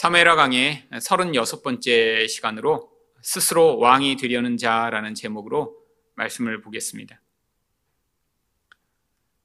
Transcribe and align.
사메라 0.00 0.34
강의 0.34 0.88
36번째 0.92 2.26
시간으로 2.26 2.90
스스로 3.20 3.76
왕이 3.76 4.16
되려는 4.16 4.56
자라는 4.56 5.14
제목으로 5.14 5.76
말씀을 6.14 6.62
보겠습니다. 6.62 7.20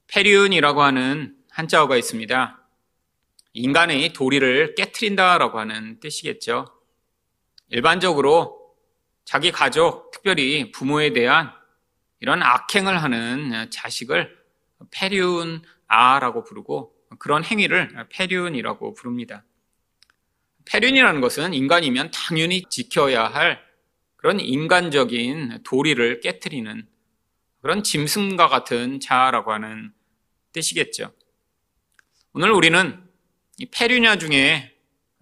페리운이라고 0.06 0.80
하는 0.80 1.36
한자어가 1.50 1.98
있습니다. 1.98 2.66
인간의 3.52 4.14
도리를 4.14 4.74
깨트린다라고 4.76 5.58
하는 5.58 6.00
뜻이겠죠. 6.00 6.64
일반적으로 7.68 8.74
자기 9.26 9.52
가족, 9.52 10.10
특별히 10.10 10.72
부모에 10.72 11.12
대한 11.12 11.52
이런 12.20 12.42
악행을 12.42 13.02
하는 13.02 13.70
자식을 13.70 14.34
페리운아라고 14.90 16.44
부르고 16.44 16.94
그런 17.18 17.44
행위를 17.44 18.06
페륜이라고 18.08 18.94
부릅니다. 18.94 19.44
페륜이라는 20.66 21.20
것은 21.20 21.54
인간이면 21.54 22.10
당연히 22.12 22.62
지켜야 22.68 23.24
할 23.26 23.64
그런 24.16 24.40
인간적인 24.40 25.60
도리를 25.64 26.20
깨뜨리는 26.20 26.86
그런 27.62 27.82
짐승과 27.82 28.48
같은 28.48 29.00
자라고 29.00 29.52
하는 29.52 29.92
뜻이겠죠. 30.52 31.12
오늘 32.32 32.50
우리는 32.52 33.02
이 33.58 33.66
페륜야 33.66 34.18
중에 34.18 34.76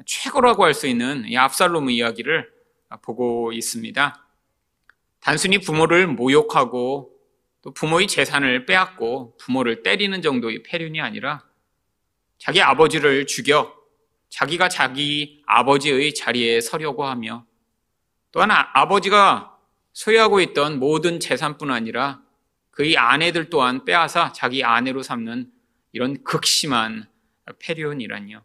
최고라고 0.06 0.64
할 0.64 0.74
수 0.74 0.86
있는 0.86 1.24
이 1.26 1.36
압살롬 1.36 1.90
이야기를 1.90 2.50
보고 3.02 3.52
있습니다. 3.52 4.26
단순히 5.20 5.58
부모를 5.58 6.06
모욕하고 6.06 7.12
또 7.62 7.72
부모의 7.72 8.06
재산을 8.08 8.66
빼앗고 8.66 9.36
부모를 9.38 9.82
때리는 9.82 10.20
정도의 10.20 10.62
페륜이 10.64 11.00
아니라 11.00 11.44
자기 12.38 12.60
아버지를 12.60 13.26
죽여 13.26 13.74
자기가 14.34 14.68
자기 14.68 15.44
아버지의 15.46 16.12
자리에 16.12 16.60
서려고 16.60 17.04
하며 17.04 17.46
또한 18.32 18.50
아, 18.50 18.88
버지가 18.88 19.56
소유하고 19.92 20.41
있던 20.41 20.80
모든 20.80 21.20
재산뿐 21.20 21.70
아니라 21.70 22.20
그의 22.72 22.96
아내들 22.98 23.48
또한 23.48 23.84
빼앗아 23.84 24.32
자기 24.32 24.64
아내로 24.64 25.04
삼는 25.04 25.52
이런 25.92 26.24
극심한 26.24 27.08
페륜이란요. 27.60 28.42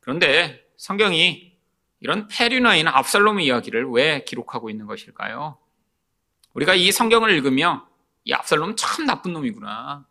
그런데 0.00 0.68
성경이 0.76 1.56
이런 2.00 2.28
페륜아인 2.28 2.86
압살롬의 2.86 3.46
이야기를 3.46 3.88
왜 3.88 4.24
기록하고 4.24 4.68
있는 4.68 4.84
것일까요? 4.84 5.56
우리가 6.52 6.74
이 6.74 6.92
성경을 6.92 7.30
읽으며 7.30 7.88
이 8.24 8.34
압살롬 8.34 8.76
참 8.76 9.06
나쁜 9.06 9.32
놈이구나. 9.32 10.06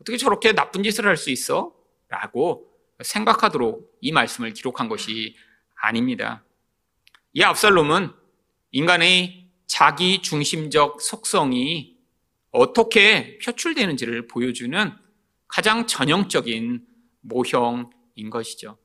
어떻게 0.00 0.16
저렇게 0.16 0.54
나쁜 0.54 0.82
짓을 0.82 1.06
할 1.06 1.18
수 1.18 1.28
있어? 1.28 1.74
라고 2.08 2.75
생각하도록 3.02 3.98
이 4.00 4.12
말씀을 4.12 4.52
기록한 4.52 4.88
것이 4.88 5.36
아닙니다. 5.74 6.44
이 7.32 7.42
압살롬은 7.42 8.10
인간의 8.72 9.48
자기 9.66 10.22
중심적 10.22 11.00
속성이 11.00 11.96
어떻게 12.50 13.38
표출되는지를 13.38 14.28
보여주는 14.28 14.92
가장 15.48 15.86
전형적인 15.86 16.84
모형인 17.20 18.30
것이죠. 18.30 18.78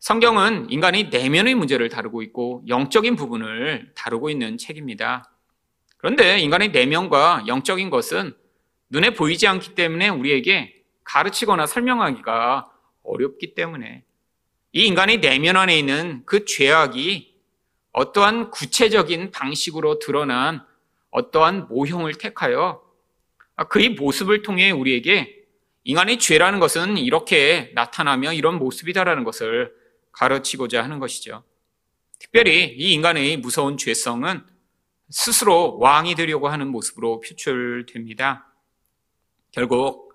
성경은 0.00 0.70
인간의 0.70 1.08
내면의 1.10 1.54
문제를 1.54 1.88
다루고 1.88 2.22
있고 2.22 2.64
영적인 2.68 3.16
부분을 3.16 3.92
다루고 3.94 4.30
있는 4.30 4.56
책입니다. 4.56 5.30
그런데 5.96 6.38
인간의 6.38 6.70
내면과 6.70 7.44
영적인 7.46 7.90
것은 7.90 8.36
눈에 8.90 9.10
보이지 9.14 9.46
않기 9.46 9.74
때문에 9.74 10.08
우리에게 10.08 10.82
가르치거나 11.04 11.66
설명하기가 11.66 12.70
어렵기 13.08 13.54
때문에 13.54 14.04
이 14.72 14.86
인간의 14.86 15.20
내면 15.20 15.56
안에 15.56 15.78
있는 15.78 16.22
그 16.26 16.44
죄악이 16.44 17.36
어떠한 17.92 18.50
구체적인 18.50 19.30
방식으로 19.30 19.98
드러난 19.98 20.64
어떠한 21.10 21.68
모형을 21.68 22.14
택하여 22.14 22.82
그의 23.70 23.90
모습을 23.90 24.42
통해 24.42 24.70
우리에게 24.70 25.38
인간의 25.84 26.18
죄라는 26.18 26.60
것은 26.60 26.98
이렇게 26.98 27.72
나타나며 27.74 28.34
이런 28.34 28.58
모습이다라는 28.58 29.24
것을 29.24 29.72
가르치고자 30.12 30.82
하는 30.84 30.98
것이죠. 30.98 31.44
특별히 32.18 32.74
이 32.76 32.92
인간의 32.92 33.38
무서운 33.38 33.78
죄성은 33.78 34.44
스스로 35.10 35.78
왕이 35.78 36.14
되려고 36.14 36.48
하는 36.48 36.68
모습으로 36.68 37.20
표출됩니다. 37.20 38.52
결국 39.50 40.14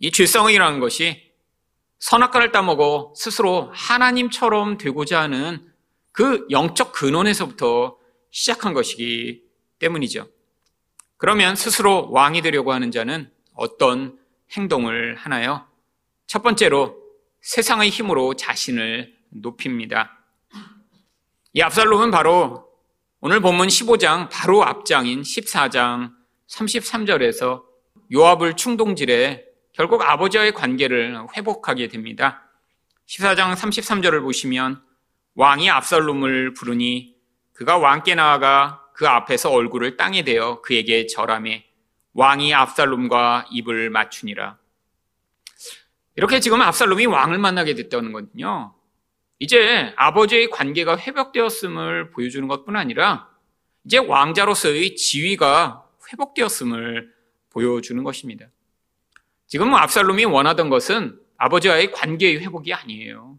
이 0.00 0.10
죄성이라는 0.10 0.80
것이 0.80 1.31
선악과를 2.02 2.50
따먹어 2.50 3.12
스스로 3.16 3.70
하나님처럼 3.72 4.76
되고자 4.76 5.20
하는 5.20 5.72
그 6.10 6.48
영적 6.50 6.90
근원에서부터 6.92 7.96
시작한 8.32 8.72
것이기 8.74 9.44
때문이죠. 9.78 10.26
그러면 11.16 11.54
스스로 11.54 12.10
왕이 12.10 12.42
되려고 12.42 12.72
하는 12.72 12.90
자는 12.90 13.30
어떤 13.54 14.18
행동을 14.50 15.14
하나요? 15.14 15.64
첫 16.26 16.42
번째로 16.42 16.96
세상의 17.40 17.90
힘으로 17.90 18.34
자신을 18.34 19.14
높입니다. 19.30 20.24
이 21.52 21.60
압살롬은 21.60 22.10
바로 22.10 22.66
오늘 23.20 23.38
본문 23.38 23.68
15장 23.68 24.28
바로 24.28 24.64
앞장인 24.64 25.22
14장 25.22 26.10
33절에서 26.48 27.62
요압을 28.12 28.54
충동질해 28.56 29.51
결국 29.72 30.02
아버지와의 30.02 30.52
관계를 30.52 31.16
회복하게 31.36 31.88
됩니다. 31.88 32.48
14장 33.06 33.54
33절을 33.54 34.22
보시면 34.22 34.82
왕이 35.34 35.70
압살롬을 35.70 36.54
부르니 36.54 37.16
그가 37.52 37.78
왕께 37.78 38.14
나아가 38.14 38.82
그 38.92 39.08
앞에서 39.08 39.50
얼굴을 39.50 39.96
땅에 39.96 40.22
대어 40.24 40.60
그에게 40.60 41.06
절함해 41.06 41.64
왕이 42.14 42.52
압살롬과 42.52 43.46
입을 43.50 43.90
맞추니라. 43.90 44.58
이렇게 46.16 46.40
지금 46.40 46.60
압살롬이 46.60 47.06
왕을 47.06 47.38
만나게 47.38 47.74
됐다는 47.74 48.12
거거든요. 48.12 48.74
이제 49.38 49.94
아버지의 49.96 50.50
관계가 50.50 50.98
회복되었음을 50.98 52.10
보여주는 52.10 52.46
것뿐 52.46 52.76
아니라 52.76 53.30
이제 53.84 53.98
왕자로서의 53.98 54.94
지위가 54.94 55.88
회복되었음을 56.12 57.12
보여주는 57.50 58.04
것입니다. 58.04 58.46
지금 59.52 59.68
뭐 59.68 59.78
압살롬이 59.80 60.24
원하던 60.24 60.70
것은 60.70 61.20
아버지와의 61.36 61.92
관계의 61.92 62.38
회복이 62.38 62.72
아니에요. 62.72 63.38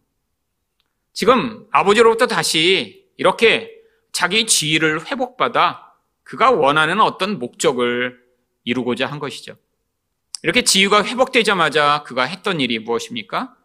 지금 1.12 1.66
아버지로부터 1.72 2.28
다시 2.28 3.08
이렇게 3.18 3.72
자기 4.12 4.46
지위를 4.46 5.08
회복받아 5.08 5.92
그가 6.22 6.52
원하는 6.52 7.02
어떤 7.02 7.40
목적을 7.40 8.20
이루고자 8.64 9.08
한 9.08 9.18
것이죠. 9.18 9.56
이렇게 10.44 10.64
지위가 10.64 11.04
회복되자마자 11.04 12.04
그가 12.04 12.26
했던 12.26 12.62
일이 12.62 12.78
무엇입니까? 12.78 13.58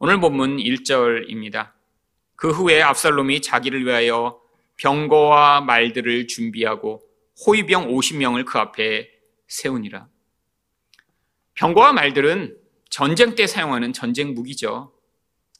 오늘 0.00 0.18
본문 0.18 0.56
1절입니다. 0.56 1.70
그 2.34 2.50
후에 2.50 2.82
압살롬이 2.82 3.42
자기를 3.42 3.86
위하여 3.86 4.40
병거와 4.78 5.60
말들을 5.60 6.26
준비하고 6.26 7.00
호위병 7.46 7.92
50명을 7.92 8.44
그 8.44 8.58
앞에 8.58 9.08
세우니라. 9.46 10.08
병거와 11.54 11.92
말들은 11.92 12.56
전쟁 12.90 13.34
때 13.34 13.46
사용하는 13.46 13.92
전쟁 13.92 14.34
무기죠. 14.34 14.92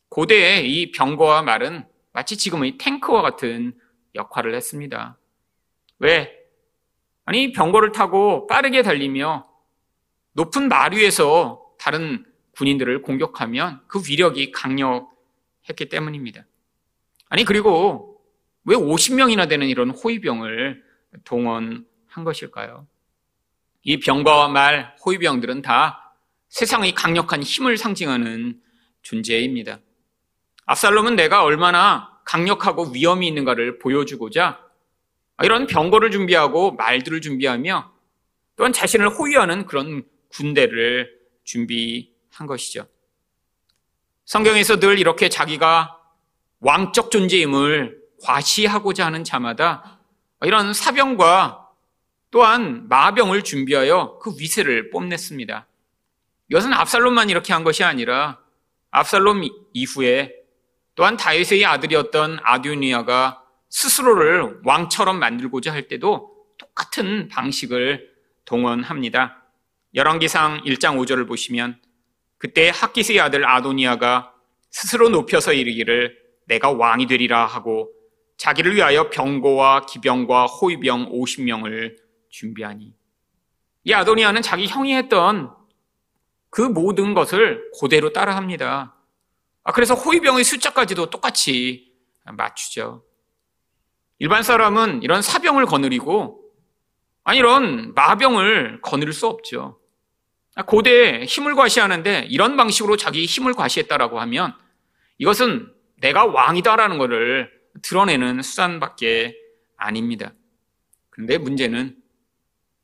고대의 0.09 0.71
이 0.71 0.93
병거와 0.93 1.43
말은 1.43 1.87
마치 2.13 2.37
지금의 2.37 2.77
탱크와 2.79 3.23
같은 3.23 3.75
역할을 4.15 4.55
했습니다. 4.55 5.19
왜? 5.99 6.37
아니, 7.25 7.53
병거를 7.53 7.93
타고 7.93 8.47
빠르게 8.47 8.83
달리며 8.83 9.49
높은 10.33 10.69
말 10.69 10.93
위에서 10.93 11.63
다른 11.79 12.27
군인들을 12.53 13.03
공격하면 13.03 13.81
그 13.87 14.03
위력이 14.07 14.53
강력했기 14.53 15.89
때문입니다. 15.89 16.45
아니, 17.29 17.45
그리고 17.45 18.21
왜 18.65 18.77
50명이나 18.77 19.49
되는 19.49 19.67
이런 19.67 19.91
호위병을 19.91 20.83
동원한 21.25 21.85
것일까요? 22.25 22.87
이 23.83 23.99
병과 23.99 24.49
말, 24.49 24.95
호위병들은 25.05 25.63
다 25.63 26.15
세상의 26.49 26.95
강력한 26.95 27.43
힘을 27.43 27.77
상징하는 27.77 28.61
존재입니다. 29.03 29.81
압살롬은 30.67 31.17
내가 31.17 31.43
얼마나 31.43 32.21
강력하고 32.25 32.91
위험이 32.93 33.29
있는가를 33.29 33.79
보여주고자 33.79 34.61
이런 35.43 35.67
병거를 35.67 36.11
준비하고 36.11 36.73
말들을 36.73 37.21
준비하며 37.21 37.93
또한 38.57 38.73
자신을 38.73 39.09
호위하는 39.09 39.67
그런 39.67 40.05
군대를 40.29 41.11
준비한 41.45 42.47
것이죠. 42.47 42.87
성경에서 44.25 44.79
늘 44.79 44.99
이렇게 44.99 45.29
자기가 45.29 45.99
왕적 46.61 47.11
존재임을 47.11 48.01
과시하고자 48.23 49.05
하는 49.05 49.25
자마다 49.25 49.99
이런 50.43 50.73
사병과 50.73 51.62
또한 52.33 52.89
마병을 52.89 53.45
준비하여 53.45 54.19
그 54.21 54.35
위세를 54.39 54.89
뽐냈습니다. 54.91 55.67
이것은 56.49 56.73
압살롬만 56.73 57.29
이렇게 57.29 57.53
한 57.53 57.63
것이 57.63 57.85
아니라 57.85 58.41
압살롬 58.91 59.43
이후에 59.75 60.35
또한 60.95 61.19
다윗의 61.19 61.65
아들이었던 61.67 62.39
아듀니아가 62.43 63.43
스스로를 63.69 64.61
왕처럼 64.65 65.19
만들고자 65.19 65.73
할 65.73 65.89
때도 65.89 66.35
똑같은 66.59 67.29
방식을 67.29 68.11
동원합니다. 68.47 69.45
열왕기상 69.95 70.63
1장 70.65 70.97
5절을 70.97 71.29
보시면 71.29 71.79
그때 72.39 72.71
학기스의 72.75 73.21
아들 73.21 73.47
아도니아가 73.47 74.33
스스로 74.71 75.11
높여서 75.11 75.53
이르기를 75.53 76.19
내가 76.47 76.71
왕이 76.71 77.07
되리라 77.07 77.45
하고 77.45 77.91
자기를 78.39 78.75
위하여 78.75 79.11
병고와 79.11 79.85
기병과 79.85 80.47
호위병 80.47 81.13
50명을 81.13 82.02
준비하니 82.33 82.93
이 83.85 83.93
아도니아는 83.93 84.43
자기 84.43 84.67
형이 84.67 84.97
했던 84.97 85.55
그 86.51 86.61
모든 86.61 87.15
것을 87.15 87.71
그대로 87.81 88.13
따라합니다. 88.13 88.95
아, 89.65 89.73
그래서 89.73 89.95
호위병의 89.95 90.45
숫자까지도 90.45 91.11
똑같이 91.11 91.93
맞추죠. 92.25 93.05
일반 94.19 94.43
사람은 94.43 95.03
이런 95.03 95.23
사병을 95.23 95.67
거느리고 95.67 96.43
아니 97.25 97.39
이런 97.39 97.95
마병을 97.95 98.81
거느릴 98.83 99.13
수 99.13 99.27
없죠. 99.27 99.81
아, 100.55 100.65
고대에 100.65 101.25
힘을 101.25 101.55
과시하는데 101.55 102.27
이런 102.29 102.57
방식으로 102.57 102.97
자기 102.97 103.25
힘을 103.25 103.55
과시했다라고 103.55 104.21
하면 104.21 104.55
이것은 105.19 105.73
내가 106.01 106.27
왕이다라는 106.27 106.99
것을 106.99 107.51
드러내는 107.83 108.43
수단밖에 108.43 109.37
아닙니다. 109.77 110.33
그런데 111.11 111.39
문제는 111.39 112.02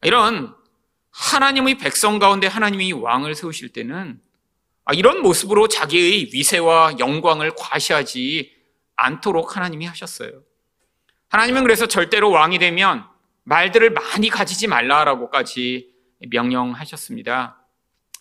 이런 0.03 0.55
하나님의 1.11 1.79
백성 1.79 2.19
가운데 2.19 2.47
하나님이 2.47 2.93
왕을 2.93 3.35
세우실 3.35 3.73
때는 3.73 4.21
아, 4.85 4.95
이런 4.95 5.21
모습으로 5.21 5.69
자기의 5.69 6.31
위세와 6.33 6.99
영광을 6.99 7.53
과시하지 7.57 8.53
않도록 8.97 9.57
하나님이 9.57 9.87
하셨어요. 9.87 10.43
하나님은 11.29 11.63
그래서 11.63 11.87
절대로 11.87 12.31
왕이 12.31 12.59
되면 12.59 13.05
말들을 13.45 13.91
많이 13.91 14.31
가지지 14.31 14.67
말라라고까지 14.67 15.91
명령하셨습니다. 16.31 17.63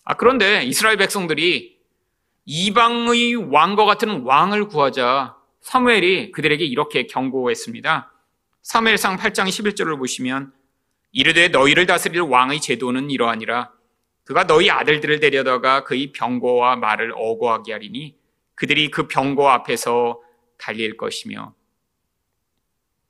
아, 0.04 0.14
그런데 0.14 0.62
이스라엘 0.64 0.96
백성들이 0.96 1.78
이방의 2.44 3.34
왕과 3.34 3.84
같은 3.84 4.22
왕을 4.22 4.68
구하자 4.68 5.36
사무엘이 5.60 6.32
그들에게 6.32 6.64
이렇게 6.64 7.06
경고했습니다. 7.06 8.12
사무엘상 8.62 9.16
8장 9.16 9.48
11절을 9.48 9.98
보시면 9.98 10.52
이르되 11.12 11.48
너희를 11.48 11.86
다스릴 11.86 12.20
왕의 12.20 12.60
제도는 12.60 13.10
이러하니라 13.10 13.72
그가 14.24 14.46
너희 14.46 14.70
아들들을 14.70 15.20
데려다가 15.20 15.84
그의 15.84 16.12
병거와 16.12 16.76
말을 16.76 17.12
어거하게 17.16 17.72
하리니 17.72 18.14
그들이 18.54 18.90
그 18.90 19.08
병거 19.08 19.48
앞에서 19.48 20.20
달릴 20.58 20.96
것이며 20.96 21.54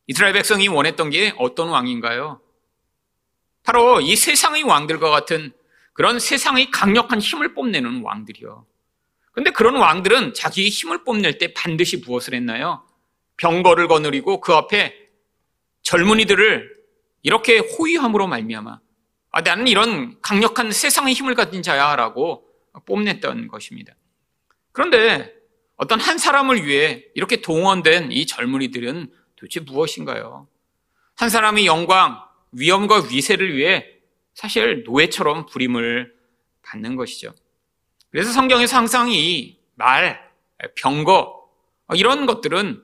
이스라엘 0.06 0.33
백성이 0.33 0.69
원했던 0.69 1.11
게 1.11 1.35
어떤 1.39 1.69
왕인가요? 1.69 2.41
바로 3.62 4.00
이 4.00 4.17
세상의 4.17 4.62
왕들과 4.62 5.11
같은 5.11 5.53
그런 5.93 6.19
세상의 6.19 6.71
강력한 6.71 7.21
힘을 7.21 7.55
뽐내는 7.55 8.03
왕들이요. 8.03 8.65
근데 9.33 9.50
그런 9.50 9.77
왕들은 9.77 10.35
자기의 10.35 10.71
힘을 10.71 11.05
뽐낼 11.05 11.39
때 11.39 11.53
반드시 11.53 11.99
무엇을 11.99 12.35
했나요? 12.35 12.87
병거를 13.37 13.89
거느리고 13.89 14.41
그 14.41 14.53
앞에 14.53 14.95
젊은이들을 15.83 16.77
이렇게 17.23 17.59
호위함으로 17.59 18.26
말미암아 18.26 18.81
아, 19.31 19.41
나는 19.43 19.67
이런 19.67 20.20
강력한 20.23 20.73
세상의 20.73 21.15
힘을 21.15 21.35
가진 21.35 21.62
자야라고 21.62 22.49
뽐냈던 22.87 23.49
것입니다. 23.49 23.94
그런데 24.73 25.35
어떤 25.76 26.00
한 26.00 26.19
사람을 26.19 26.65
위해 26.65 27.05
이렇게 27.15 27.41
동원된 27.41 28.11
이 28.12 28.26
젊은이들은 28.26 29.12
도대체 29.37 29.61
무엇인가요? 29.61 30.49
한 31.15 31.29
사람의 31.29 31.67
영광, 31.67 32.20
위엄과 32.53 33.09
위세를 33.11 33.56
위해 33.56 33.87
사실 34.35 34.85
노예처럼 34.85 35.47
부림을 35.47 36.14
받는 36.62 36.97
것이죠. 36.97 37.35
그래서 38.11 38.32
성경에서 38.32 38.76
항상 38.76 39.11
이 39.11 39.59
말, 39.75 40.31
병거, 40.76 41.38
이런 41.94 42.26
것들은 42.26 42.82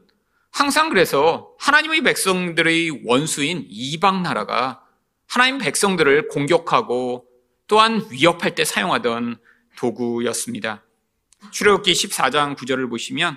항상 0.55 0.89
그래서 0.89 1.53
하나님의 1.59 2.03
백성들의 2.03 3.03
원수인 3.07 3.67
이방 3.69 4.23
나라가 4.23 4.85
하나님 5.27 5.59
백성들을 5.59 6.29
공격하고 6.29 7.27
또한 7.67 8.07
위협할 8.13 8.55
때 8.55 8.65
사용하던 8.65 9.39
도구였습니다. 9.77 10.85
출애굽기 11.51 11.93
14장 11.93 12.55
9절을 12.57 12.89
보시면 12.89 13.37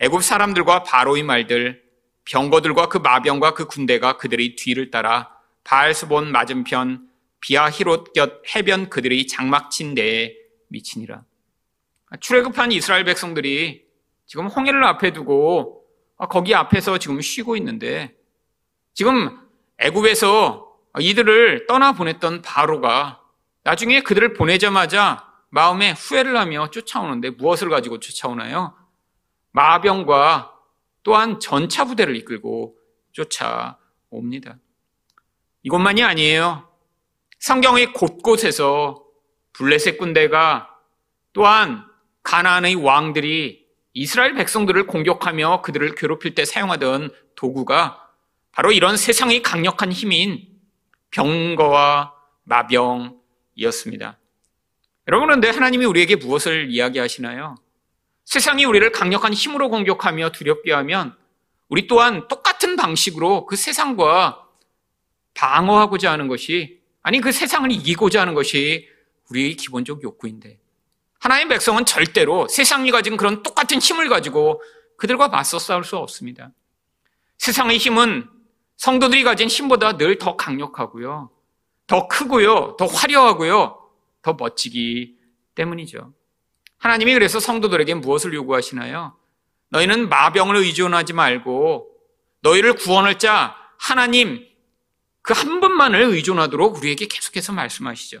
애굽 0.00 0.24
사람들과 0.24 0.82
바로의 0.82 1.22
말들 1.22 1.84
병거들과 2.24 2.88
그 2.88 2.98
마병과 2.98 3.54
그 3.54 3.66
군대가 3.66 4.16
그들의 4.16 4.56
뒤를 4.56 4.90
따라 4.90 5.30
바알스본 5.62 6.32
맞은편 6.32 7.08
비아히롯 7.38 8.14
곁 8.14 8.42
해변 8.52 8.90
그들의 8.90 9.28
장막친 9.28 9.94
데에 9.94 10.34
미치니라. 10.70 11.22
출애굽한 12.18 12.72
이스라엘 12.72 13.04
백성들이 13.04 13.84
지금 14.26 14.48
홍해를 14.48 14.82
앞에 14.82 15.12
두고 15.12 15.81
거기 16.28 16.54
앞에서 16.54 16.98
지금 16.98 17.20
쉬고 17.20 17.56
있는데 17.56 18.14
지금 18.94 19.38
애굽에서 19.78 20.72
이들을 21.00 21.66
떠나 21.66 21.92
보냈던 21.92 22.42
바로가 22.42 23.20
나중에 23.64 24.02
그들을 24.02 24.34
보내자마자 24.34 25.26
마음에 25.50 25.92
후회를 25.92 26.36
하며 26.36 26.70
쫓아오는데 26.70 27.30
무엇을 27.30 27.68
가지고 27.68 28.00
쫓아오나요? 28.00 28.74
마병과 29.52 30.52
또한 31.02 31.40
전차 31.40 31.84
부대를 31.84 32.16
이끌고 32.16 32.76
쫓아옵니다. 33.12 34.56
이것만이 35.62 36.02
아니에요. 36.02 36.68
성경의 37.38 37.92
곳곳에서 37.92 39.04
블레셋 39.52 39.98
군대가 39.98 40.68
또한 41.32 41.84
가나안의 42.22 42.76
왕들이 42.76 43.61
이스라엘 43.94 44.34
백성들을 44.34 44.86
공격하며 44.86 45.62
그들을 45.62 45.94
괴롭힐 45.94 46.34
때 46.34 46.44
사용하던 46.44 47.10
도구가 47.34 48.08
바로 48.52 48.72
이런 48.72 48.96
세상의 48.96 49.42
강력한 49.42 49.92
힘인 49.92 50.48
병거와 51.10 52.14
마병이었습니다. 52.44 54.18
여러분, 55.08 55.26
그런데 55.26 55.50
하나님이 55.50 55.84
우리에게 55.84 56.16
무엇을 56.16 56.70
이야기하시나요? 56.70 57.56
세상이 58.24 58.64
우리를 58.64 58.92
강력한 58.92 59.32
힘으로 59.32 59.68
공격하며 59.68 60.30
두렵게 60.30 60.72
하면 60.72 61.16
우리 61.68 61.86
또한 61.86 62.28
똑같은 62.28 62.76
방식으로 62.76 63.46
그 63.46 63.56
세상과 63.56 64.46
방어하고자 65.34 66.12
하는 66.12 66.28
것이 66.28 66.80
아니 67.02 67.20
그 67.20 67.32
세상을 67.32 67.70
이기고자 67.72 68.20
하는 68.20 68.34
것이 68.34 68.88
우리의 69.30 69.56
기본적 69.56 70.02
욕구인데 70.02 70.58
하나님 71.22 71.46
백성은 71.48 71.84
절대로 71.84 72.48
세상이 72.48 72.90
가진 72.90 73.16
그런 73.16 73.44
똑같은 73.44 73.78
힘을 73.78 74.08
가지고 74.08 74.60
그들과 74.96 75.28
맞서 75.28 75.60
싸울 75.60 75.84
수 75.84 75.96
없습니다. 75.96 76.50
세상의 77.38 77.78
힘은 77.78 78.28
성도들이 78.76 79.22
가진 79.22 79.46
힘보다 79.48 79.96
늘 79.96 80.18
더 80.18 80.34
강력하고요. 80.36 81.30
더 81.86 82.08
크고요. 82.08 82.76
더 82.76 82.86
화려하고요. 82.86 83.78
더 84.22 84.32
멋지기 84.34 85.16
때문이죠. 85.54 86.12
하나님이 86.78 87.14
그래서 87.14 87.38
성도들에게 87.38 87.94
무엇을 87.94 88.34
요구하시나요? 88.34 89.16
너희는 89.68 90.08
마병을 90.08 90.56
의존하지 90.56 91.12
말고 91.12 91.88
너희를 92.40 92.74
구원할 92.74 93.20
자 93.20 93.56
하나님 93.78 94.44
그 95.22 95.34
한 95.34 95.60
분만을 95.60 96.00
의존하도록 96.02 96.78
우리에게 96.78 97.06
계속해서 97.06 97.52
말씀하시죠. 97.52 98.18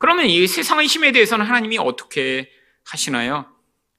그러면 0.00 0.26
이 0.26 0.46
세상의 0.48 0.86
힘에 0.86 1.12
대해서는 1.12 1.46
하나님이 1.46 1.78
어떻게 1.78 2.50
하시나요? 2.84 3.46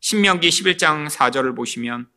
신명기 0.02 0.50
11장 0.50 1.08
4절을 1.10 1.56
보시면 1.56 2.10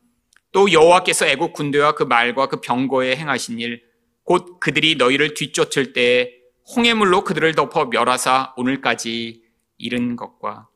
또 0.51 0.71
여호와께서 0.71 1.27
애국 1.27 1.53
군대와 1.53 1.93
그 1.93 2.03
말과 2.03 2.47
그 2.47 2.59
병거에 2.59 3.15
행하신 3.15 3.59
일 3.59 3.81
곧 4.25 4.59
그들이 4.59 4.95
너희를 4.95 5.35
뒤쫓을 5.35 5.93
때 5.93 6.33
홍해물로 6.75 7.23
그들을 7.23 7.53
덮어 7.53 7.85
멸하사 7.85 8.53
오늘까지 8.57 9.43
이른 9.77 10.15
것과 10.15 10.67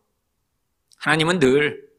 하나님은 0.99 1.39
늘 1.39 1.89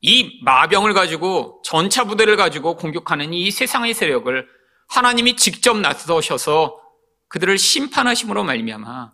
이 0.00 0.40
마병을 0.44 0.94
가지고 0.94 1.60
전차 1.64 2.04
부대를 2.04 2.36
가지고 2.36 2.76
공격하는 2.76 3.32
이 3.34 3.50
세상의 3.50 3.94
세력을 3.94 4.48
하나님이 4.88 5.34
직접 5.36 5.76
나서셔서 5.78 6.80
그들을 7.28 7.58
심판하심으로 7.58 8.44
말미암아 8.44 9.12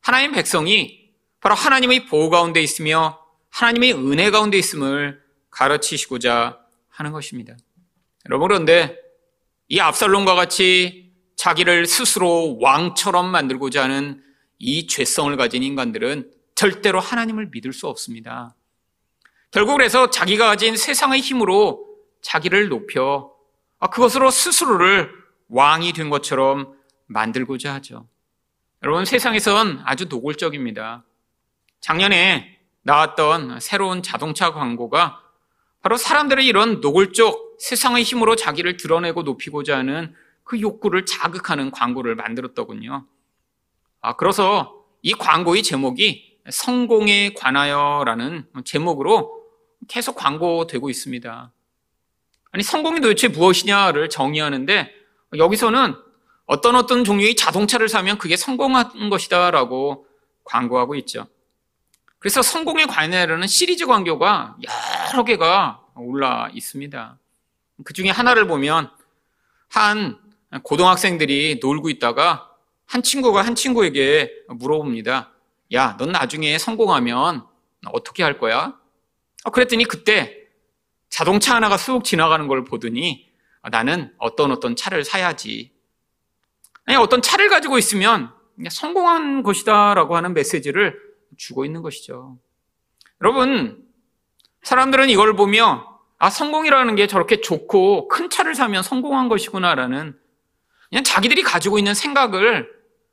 하나님 0.00 0.32
백성이 0.32 1.10
바로 1.40 1.54
하나님의 1.54 2.06
보호 2.06 2.30
가운데 2.30 2.60
있으며 2.62 3.18
하나님의 3.50 3.94
은혜 3.94 4.30
가운데 4.30 4.58
있음을 4.58 5.20
가르치시고자 5.50 6.60
하는 6.88 7.12
것입니다. 7.12 7.56
여러분 8.26 8.48
그런데 8.48 8.96
이 9.68 9.80
압살롬과 9.80 10.34
같이 10.34 11.12
자기를 11.36 11.86
스스로 11.86 12.58
왕처럼 12.60 13.30
만들고자 13.30 13.84
하는 13.84 14.22
이 14.58 14.86
죄성을 14.86 15.34
가진 15.36 15.62
인간들은 15.62 16.30
절대로 16.54 17.00
하나님을 17.00 17.48
믿을 17.50 17.72
수 17.72 17.86
없습니다. 17.88 18.54
결국 19.50 19.78
그래서 19.78 20.10
자기가 20.10 20.46
가진 20.46 20.76
세상의 20.76 21.20
힘으로 21.20 21.86
자기를 22.20 22.68
높여 22.68 23.32
아, 23.78 23.88
그것으로 23.88 24.30
스스로를 24.30 25.10
왕이 25.48 25.94
된 25.94 26.10
것처럼 26.10 26.74
만들고자 27.06 27.74
하죠. 27.74 28.06
여러분 28.82 29.04
세상에선 29.04 29.82
아주 29.84 30.06
노골적입니다. 30.06 31.04
작년에 31.80 32.58
나왔던 32.80 33.60
새로운 33.60 34.02
자동차 34.02 34.54
광고가 34.54 35.20
바로 35.82 35.98
사람들의 35.98 36.46
이런 36.46 36.80
노골적 36.80 37.58
세상의 37.58 38.04
힘으로 38.04 38.36
자기를 38.36 38.78
드러내고 38.78 39.22
높이고자 39.22 39.76
하는 39.76 40.14
그 40.44 40.62
욕구를 40.62 41.04
자극하는 41.04 41.70
광고를 41.70 42.14
만들었더군요. 42.14 43.06
아, 44.00 44.16
그래서 44.16 44.82
이 45.02 45.12
광고의 45.12 45.62
제목이 45.62 46.38
성공에 46.48 47.34
관하여라는 47.34 48.46
제목으로 48.64 49.44
계속 49.88 50.14
광고되고 50.14 50.88
있습니다. 50.88 51.52
아니, 52.52 52.62
성공이 52.62 53.00
도대체 53.00 53.28
무엇이냐를 53.28 54.08
정의하는데 54.08 54.90
여기서는 55.36 55.96
어떤 56.50 56.74
어떤 56.74 57.04
종류의 57.04 57.36
자동차를 57.36 57.88
사면 57.88 58.18
그게 58.18 58.36
성공한 58.36 59.08
것이다라고 59.08 60.04
광고하고 60.42 60.96
있죠. 60.96 61.28
그래서 62.18 62.42
성공에 62.42 62.86
관해라는 62.86 63.46
시리즈 63.46 63.86
광고가 63.86 64.56
여러 65.12 65.22
개가 65.22 65.80
올라 65.94 66.50
있습니다. 66.52 67.18
그 67.84 67.92
중에 67.92 68.10
하나를 68.10 68.48
보면 68.48 68.90
한 69.68 70.18
고등학생들이 70.64 71.60
놀고 71.62 71.88
있다가 71.88 72.50
한 72.84 73.04
친구가 73.04 73.42
한 73.42 73.54
친구에게 73.54 74.32
물어봅니다. 74.48 75.30
야, 75.72 75.96
넌 76.00 76.10
나중에 76.10 76.58
성공하면 76.58 77.46
어떻게 77.92 78.24
할 78.24 78.38
거야? 78.40 78.76
어, 79.44 79.50
그랬더니 79.50 79.84
그때 79.84 80.36
자동차 81.10 81.54
하나가 81.54 81.76
쑥 81.76 82.02
지나가는 82.02 82.48
걸 82.48 82.64
보더니 82.64 83.30
나는 83.70 84.12
어떤 84.18 84.50
어떤 84.50 84.74
차를 84.74 85.04
사야지. 85.04 85.78
아니, 86.90 86.96
어떤 86.96 87.22
차를 87.22 87.48
가지고 87.48 87.78
있으면 87.78 88.32
성공한 88.68 89.44
것이다라고 89.44 90.16
하는 90.16 90.34
메시지를 90.34 90.98
주고 91.36 91.64
있는 91.64 91.82
것이죠. 91.82 92.36
여러분, 93.20 93.84
사람들은 94.64 95.08
이걸 95.08 95.36
보며 95.36 95.86
아, 96.18 96.30
성공이라는 96.30 96.96
게 96.96 97.06
저렇게 97.06 97.40
좋고 97.40 98.08
큰 98.08 98.28
차를 98.28 98.56
사면 98.56 98.82
성공한 98.82 99.28
것이구나라는 99.28 100.18
그냥 100.88 101.04
자기들이 101.04 101.44
가지고 101.44 101.78
있는 101.78 101.94
생각을 101.94 102.68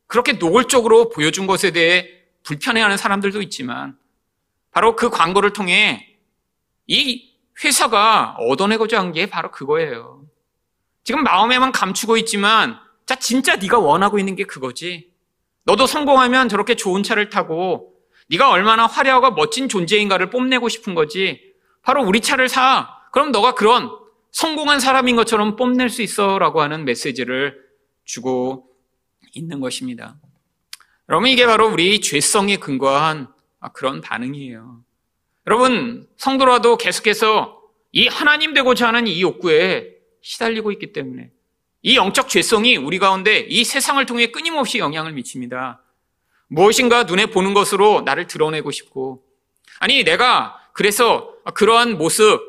그렇게 0.07 0.33
노골적으로 0.33 1.09
보여준 1.09 1.45
것에 1.45 1.69
대해 1.69 2.09
불편해하는 2.41 2.97
사람들도 2.97 3.43
있지만 3.43 3.95
바로 4.71 4.95
그 4.95 5.11
광고를 5.11 5.53
통해 5.53 6.17
이 6.87 7.31
회사가 7.63 8.37
얻어내고자 8.39 8.99
한 8.99 9.11
게 9.11 9.27
바로 9.27 9.51
그거예요. 9.51 10.25
지금 11.03 11.21
마음에만 11.23 11.71
감추고 11.71 12.17
있지만 12.17 12.86
자 13.07 13.15
진짜 13.15 13.55
네가 13.55 13.79
원하고 13.79 14.19
있는 14.19 14.35
게 14.35 14.43
그거지. 14.43 15.09
너도 15.63 15.87
성공하면 15.87 16.49
저렇게 16.49 16.75
좋은 16.75 17.03
차를 17.03 17.29
타고 17.29 17.93
네가 18.29 18.51
얼마나 18.51 18.85
화려하고 18.85 19.31
멋진 19.31 19.69
존재인가를 19.69 20.29
뽐내고 20.29 20.67
싶은 20.67 20.93
거지. 20.93 21.53
바로 21.81 22.03
우리 22.03 22.19
차를 22.19 22.49
사. 22.49 22.89
그럼 23.13 23.31
너가 23.31 23.55
그런 23.55 23.89
성공한 24.31 24.81
사람인 24.81 25.15
것처럼 25.15 25.55
뽐낼 25.55 25.89
수 25.89 26.01
있어라고 26.01 26.61
하는 26.61 26.83
메시지를 26.83 27.57
주고 28.03 28.67
있는 29.33 29.61
것입니다. 29.61 30.17
여러분 31.07 31.29
이게 31.29 31.45
바로 31.45 31.69
우리 31.69 32.01
죄성에 32.01 32.57
근거한 32.57 33.29
그런 33.71 34.01
반응이에요. 34.01 34.81
여러분 35.47 36.07
성도라도 36.17 36.75
계속해서 36.75 37.61
이 37.93 38.07
하나님 38.07 38.53
되고자 38.53 38.89
하는 38.89 39.07
이 39.07 39.21
욕구에 39.21 39.93
시달리고 40.21 40.73
있기 40.73 40.91
때문에 40.91 41.31
이 41.83 41.95
영적 41.95 42.29
죄성이 42.29 42.75
우리 42.77 42.99
가운데 42.99 43.39
이 43.39 43.63
세상을 43.63 44.03
통해 44.05 44.27
끊임없이 44.27 44.79
영향을 44.79 45.13
미칩니다. 45.13 45.81
무엇인가 46.47 47.03
눈에 47.03 47.27
보는 47.27 47.53
것으로 47.53 48.01
나를 48.01 48.27
드러내고 48.27 48.71
싶고, 48.71 49.23
아니, 49.79 50.03
내가 50.03 50.59
그래서 50.73 51.33
그러한 51.53 51.97
모습, 51.97 52.41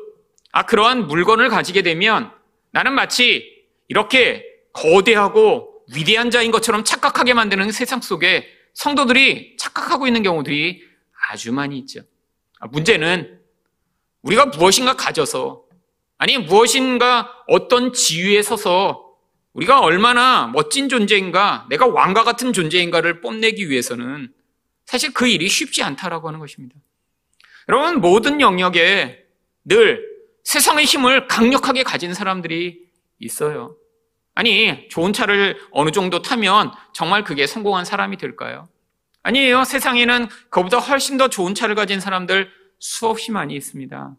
아, 0.51 0.63
그러한 0.65 1.07
물건을 1.07 1.49
가지게 1.49 1.83
되면 1.83 2.31
나는 2.71 2.93
마치 2.93 3.65
이렇게 3.87 4.45
거대하고 4.73 5.83
위대한 5.93 6.31
자인 6.31 6.51
것처럼 6.51 6.83
착각하게 6.83 7.33
만드는 7.33 7.71
세상 7.71 8.01
속에 8.01 8.47
성도들이 8.73 9.57
착각하고 9.57 10.07
있는 10.07 10.23
경우들이 10.23 10.83
아주 11.29 11.51
많이 11.51 11.77
있죠. 11.79 12.01
아, 12.59 12.67
문제는 12.67 13.39
우리가 14.21 14.47
무엇인가 14.47 14.95
가져서, 14.95 15.63
아니, 16.17 16.37
무엇인가 16.37 17.31
어떤 17.47 17.93
지위에 17.93 18.41
서서 18.41 19.08
우리가 19.53 19.79
얼마나 19.81 20.47
멋진 20.47 20.89
존재인가, 20.89 21.65
내가 21.69 21.87
왕과 21.87 22.23
같은 22.23 22.53
존재인가를 22.53 23.21
뽐내기 23.21 23.69
위해서는 23.69 24.31
사실 24.85 25.13
그 25.13 25.27
일이 25.27 25.47
쉽지 25.47 25.83
않다라고 25.83 26.27
하는 26.27 26.39
것입니다. 26.39 26.75
여러분, 27.67 27.99
모든 28.01 28.41
영역에 28.41 29.25
늘 29.65 30.07
세상의 30.43 30.85
힘을 30.85 31.27
강력하게 31.27 31.83
가진 31.83 32.13
사람들이 32.13 32.79
있어요. 33.19 33.75
아니, 34.35 34.87
좋은 34.89 35.13
차를 35.13 35.59
어느 35.71 35.91
정도 35.91 36.21
타면 36.21 36.71
정말 36.93 37.23
그게 37.23 37.45
성공한 37.45 37.85
사람이 37.85 38.17
될까요? 38.17 38.69
아니에요. 39.21 39.65
세상에는 39.65 40.27
그보다 40.49 40.77
훨씬 40.79 41.17
더 41.17 41.27
좋은 41.27 41.53
차를 41.53 41.75
가진 41.75 41.99
사람들 41.99 42.49
수없이 42.79 43.31
많이 43.31 43.53
있습니다. 43.55 44.15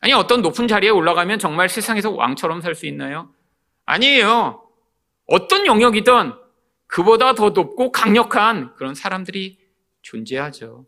아니, 0.00 0.12
어떤 0.12 0.42
높은 0.42 0.68
자리에 0.68 0.90
올라가면 0.90 1.40
정말 1.40 1.68
세상에서 1.68 2.12
왕처럼 2.12 2.60
살 2.60 2.74
수 2.74 2.86
있나요? 2.86 3.30
아니에요. 3.88 4.62
어떤 5.26 5.64
영역이든 5.66 6.34
그보다 6.86 7.34
더 7.34 7.50
높고 7.50 7.90
강력한 7.90 8.74
그런 8.74 8.94
사람들이 8.94 9.58
존재하죠. 10.02 10.84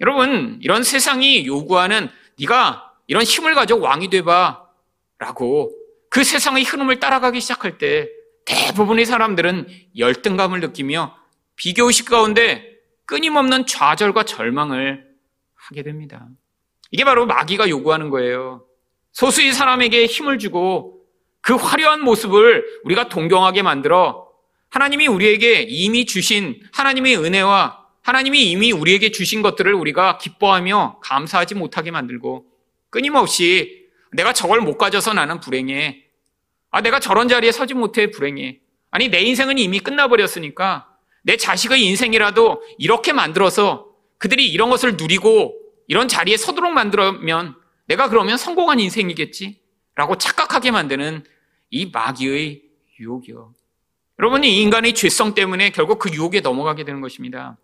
여러분, 0.00 0.58
이런 0.60 0.82
세상이 0.82 1.46
요구하는 1.46 2.08
네가 2.38 2.92
이런 3.06 3.22
힘을 3.22 3.54
가져 3.54 3.76
왕이 3.76 4.10
돼봐 4.10 4.66
라고 5.18 5.72
그 6.10 6.24
세상의 6.24 6.64
흐름을 6.64 6.98
따라가기 6.98 7.40
시작할 7.40 7.78
때 7.78 8.08
대부분의 8.44 9.06
사람들은 9.06 9.68
열등감을 9.96 10.60
느끼며 10.60 11.16
비교의식 11.54 12.08
가운데 12.08 12.76
끊임없는 13.04 13.66
좌절과 13.66 14.24
절망을 14.24 15.06
하게 15.54 15.82
됩니다. 15.84 16.26
이게 16.90 17.04
바로 17.04 17.24
마귀가 17.26 17.68
요구하는 17.68 18.10
거예요. 18.10 18.66
소수의 19.12 19.52
사람에게 19.52 20.06
힘을 20.06 20.38
주고 20.38 20.95
그 21.46 21.54
화려한 21.54 22.02
모습을 22.02 22.66
우리가 22.82 23.08
동경하게 23.08 23.62
만들어 23.62 24.26
하나님이 24.68 25.06
우리에게 25.06 25.62
이미 25.68 26.04
주신 26.04 26.60
하나님의 26.72 27.18
은혜와 27.18 27.86
하나님이 28.02 28.50
이미 28.50 28.72
우리에게 28.72 29.12
주신 29.12 29.42
것들을 29.42 29.72
우리가 29.72 30.18
기뻐하며 30.18 30.98
감사하지 31.04 31.54
못하게 31.54 31.92
만들고 31.92 32.46
끊임없이 32.90 33.86
내가 34.10 34.32
저걸 34.32 34.60
못 34.60 34.76
가져서 34.76 35.14
나는 35.14 35.38
불행해. 35.38 36.02
아, 36.72 36.80
내가 36.80 36.98
저런 36.98 37.28
자리에 37.28 37.52
서지 37.52 37.74
못해 37.74 38.10
불행해. 38.10 38.58
아니, 38.90 39.08
내 39.08 39.20
인생은 39.20 39.58
이미 39.58 39.78
끝나버렸으니까 39.78 40.88
내 41.22 41.36
자식의 41.36 41.80
인생이라도 41.80 42.60
이렇게 42.78 43.12
만들어서 43.12 43.86
그들이 44.18 44.50
이런 44.50 44.68
것을 44.68 44.96
누리고 44.96 45.54
이런 45.86 46.08
자리에 46.08 46.36
서도록 46.36 46.72
만들면 46.72 47.54
내가 47.86 48.08
그러면 48.08 48.36
성공한 48.36 48.80
인생이겠지? 48.80 49.60
라고 49.94 50.18
착각하게 50.18 50.72
만드는 50.72 51.24
이 51.76 51.90
마귀의 51.92 52.62
유혹이요. 52.98 53.54
여러분, 54.18 54.44
이 54.44 54.62
인간의 54.62 54.94
죄성 54.94 55.34
때문에 55.34 55.70
결국 55.70 55.98
그 55.98 56.10
유혹에 56.10 56.40
넘어가게 56.40 56.84
되는 56.84 57.02
것입니다. 57.02 57.58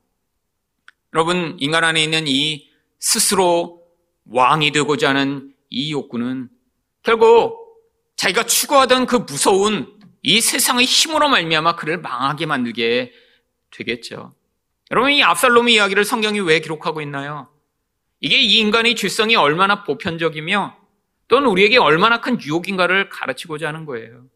여러분, 1.14 1.56
인간 1.60 1.82
안에 1.82 2.04
있는 2.04 2.24
이 2.26 2.70
스스로 2.98 3.82
왕이 4.26 4.72
되고자 4.72 5.08
하는 5.08 5.54
이 5.70 5.92
욕구는 5.92 6.50
결국 7.02 7.58
자기가 8.16 8.44
추구하던 8.44 9.06
그 9.06 9.16
무서운 9.16 9.98
이 10.22 10.42
세상의 10.42 10.84
힘으로 10.84 11.30
말미암아 11.30 11.76
그를 11.76 11.98
망하게 11.98 12.44
만들게 12.44 13.12
되겠죠. 13.70 14.34
여러분, 14.90 15.10
이 15.12 15.22
압살롬의 15.22 15.74
이야기를 15.74 16.04
성경이 16.04 16.40
왜 16.40 16.60
기록하고 16.60 17.00
있나요? 17.00 17.48
이게 18.20 18.38
이 18.38 18.58
인간의 18.58 18.94
죄성이 18.94 19.36
얼마나 19.36 19.84
보편적이며 19.84 20.81
또는 21.32 21.48
우리에게 21.48 21.78
얼마나 21.78 22.20
큰 22.20 22.38
유혹인가를 22.38 23.08
가르치고자 23.08 23.66
하는 23.68 23.86
거예요. 23.86 24.26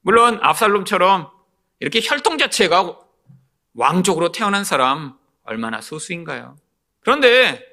물론 0.00 0.40
압살롬처럼 0.42 1.30
이렇게 1.78 2.00
혈통 2.02 2.36
자체가 2.36 2.98
왕족으로 3.74 4.32
태어난 4.32 4.64
사람 4.64 5.16
얼마나 5.44 5.80
소수인가요? 5.80 6.56
그런데 6.98 7.64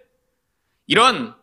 이런 0.86 1.34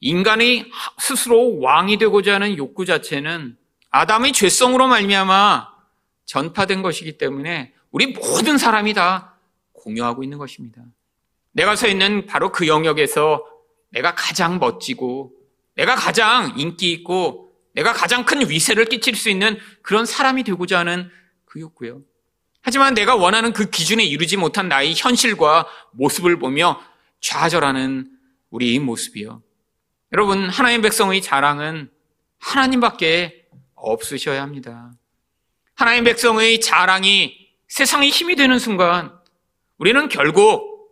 인간이 0.00 0.72
스스로 0.96 1.60
왕이 1.60 1.98
되고자 1.98 2.36
하는 2.36 2.56
욕구 2.56 2.86
자체는 2.86 3.58
아담의 3.90 4.32
죄성으로 4.32 4.88
말미암아 4.88 5.68
전파된 6.24 6.80
것이기 6.80 7.18
때문에 7.18 7.74
우리 7.90 8.06
모든 8.06 8.56
사람이 8.56 8.94
다 8.94 9.34
공유하고 9.74 10.22
있는 10.22 10.38
것입니다. 10.38 10.80
내가 11.52 11.76
서 11.76 11.88
있는 11.88 12.24
바로 12.24 12.52
그 12.52 12.66
영역에서 12.66 13.44
내가 13.90 14.14
가장 14.14 14.58
멋지고 14.58 15.37
내가 15.78 15.94
가장 15.94 16.54
인기 16.58 16.90
있고 16.90 17.52
내가 17.72 17.92
가장 17.92 18.24
큰 18.24 18.50
위세를 18.50 18.86
끼칠 18.86 19.14
수 19.14 19.30
있는 19.30 19.56
그런 19.82 20.06
사람이 20.06 20.42
되고자 20.42 20.80
하는 20.80 21.08
그 21.44 21.60
욕구요. 21.60 22.02
하지만 22.60 22.94
내가 22.94 23.14
원하는 23.14 23.52
그 23.52 23.70
기준에 23.70 24.02
이르지 24.02 24.36
못한 24.36 24.68
나의 24.68 24.94
현실과 24.96 25.68
모습을 25.92 26.40
보며 26.40 26.82
좌절하는 27.20 28.10
우리의 28.50 28.80
모습이요. 28.80 29.40
여러분, 30.12 30.48
하나님 30.48 30.82
백성의 30.82 31.22
자랑은 31.22 31.90
하나님밖에 32.38 33.46
없으셔야 33.76 34.42
합니다. 34.42 34.90
하나님 35.74 36.02
백성의 36.02 36.60
자랑이 36.60 37.50
세상의 37.68 38.10
힘이 38.10 38.34
되는 38.34 38.58
순간 38.58 39.12
우리는 39.76 40.08
결국 40.08 40.90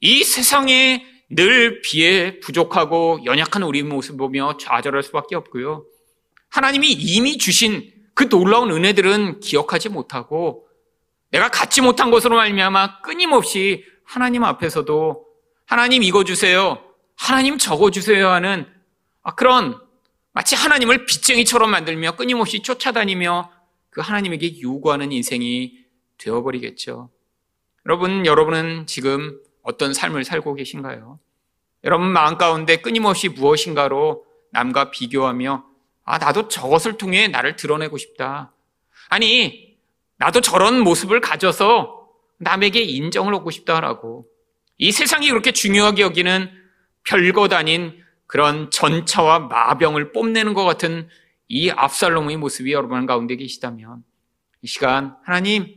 이 0.00 0.24
세상에 0.24 1.13
늘 1.30 1.80
비해 1.80 2.38
부족하고 2.40 3.20
연약한 3.24 3.62
우리 3.62 3.82
모습 3.82 4.16
보며 4.16 4.56
좌절할 4.58 5.02
수밖에 5.02 5.36
없고요. 5.36 5.84
하나님이 6.50 6.92
이미 6.92 7.38
주신 7.38 7.92
그 8.14 8.28
놀라운 8.28 8.70
은혜들은 8.70 9.40
기억하지 9.40 9.88
못하고 9.88 10.68
내가 11.30 11.48
갖지 11.48 11.80
못한 11.80 12.10
것으로 12.10 12.36
말미암아 12.36 13.00
끊임없이 13.00 13.84
하나님 14.04 14.44
앞에서도 14.44 15.26
하나님 15.66 16.02
이거 16.02 16.22
주세요. 16.22 16.78
하나님 17.16 17.58
저거 17.58 17.90
주세요 17.90 18.28
하는 18.28 18.66
아, 19.22 19.34
그런 19.34 19.80
마치 20.32 20.54
하나님을 20.54 21.06
빚쟁이처럼 21.06 21.70
만들며 21.70 22.16
끊임없이 22.16 22.60
쫓아다니며 22.62 23.50
그 23.90 24.00
하나님에게 24.00 24.60
요구하는 24.60 25.12
인생이 25.12 25.78
되어버리겠죠. 26.18 27.10
여러분, 27.86 28.26
여러분은 28.26 28.86
지금 28.86 29.40
어떤 29.64 29.92
삶을 29.92 30.24
살고 30.24 30.54
계신가요? 30.54 31.18
여러분 31.82 32.06
마음 32.12 32.38
가운데 32.38 32.76
끊임없이 32.76 33.28
무엇인가로 33.28 34.24
남과 34.52 34.90
비교하며 34.90 35.64
아, 36.04 36.18
나도 36.18 36.48
저것을 36.48 36.98
통해 36.98 37.28
나를 37.28 37.56
드러내고 37.56 37.96
싶다. 37.98 38.52
아니, 39.08 39.76
나도 40.18 40.40
저런 40.42 40.80
모습을 40.80 41.20
가져서 41.20 42.08
남에게 42.38 42.82
인정을 42.82 43.34
얻고 43.34 43.50
싶다라고. 43.50 44.26
이 44.76 44.92
세상이 44.92 45.28
그렇게 45.28 45.52
중요하게 45.52 46.02
여기는 46.02 46.50
별것 47.04 47.52
아닌 47.52 48.02
그런 48.26 48.70
전차와 48.70 49.40
마병을 49.40 50.12
뽐내는 50.12 50.54
것 50.54 50.64
같은 50.64 51.08
이 51.48 51.70
압살롬의 51.70 52.36
모습이 52.36 52.72
여러분 52.72 53.06
가운데 53.06 53.36
계시다면 53.36 54.02
이 54.62 54.66
시간 54.66 55.16
하나님 55.24 55.74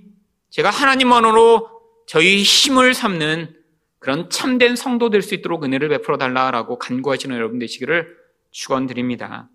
제가 0.50 0.70
하나님만으로 0.70 1.70
저희 2.08 2.41
힘을 2.41 2.94
삼는 2.94 3.57
그런 4.00 4.30
참된 4.30 4.75
성도 4.75 5.10
될 5.10 5.22
수 5.22 5.34
있도록 5.36 5.63
은혜를 5.63 5.89
베풀어 5.89 6.18
달라라고 6.18 6.77
간구하시는 6.77 7.36
여러분 7.36 7.60
되시기를 7.60 8.16
축원드립니다. 8.51 9.50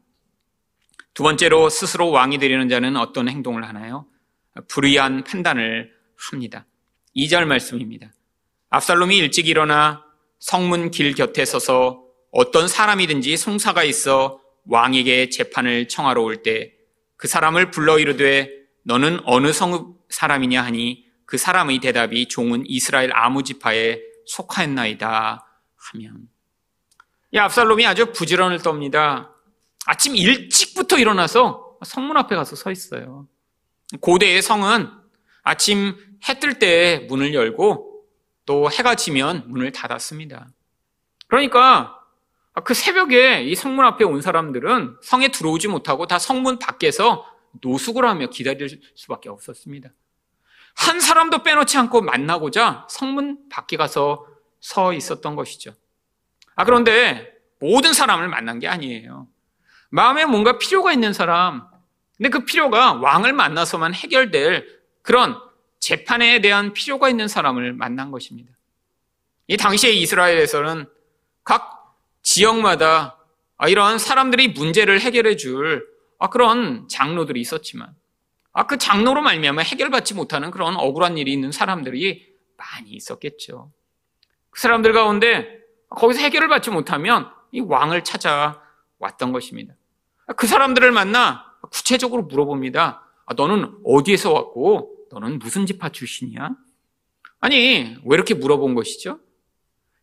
두 1.14 1.22
번째로 1.22 1.68
스스로 1.68 2.11
왕이 2.11 2.38
되려는 2.38 2.68
자는 2.68 2.96
어떤 2.96 3.28
행동을 3.28 3.66
하나요? 3.68 4.06
불의한 4.68 5.25
판단을 5.25 5.92
합니다. 6.16 6.66
2절 7.16 7.44
말씀입니다. 7.44 8.12
압살롬이 8.70 9.16
일찍 9.18 9.46
일어나 9.49 10.04
성문 10.38 10.90
길 10.90 11.14
곁에 11.14 11.44
서서 11.44 12.02
어떤 12.30 12.66
사람이든지 12.68 13.37
송사가 13.37 13.84
있어 13.84 14.40
왕에게 14.66 15.28
재판을 15.28 15.88
청하러 15.88 16.22
올 16.22 16.42
때 16.42 16.72
그 17.16 17.28
사람을 17.28 17.70
불러 17.70 18.00
이르되 18.00 18.50
너는 18.82 19.20
어느 19.26 19.52
성 19.52 19.94
사람이냐 20.08 20.61
하니 20.61 21.04
그 21.25 21.38
사람의 21.38 21.78
대답이 21.78 22.26
종은 22.26 22.64
이스라엘 22.66 23.12
아무 23.14 23.44
지파에 23.44 24.00
속하였나이다 24.26 25.47
하면 25.76 26.29
이 27.33 27.38
압살롬이 27.38 27.87
아주 27.87 28.12
부지런을 28.12 28.59
떱니다. 28.59 29.31
아침 29.87 30.14
일찍부터 30.17 30.99
일어나서 30.99 31.79
성문 31.85 32.17
앞에 32.17 32.37
가서 32.37 32.57
서 32.57 32.71
있어요. 32.71 33.26
고대의 34.00 34.43
성은 34.43 34.89
아침 35.43 35.97
해 36.28 36.39
뜰 36.39 36.58
때 36.58 37.06
문을 37.08 37.35
열고 37.35 38.04
또 38.47 38.71
해가 38.71 38.95
지면 38.95 39.45
문을 39.49 39.73
닫았습니다. 39.73 40.49
그러니까 41.26 41.99
그 42.65 42.75
새벽에 42.75 43.43
이 43.45 43.54
성문 43.54 43.85
앞에 43.85 44.04
온 44.04 44.21
사람들은 44.21 44.99
성에 45.02 45.28
들어오지 45.28 45.69
못하고 45.69 46.06
다 46.06 46.19
성문 46.19 46.58
밖에서 46.58 47.26
노숙을 47.63 48.04
하며 48.04 48.28
기다릴 48.28 48.80
수밖에 48.95 49.28
없었습니다. 49.30 49.91
한 50.75 51.00
사람도 51.00 51.43
빼놓지 51.43 51.76
않고 51.78 52.02
만나고자 52.02 52.87
성문 52.89 53.49
밖에 53.49 53.76
가서 53.76 54.26
서 54.61 54.93
있었던 54.93 55.37
것이죠. 55.37 55.75
아, 56.54 56.65
그런데 56.65 57.32
모든 57.58 57.93
사람을 57.93 58.28
만난 58.28 58.58
게 58.58 58.69
아니에요. 58.69 59.28
마음에 59.91 60.25
뭔가 60.25 60.58
필요가 60.58 60.93
있는 60.93 61.13
사람, 61.13 61.67
근데 62.17 62.30
그 62.30 62.45
필요가 62.45 62.95
왕을 62.95 63.32
만나서만 63.32 63.95
해결될 63.95 64.67
그런 65.02 65.37
재판에 65.80 66.41
대한 66.41 66.73
필요가 66.73 67.08
있는 67.08 67.28
사람을 67.28 67.73
만난 67.73 68.11
것입니다. 68.11 68.52
이 69.49 69.56
당시에 69.56 69.91
이스라엘에서는 69.91 70.87
각 71.45 71.97
지역마다 72.23 73.19
아, 73.56 73.69
이런 73.69 73.99
사람들이 73.99 74.49
문제를 74.49 75.00
해결해 75.00 75.37
줄 75.37 75.87
아, 76.19 76.30
그런 76.30 76.89
장로들이 76.89 77.41
있었지만 77.41 77.95
아, 78.52 78.67
그 78.67 78.76
장로로 78.78 79.23
말미암아 79.23 79.62
해결받지 79.62 80.15
못하는 80.15 80.50
그런 80.50 80.76
억울한 80.76 81.17
일이 81.19 81.32
있는 81.32 81.52
사람들이 81.52 82.32
많이 82.56 82.91
있었겠죠. 82.91 83.73
그 84.50 84.60
사람들 84.60 84.93
가운데 84.93 85.58
거기서 85.88 86.21
해결을 86.21 86.49
받지 86.49 86.71
못하면 86.71 87.30
이 87.50 87.60
왕을 87.60 88.04
찾아왔던 88.04 89.32
것입니다. 89.32 89.75
그 90.36 90.47
사람들을 90.47 90.91
만나 90.93 91.45
구체적으로 91.71 92.23
물어봅니다. 92.25 93.06
아, 93.26 93.34
너는 93.34 93.78
어디에서 93.84 94.32
왔고 94.32 95.06
너는 95.10 95.38
무슨 95.38 95.67
지파 95.67 95.91
출신이야? 95.91 96.50
아니, 97.41 97.97
왜 98.04 98.15
이렇게 98.15 98.34
물어본 98.34 98.75
것이죠? 98.75 99.19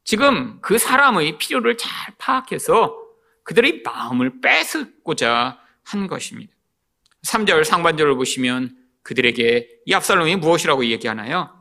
지금 0.03 0.59
그 0.62 0.77
사람의 0.77 1.38
필요를 1.38 1.77
잘 1.77 2.13
파악해서 2.17 2.95
그들의 3.43 3.83
마음을 3.83 4.41
뺏고자 4.41 5.59
한 5.83 6.07
것입니다. 6.07 6.53
3절 7.25 7.63
상반절을 7.63 8.15
보시면 8.15 8.75
그들에게 9.03 9.67
이 9.86 9.93
압살롬이 9.93 10.38
무엇이라고 10.38 10.86
얘기하나요? 10.86 11.53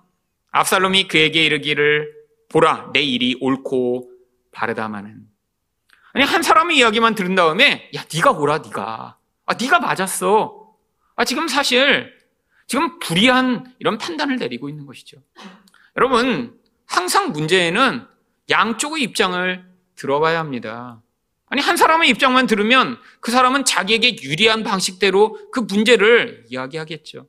압살롬이 0.50 1.08
그에게 1.08 1.44
이르기를 1.44 2.12
보라 2.48 2.90
내 2.92 3.00
일이 3.02 3.36
옳고 3.40 4.10
바르다마는 4.52 5.26
아니 6.12 6.24
한 6.24 6.42
사람의 6.42 6.78
이야기만 6.78 7.14
들은 7.14 7.34
다음에 7.34 7.90
야 7.94 8.04
네가 8.12 8.32
오라 8.32 8.58
네가 8.58 9.18
아 9.46 9.54
네가 9.54 9.80
맞았어 9.80 10.74
아 11.16 11.24
지금 11.24 11.48
사실 11.48 12.16
지금 12.66 12.98
불이한 12.98 13.74
이런 13.78 13.98
판단을 13.98 14.36
내리고 14.36 14.68
있는 14.68 14.86
것이죠. 14.86 15.18
여러분 15.96 16.58
항상 16.86 17.32
문제에는 17.32 18.06
양쪽의 18.50 19.02
입장을 19.02 19.64
들어봐야 19.96 20.38
합니다. 20.38 21.02
아니, 21.50 21.62
한 21.62 21.76
사람의 21.76 22.08
입장만 22.10 22.46
들으면 22.46 22.98
그 23.20 23.30
사람은 23.30 23.64
자기에게 23.64 24.22
유리한 24.22 24.64
방식대로 24.64 25.50
그 25.50 25.60
문제를 25.60 26.44
이야기하겠죠. 26.48 27.26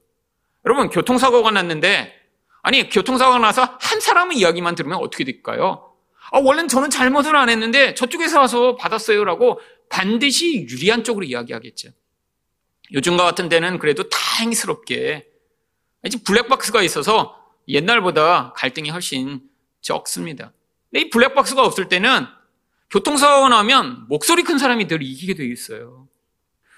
여러분, 0.65 0.89
교통사고가 0.89 1.51
났는데, 1.51 2.13
아니, 2.61 2.89
교통사고가 2.89 3.39
나서 3.39 3.77
한 3.79 3.99
사람의 3.99 4.37
이야기만 4.37 4.75
들으면 4.75 4.99
어떻게 4.99 5.23
될까요? 5.23 5.89
아, 6.31 6.39
원래는 6.39 6.67
저는 6.67 6.89
잘못을 6.89 7.35
안 7.35 7.49
했는데 7.49 7.93
저쪽에서 7.95 8.39
와서 8.39 8.75
받았어요라고 8.75 9.59
반드시 9.89 10.67
유리한 10.69 11.03
쪽으로 11.03 11.25
이야기하겠죠. 11.25 11.89
요즘과 12.93 13.23
같은 13.23 13.49
때는 13.49 13.79
그래도 13.79 14.07
다행스럽게 14.09 15.27
이제 16.05 16.17
블랙박스가 16.23 16.81
있어서 16.83 17.35
옛날보다 17.67 18.53
갈등이 18.55 18.89
훨씬 18.89 19.41
적습니다. 19.81 20.53
근데 20.91 21.05
이 21.05 21.09
블랙박스가 21.09 21.63
없을 21.63 21.87
때는 21.87 22.25
교통사고가 22.91 23.49
나면 23.49 24.05
목소리 24.07 24.43
큰 24.43 24.57
사람이 24.57 24.87
늘 24.87 25.03
이기게 25.03 25.35
되어 25.35 25.47
있어요. 25.47 26.07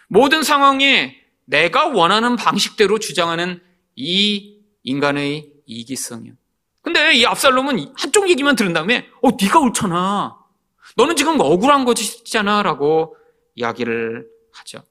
모든 0.08 0.44
상황에 0.44 1.18
내가 1.46 1.88
원하는 1.88 2.36
방식대로 2.36 3.00
주장하는 3.00 3.62
이 3.96 4.60
인간의 4.84 5.52
이기성이요. 5.66 6.34
근데 6.82 7.14
이 7.14 7.26
압살롬은 7.26 7.94
한쪽 7.96 8.30
얘기만 8.30 8.56
들은 8.56 8.74
다음에 8.74 9.08
어 9.22 9.30
네가 9.40 9.60
옳잖아. 9.60 10.38
너는 10.98 11.16
지금 11.16 11.40
억울한 11.40 11.86
것이잖아 11.86 12.64
라고 12.64 13.16
이야기를 13.56 14.28
하죠. 14.52 14.84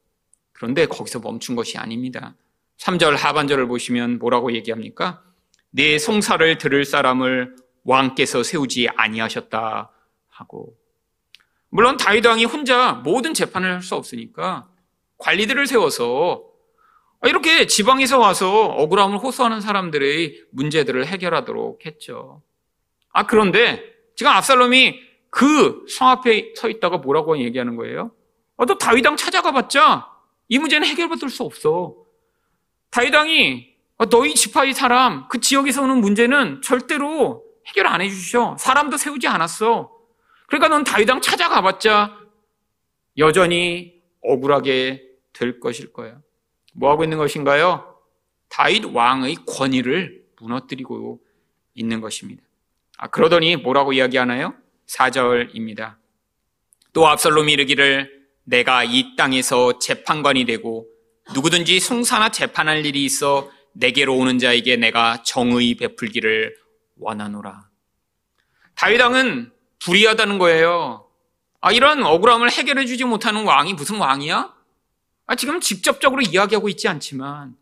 그런데 0.53 0.87
거기서 0.87 1.21
멈춘 1.21 1.57
것이 1.57 1.77
아닙니다. 1.77 2.35
3절 2.79 3.17
하반절을 3.17 3.67
보시면 3.69 4.19
뭐라고 4.19 4.55
얘기합니까? 4.55 5.23
내 5.71 5.99
송사를 5.99 6.59
들을 6.59 6.85
사람을 6.85 7.57
왕께서 7.85 8.43
세우지 8.43 8.89
아니하셨다 8.97 9.91
하고 10.29 10.80
물론 11.71 11.97
다윗 11.97 12.27
왕이 12.27 12.45
혼자 12.47 12.93
모든 12.93 13.33
재판을 13.35 13.73
할 13.73 13.83
수 13.83 13.95
없으니까 13.95 14.69
관리들을 15.19 15.67
세워서 15.67 16.45
이렇게 17.25 17.67
지방에서 17.67 18.19
와서 18.19 18.65
억울함을 18.67 19.19
호소하는 19.19 19.61
사람들의 19.61 20.45
문제들을 20.53 21.07
해결하도록 21.07 21.85
했죠. 21.87 22.43
아 23.13 23.27
그런데 23.27 23.83
지금 24.17 24.33
압살롬이 24.33 25.01
그 25.31 25.87
성 25.89 26.09
앞에 26.09 26.55
서 26.57 26.69
있다가 26.69 26.99
뭐라고 26.99 27.39
얘기하는 27.39 27.77
거예요? 27.77 28.11
아, 28.57 28.65
너 28.67 28.75
다윗 28.77 29.07
왕 29.07 29.17
찾아가 29.17 29.53
봤자 29.53 30.09
이 30.49 30.59
문제는 30.59 30.87
해결받을 30.89 31.29
수 31.29 31.43
없어. 31.45 31.95
다윗 32.91 33.15
왕이 33.15 33.71
아, 33.99 34.07
너희 34.07 34.35
지파의 34.35 34.73
사람, 34.73 35.29
그 35.29 35.41
지역에서 35.41 35.83
오는 35.83 36.01
문제는 36.01 36.63
절대로 36.63 37.45
해결 37.67 37.87
안 37.87 38.01
해주셔. 38.01 38.57
사람도 38.59 38.97
세우지 38.97 39.29
않았어. 39.29 39.93
그러니까 40.51 40.69
넌 40.69 40.83
다윗왕 40.83 41.21
찾아가 41.21 41.63
봤자 41.63 42.19
여전히 43.19 43.95
억울하게 44.21 45.03
될 45.33 45.61
것일 45.61 45.93
거야. 45.93 46.21
뭐 46.75 46.91
하고 46.91 47.05
있는 47.05 47.19
것인가요? 47.19 47.97
다윗 48.49 48.85
왕의 48.85 49.37
권위를 49.47 50.25
무너뜨리고 50.41 51.21
있는 51.75 52.01
것입니다. 52.01 52.43
아, 52.99 53.07
그러더니 53.07 53.57
뭐라고 53.57 53.93
이야기하나요? 53.93 54.55
4절입니다. 54.89 55.97
또 56.93 57.07
압살롬이 57.07 57.53
이르기를 57.53 58.21
내가 58.43 58.83
이 58.83 59.15
땅에서 59.17 59.79
재판관이 59.79 60.45
되고 60.47 60.89
누구든지 61.33 61.79
송사나 61.79 62.31
재판할 62.31 62.85
일이 62.85 63.05
있어 63.05 63.49
내게로 63.75 64.17
오는 64.17 64.41
자에게 64.41 64.77
내가 64.77 65.23
정의 65.23 65.77
베풀기를 65.77 66.57
원하노라. 66.97 67.69
다윗왕은 68.75 69.53
불의하다는 69.81 70.39
거예요. 70.39 71.07
아, 71.61 71.73
이런 71.73 72.03
억울함을 72.03 72.51
해결해 72.51 72.87
주지 72.87 73.05
못하는 73.05 73.45
왕이 73.45 73.75
무슨 73.75 73.97
왕이야? 73.99 74.55
아, 75.27 75.35
지금 75.35 75.61
직접적으로 75.61 76.23
이야기하고 76.23 76.69
있지 76.69 76.89
않지만 76.89 77.55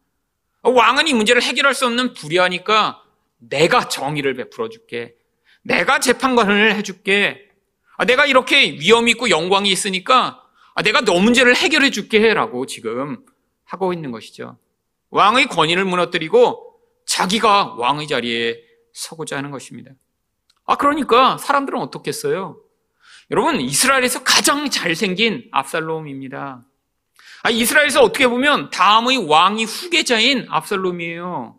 왕은 0.62 1.08
이 1.08 1.14
문제를 1.14 1.42
해결할 1.42 1.74
수 1.74 1.86
없는 1.86 2.14
불의하니까 2.14 3.02
내가 3.38 3.88
정의를 3.88 4.34
베풀어 4.34 4.68
줄게. 4.68 5.14
내가 5.62 6.00
재판관을 6.00 6.74
해줄게. 6.74 7.48
아, 7.96 8.04
내가 8.04 8.26
이렇게 8.26 8.72
위험 8.72 9.08
있고 9.08 9.30
영광이 9.30 9.70
있으니까 9.70 10.42
아, 10.74 10.82
내가 10.82 11.00
너 11.00 11.18
문제를 11.18 11.56
해결해 11.56 11.90
줄게. 11.90 12.34
라고 12.34 12.66
지금 12.66 13.24
하고 13.64 13.92
있는 13.92 14.12
것이죠. 14.12 14.58
왕의 15.10 15.48
권위를 15.48 15.84
무너뜨리고 15.84 16.80
자기가 17.06 17.74
왕의 17.74 18.06
자리에 18.06 18.60
서고자 18.92 19.36
하는 19.36 19.50
것입니다. 19.50 19.92
아, 20.68 20.76
그러니까 20.76 21.38
사람들은 21.38 21.80
어떻겠어요? 21.80 22.58
여러분, 23.30 23.58
이스라엘에서 23.60 24.22
가장 24.22 24.68
잘생긴 24.68 25.48
압살롬입니다. 25.50 26.62
아, 27.42 27.50
이스라엘에서 27.50 28.02
어떻게 28.02 28.28
보면 28.28 28.68
다음의 28.70 29.28
왕이 29.28 29.64
후계자인 29.64 30.46
압살롬이에요. 30.50 31.58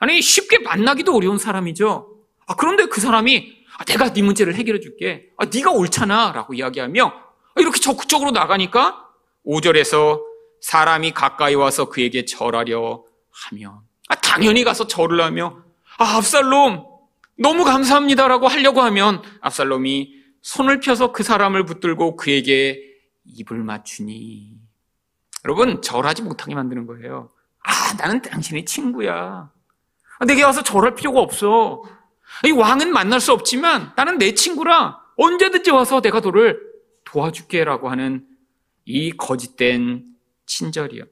아니 0.00 0.20
쉽게 0.20 0.58
만나기도 0.58 1.14
어려운 1.14 1.38
사람이죠. 1.38 2.08
아, 2.48 2.56
그런데 2.56 2.86
그 2.86 3.00
사람이 3.00 3.64
아, 3.78 3.84
내가 3.84 4.12
네 4.12 4.20
문제를 4.20 4.56
해결해 4.56 4.80
줄게. 4.80 5.28
아, 5.38 5.44
네가 5.44 5.70
옳잖아 5.70 6.32
라고 6.32 6.52
이야기하며 6.52 7.06
아, 7.06 7.60
이렇게 7.60 7.78
적극적으로 7.78 8.32
나가니까 8.32 9.06
5절에서 9.46 10.20
사람이 10.60 11.12
가까이 11.12 11.54
와서 11.54 11.84
그에게 11.88 12.24
절하려 12.24 13.04
하면 13.30 13.78
아, 14.08 14.16
당연히 14.16 14.64
가서 14.64 14.88
절을 14.88 15.20
하며 15.20 15.62
아, 15.98 16.16
압살롬 16.16 16.89
너무 17.40 17.64
감사합니다라고 17.64 18.48
하려고 18.48 18.82
하면 18.82 19.22
압살롬이 19.40 20.14
손을 20.42 20.80
펴서 20.80 21.10
그 21.10 21.22
사람을 21.22 21.64
붙들고 21.64 22.16
그에게 22.16 22.82
입을 23.24 23.64
맞추니 23.64 24.58
여러분 25.46 25.80
절하지 25.80 26.22
못하게 26.22 26.54
만드는 26.54 26.86
거예요. 26.86 27.30
아 27.62 27.94
나는 27.96 28.20
당신의 28.20 28.66
친구야. 28.66 29.50
아, 30.18 30.24
내게 30.26 30.42
와서 30.42 30.62
절할 30.62 30.94
필요가 30.94 31.20
없어. 31.20 31.82
이 32.44 32.50
왕은 32.50 32.92
만날 32.92 33.20
수 33.20 33.32
없지만 33.32 33.92
나는 33.96 34.18
내 34.18 34.34
친구라 34.34 35.00
언제든지 35.16 35.70
와서 35.70 36.02
내가 36.02 36.20
너를 36.20 36.60
도와줄게라고 37.04 37.88
하는 37.88 38.26
이 38.84 39.12
거짓된 39.12 40.04
친절이요. 40.44 41.04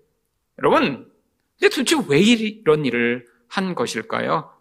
여러분, 0.59 1.11
근데 1.59 1.75
도대체 1.75 1.97
왜 2.07 2.21
이런 2.21 2.85
일을 2.85 3.27
한 3.49 3.75
것일까요? 3.75 4.53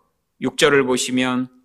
6절을 0.41 0.86
보시면 0.86 1.57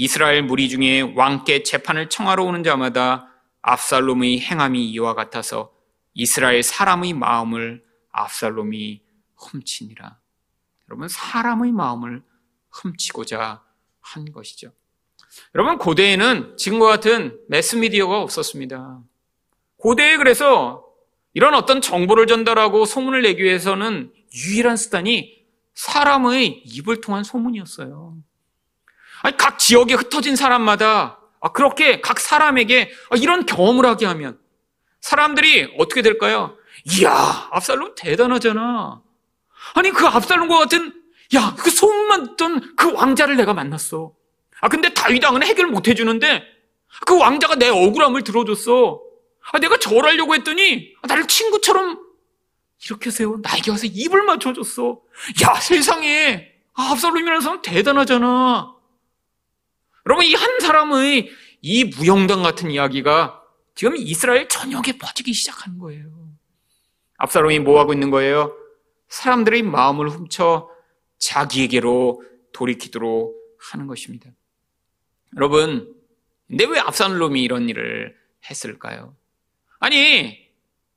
이스라엘 0.00 0.44
무리 0.44 0.68
중에 0.68 1.00
왕께 1.00 1.64
재판을 1.64 2.08
청하러 2.08 2.44
오는 2.44 2.62
자마다 2.62 3.32
압살롬의 3.62 4.40
행함이 4.40 4.88
이와 4.90 5.14
같아서 5.14 5.74
이스라엘 6.14 6.62
사람의 6.62 7.14
마음을 7.14 7.84
압살롬이 8.12 9.02
훔치니라. 9.36 10.16
여러분, 10.88 11.08
사람의 11.08 11.72
마음을 11.72 12.22
훔치고자 12.70 13.64
한 14.00 14.32
것이죠. 14.32 14.70
여러분, 15.56 15.78
고대에는 15.78 16.56
지금과 16.56 16.86
같은 16.86 17.36
매스미디어가 17.48 18.20
없었습니다. 18.20 19.02
고대에 19.78 20.16
그래서 20.16 20.86
이런 21.34 21.54
어떤 21.54 21.80
정보를 21.80 22.28
전달하고 22.28 22.84
소문을 22.84 23.22
내기 23.22 23.42
위해서는 23.42 24.12
유일한 24.32 24.76
수단이 24.76 25.44
사람의 25.74 26.62
입을 26.66 27.00
통한 27.00 27.24
소문이었어요. 27.24 28.16
아니, 29.22 29.36
각 29.36 29.58
지역에 29.58 29.94
흩어진 29.94 30.36
사람마다 30.36 31.18
아, 31.40 31.52
그렇게 31.52 32.00
각 32.00 32.20
사람에게 32.20 32.90
아, 33.10 33.16
이런 33.16 33.46
경험을 33.46 33.86
하게 33.86 34.06
하면 34.06 34.38
사람들이 35.00 35.74
어떻게 35.78 36.02
될까요? 36.02 36.56
이야, 36.84 37.48
압살롬 37.50 37.94
대단하잖아. 37.96 39.02
아니, 39.74 39.90
그 39.90 40.06
압살롬과 40.06 40.58
같은 40.58 40.94
야, 41.34 41.54
그 41.58 41.70
소문만 41.70 42.24
듣던 42.36 42.76
그 42.76 42.92
왕자를 42.92 43.36
내가 43.36 43.52
만났어. 43.52 44.12
아, 44.60 44.68
근데 44.68 44.92
다윗왕은 44.92 45.42
해결 45.42 45.66
못 45.66 45.88
해주는데 45.88 46.42
그 47.06 47.18
왕자가 47.18 47.56
내 47.56 47.68
억울함을 47.68 48.22
들어줬어. 48.24 49.00
아, 49.52 49.58
내가 49.58 49.78
절하려고 49.78 50.34
했더니 50.34 50.94
나를 51.06 51.26
친구처럼 51.26 52.00
이렇게 52.86 53.10
세워 53.10 53.38
나에게 53.42 53.70
와서 53.70 53.86
입을 53.86 54.22
맞춰줬어. 54.22 55.00
야, 55.42 55.54
세상에 55.54 56.48
아, 56.74 56.92
압살롬이라는 56.92 57.40
사람 57.40 57.62
대단하잖아. 57.62 58.77
여러분, 60.08 60.24
이 60.24 60.34
한 60.34 60.58
사람의 60.60 61.30
이 61.60 61.84
무용담 61.84 62.42
같은 62.42 62.70
이야기가 62.70 63.42
지금 63.74 63.96
이스라엘 63.96 64.48
전역에 64.48 64.96
퍼지기 64.98 65.32
시작하는 65.34 65.78
거예요. 65.78 66.28
압살롬이 67.18 67.58
뭐 67.60 67.78
하고 67.78 67.92
있는 67.92 68.10
거예요? 68.10 68.56
사람들의 69.08 69.62
마음을 69.62 70.08
훔쳐 70.08 70.70
자기에게로 71.18 72.22
돌이키도록 72.52 73.36
하는 73.58 73.86
것입니다. 73.86 74.30
여러분, 75.36 75.94
근데 76.46 76.64
왜 76.64 76.78
압살롬이 76.78 77.42
이런 77.42 77.68
일을 77.68 78.16
했을까요? 78.48 79.14
아니, 79.78 80.38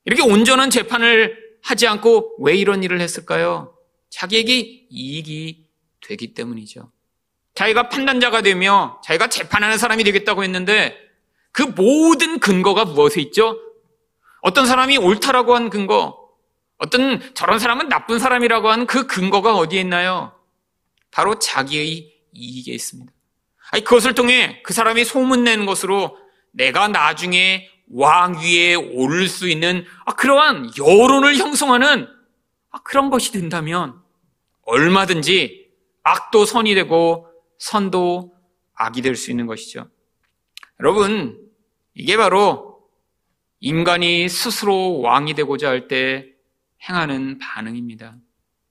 이렇게 0.05 0.21
온전한 0.23 0.69
재판을 0.69 1.37
하지 1.61 1.85
않고 1.87 2.37
왜 2.39 2.55
이런 2.55 2.83
일을 2.83 3.01
했을까요? 3.01 3.77
자기에게 4.09 4.87
이익이 4.89 5.67
되기 6.01 6.33
때문이죠. 6.33 6.91
자기가 7.55 7.89
판단자가 7.89 8.41
되며 8.41 9.01
자기가 9.03 9.27
재판하는 9.27 9.77
사람이 9.77 10.03
되겠다고 10.03 10.43
했는데 10.43 10.97
그 11.51 11.63
모든 11.63 12.39
근거가 12.39 12.85
무엇에 12.85 13.21
있죠? 13.21 13.57
어떤 14.41 14.65
사람이 14.65 14.97
옳다라고 14.97 15.55
한 15.55 15.69
근거, 15.69 16.17
어떤 16.77 17.33
저런 17.35 17.59
사람은 17.59 17.89
나쁜 17.89 18.17
사람이라고 18.19 18.69
하는 18.69 18.87
그 18.87 19.05
근거가 19.05 19.55
어디에 19.55 19.81
있나요? 19.81 20.33
바로 21.11 21.37
자기의 21.37 22.11
이익에 22.33 22.71
있습니다. 22.71 23.11
아니, 23.71 23.83
그것을 23.83 24.15
통해 24.15 24.61
그 24.63 24.73
사람이 24.73 25.05
소문내는 25.05 25.65
것으로 25.65 26.17
내가 26.51 26.87
나중에 26.87 27.69
왕 27.93 28.39
위에 28.39 28.73
오를 28.75 29.27
수 29.27 29.47
있는 29.49 29.85
아, 30.05 30.13
그러한 30.13 30.71
여론을 30.77 31.35
형성하는 31.35 32.07
아, 32.71 32.79
그런 32.83 33.09
것이 33.09 33.31
된다면 33.31 34.01
얼마든지 34.63 35.67
악도 36.03 36.45
선이 36.45 36.73
되고 36.73 37.27
선도 37.61 38.33
악이 38.73 39.03
될 39.03 39.15
수 39.15 39.29
있는 39.29 39.45
것이죠. 39.45 39.87
여러분, 40.79 41.39
이게 41.93 42.17
바로 42.17 42.81
인간이 43.59 44.27
스스로 44.27 44.99
왕이 45.01 45.35
되고자 45.35 45.69
할 45.69 45.87
때 45.87 46.25
행하는 46.89 47.37
반응입니다. 47.37 48.15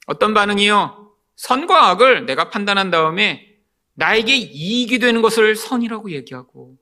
어떤 0.06 0.34
반응이요? 0.34 1.12
선과 1.36 1.90
악을 1.90 2.26
내가 2.26 2.50
판단한 2.50 2.90
다음에 2.90 3.46
나에게 3.94 4.34
이익이 4.34 4.98
되는 4.98 5.22
것을 5.22 5.54
선이라고 5.54 6.10
얘기하고 6.10 6.76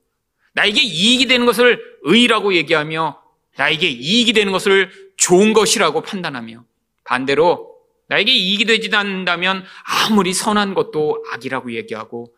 나에게 0.53 0.81
이익이 0.81 1.27
되는 1.27 1.45
것을 1.45 1.79
의라고 2.01 2.55
얘기하며 2.55 3.21
나에게 3.55 3.87
이익이 3.87 4.33
되는 4.33 4.51
것을 4.51 4.89
좋은 5.17 5.53
것이라고 5.53 6.01
판단하며 6.01 6.65
반대로 7.03 7.68
나에게 8.09 8.31
이익이 8.31 8.65
되지 8.65 8.93
않는다면 8.95 9.63
아무리 9.83 10.33
선한 10.33 10.73
것도 10.73 11.23
악이라고 11.31 11.73
얘기하고 11.73 12.35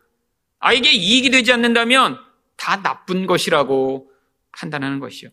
나에게 0.60 0.92
이익이 0.92 1.30
되지 1.30 1.52
않는다면 1.52 2.18
다 2.56 2.82
나쁜 2.82 3.26
것이라고 3.26 4.10
판단하는 4.52 5.00
것이요. 5.00 5.30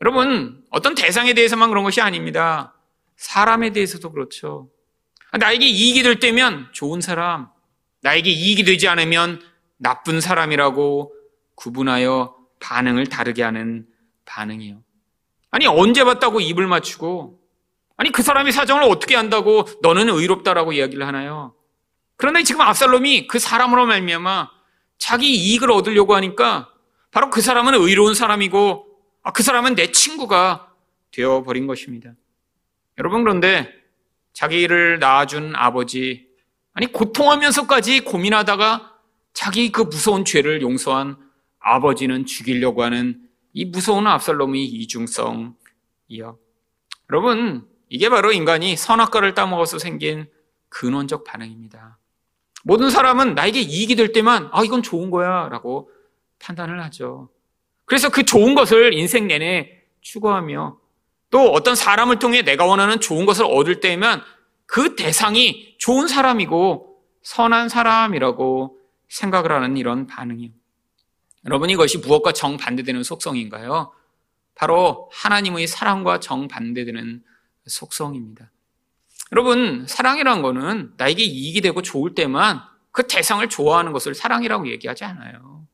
여러분, 0.00 0.64
어떤 0.70 0.94
대상에 0.94 1.34
대해서만 1.34 1.68
그런 1.68 1.84
것이 1.84 2.00
아닙니다. 2.00 2.74
사람에 3.16 3.70
대해서도 3.70 4.12
그렇죠. 4.12 4.70
나에게 5.32 5.66
이익이 5.66 6.02
될 6.02 6.20
때면 6.20 6.68
좋은 6.72 7.00
사람, 7.00 7.48
나에게 8.02 8.30
이익이 8.30 8.64
되지 8.64 8.88
않으면 8.88 9.42
나쁜 9.78 10.20
사람이라고 10.20 11.14
구분하여 11.54 12.36
반응을 12.60 13.06
다르게 13.06 13.42
하는 13.42 13.86
반응이요. 14.26 14.82
아니, 15.50 15.66
언제 15.66 16.04
봤다고 16.04 16.40
입을 16.40 16.66
맞추고, 16.66 17.40
아니, 17.96 18.12
그 18.12 18.22
사람의 18.22 18.52
사정을 18.52 18.82
어떻게 18.84 19.16
안다고 19.16 19.64
너는 19.82 20.08
의롭다라고 20.08 20.72
이야기를 20.72 21.06
하나요? 21.06 21.54
그런데 22.16 22.42
지금 22.42 22.62
압살롬이 22.62 23.26
그 23.26 23.38
사람으로 23.38 23.86
말미암아 23.86 24.50
자기 24.98 25.34
이익을 25.34 25.70
얻으려고 25.70 26.14
하니까 26.14 26.70
바로 27.10 27.30
그 27.30 27.40
사람은 27.40 27.74
의로운 27.74 28.14
사람이고 28.14 28.86
아, 29.22 29.32
그 29.32 29.42
사람은 29.42 29.74
내 29.74 29.92
친구가 29.92 30.72
되어 31.10 31.42
버린 31.42 31.66
것입니다. 31.66 32.12
여러분 32.98 33.22
그런데 33.22 33.72
자기를 34.32 34.98
낳아준 34.98 35.54
아버지 35.54 36.28
아니 36.72 36.90
고통하면서까지 36.92 38.00
고민하다가 38.00 38.94
자기 39.32 39.72
그 39.72 39.82
무서운 39.82 40.24
죄를 40.24 40.62
용서한 40.62 41.16
아버지는 41.58 42.26
죽이려고 42.26 42.82
하는 42.82 43.20
이 43.52 43.64
무서운 43.64 44.06
압살롬의 44.06 44.64
이중성 44.64 45.56
이요. 46.08 46.38
여러분 47.10 47.66
이게 47.88 48.08
바로 48.08 48.32
인간이 48.32 48.76
선악과를 48.76 49.34
따먹어서 49.34 49.78
생긴 49.78 50.28
근원적 50.68 51.24
반응입니다. 51.24 51.98
모든 52.64 52.90
사람은 52.90 53.34
나에게 53.34 53.60
이익이 53.60 53.94
될 53.94 54.12
때만 54.12 54.48
아 54.52 54.64
이건 54.64 54.82
좋은 54.82 55.10
거야라고 55.10 55.90
판단을 56.38 56.82
하죠. 56.84 57.28
그래서 57.84 58.08
그 58.08 58.24
좋은 58.24 58.54
것을 58.54 58.92
인생 58.92 59.28
내내 59.28 59.70
추구하며 60.00 60.78
또 61.30 61.52
어떤 61.52 61.74
사람을 61.74 62.18
통해 62.18 62.42
내가 62.42 62.66
원하는 62.66 63.00
좋은 63.00 63.26
것을 63.26 63.44
얻을 63.44 63.80
때면 63.80 64.22
그 64.66 64.96
대상이 64.96 65.76
좋은 65.78 66.08
사람이고 66.08 67.00
선한 67.22 67.68
사람이라고 67.68 68.78
생각을 69.08 69.52
하는 69.52 69.76
이런 69.76 70.06
반응이요. 70.06 70.50
여러분 71.46 71.70
이것이 71.70 71.98
무엇과 71.98 72.32
정반대되는 72.32 73.04
속성인가요? 73.04 73.92
바로 74.56 75.08
하나님의 75.12 75.68
사랑과 75.68 76.18
정반대되는 76.18 77.22
속성입니다. 77.66 78.50
여러분, 79.32 79.86
사랑이란 79.88 80.42
거는 80.42 80.94
나에게 80.96 81.22
이익이 81.22 81.60
되고 81.60 81.82
좋을 81.82 82.14
때만 82.14 82.62
그 82.92 83.06
대상을 83.06 83.46
좋아하는 83.48 83.92
것을 83.92 84.14
사랑이라고 84.14 84.68
얘기하지 84.68 85.04
않아요. 85.04 85.66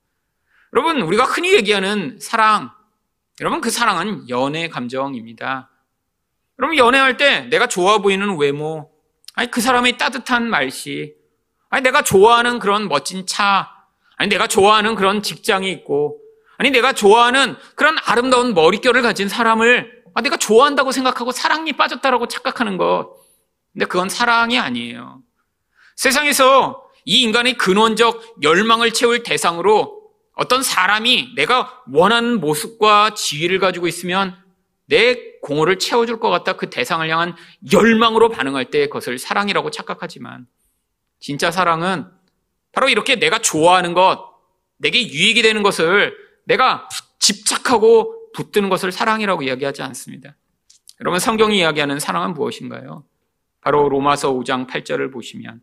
여러분, 0.74 1.02
우리가 1.02 1.24
흔히 1.24 1.52
얘기하는 1.54 2.18
사랑, 2.20 2.70
여러분, 3.40 3.60
그 3.60 3.70
사랑은 3.70 4.28
연애 4.30 4.68
감정입니다. 4.68 5.70
여러분, 6.58 6.78
연애할 6.78 7.16
때 7.18 7.42
내가 7.42 7.66
좋아 7.66 7.98
보이는 7.98 8.36
외모, 8.38 8.90
아니, 9.34 9.50
그 9.50 9.60
사람의 9.60 9.98
따뜻한 9.98 10.48
말씨, 10.48 11.14
아니, 11.68 11.82
내가 11.82 12.02
좋아하는 12.02 12.58
그런 12.58 12.88
멋진 12.88 13.26
차, 13.26 13.70
아니, 14.16 14.30
내가 14.30 14.46
좋아하는 14.46 14.94
그런 14.94 15.22
직장이 15.22 15.70
있고, 15.72 16.20
아니, 16.56 16.70
내가 16.70 16.92
좋아하는 16.92 17.56
그런 17.74 17.96
아름다운 18.04 18.54
머릿결을 18.54 19.02
가진 19.02 19.28
사람을 19.28 20.01
아, 20.14 20.20
내가 20.20 20.36
좋아한다고 20.36 20.92
생각하고 20.92 21.32
사랑이 21.32 21.72
빠졌다라고 21.72 22.28
착각하는 22.28 22.76
것. 22.76 23.14
근데 23.72 23.86
그건 23.86 24.08
사랑이 24.08 24.58
아니에요. 24.58 25.22
세상에서 25.96 26.84
이 27.04 27.22
인간의 27.22 27.56
근원적 27.58 28.36
열망을 28.42 28.92
채울 28.92 29.22
대상으로 29.22 30.02
어떤 30.34 30.62
사람이 30.62 31.34
내가 31.36 31.82
원하는 31.92 32.40
모습과 32.40 33.14
지위를 33.14 33.58
가지고 33.58 33.86
있으면 33.86 34.36
내 34.86 35.16
공허를 35.40 35.78
채워줄 35.78 36.20
것 36.20 36.30
같다 36.30 36.54
그 36.54 36.70
대상을 36.70 37.08
향한 37.08 37.34
열망으로 37.72 38.28
반응할 38.28 38.66
때 38.66 38.86
그것을 38.86 39.18
사랑이라고 39.18 39.70
착각하지만 39.70 40.46
진짜 41.20 41.50
사랑은 41.50 42.06
바로 42.72 42.88
이렇게 42.88 43.16
내가 43.16 43.38
좋아하는 43.38 43.94
것, 43.94 44.32
내게 44.78 45.06
유익이 45.06 45.42
되는 45.42 45.62
것을 45.62 46.16
내가 46.46 46.88
집착하고 47.20 48.21
붙드는 48.34 48.68
것을 48.68 48.92
사랑이라고 48.92 49.42
이야기하지 49.42 49.82
않습니다. 49.82 50.36
여러분 51.00 51.18
성경이 51.18 51.58
이야기하는 51.58 51.98
사랑은 51.98 52.34
무엇인가요? 52.34 53.04
바로 53.60 53.88
로마서 53.88 54.32
5장 54.32 54.68
8절을 54.68 55.12
보시면 55.12 55.60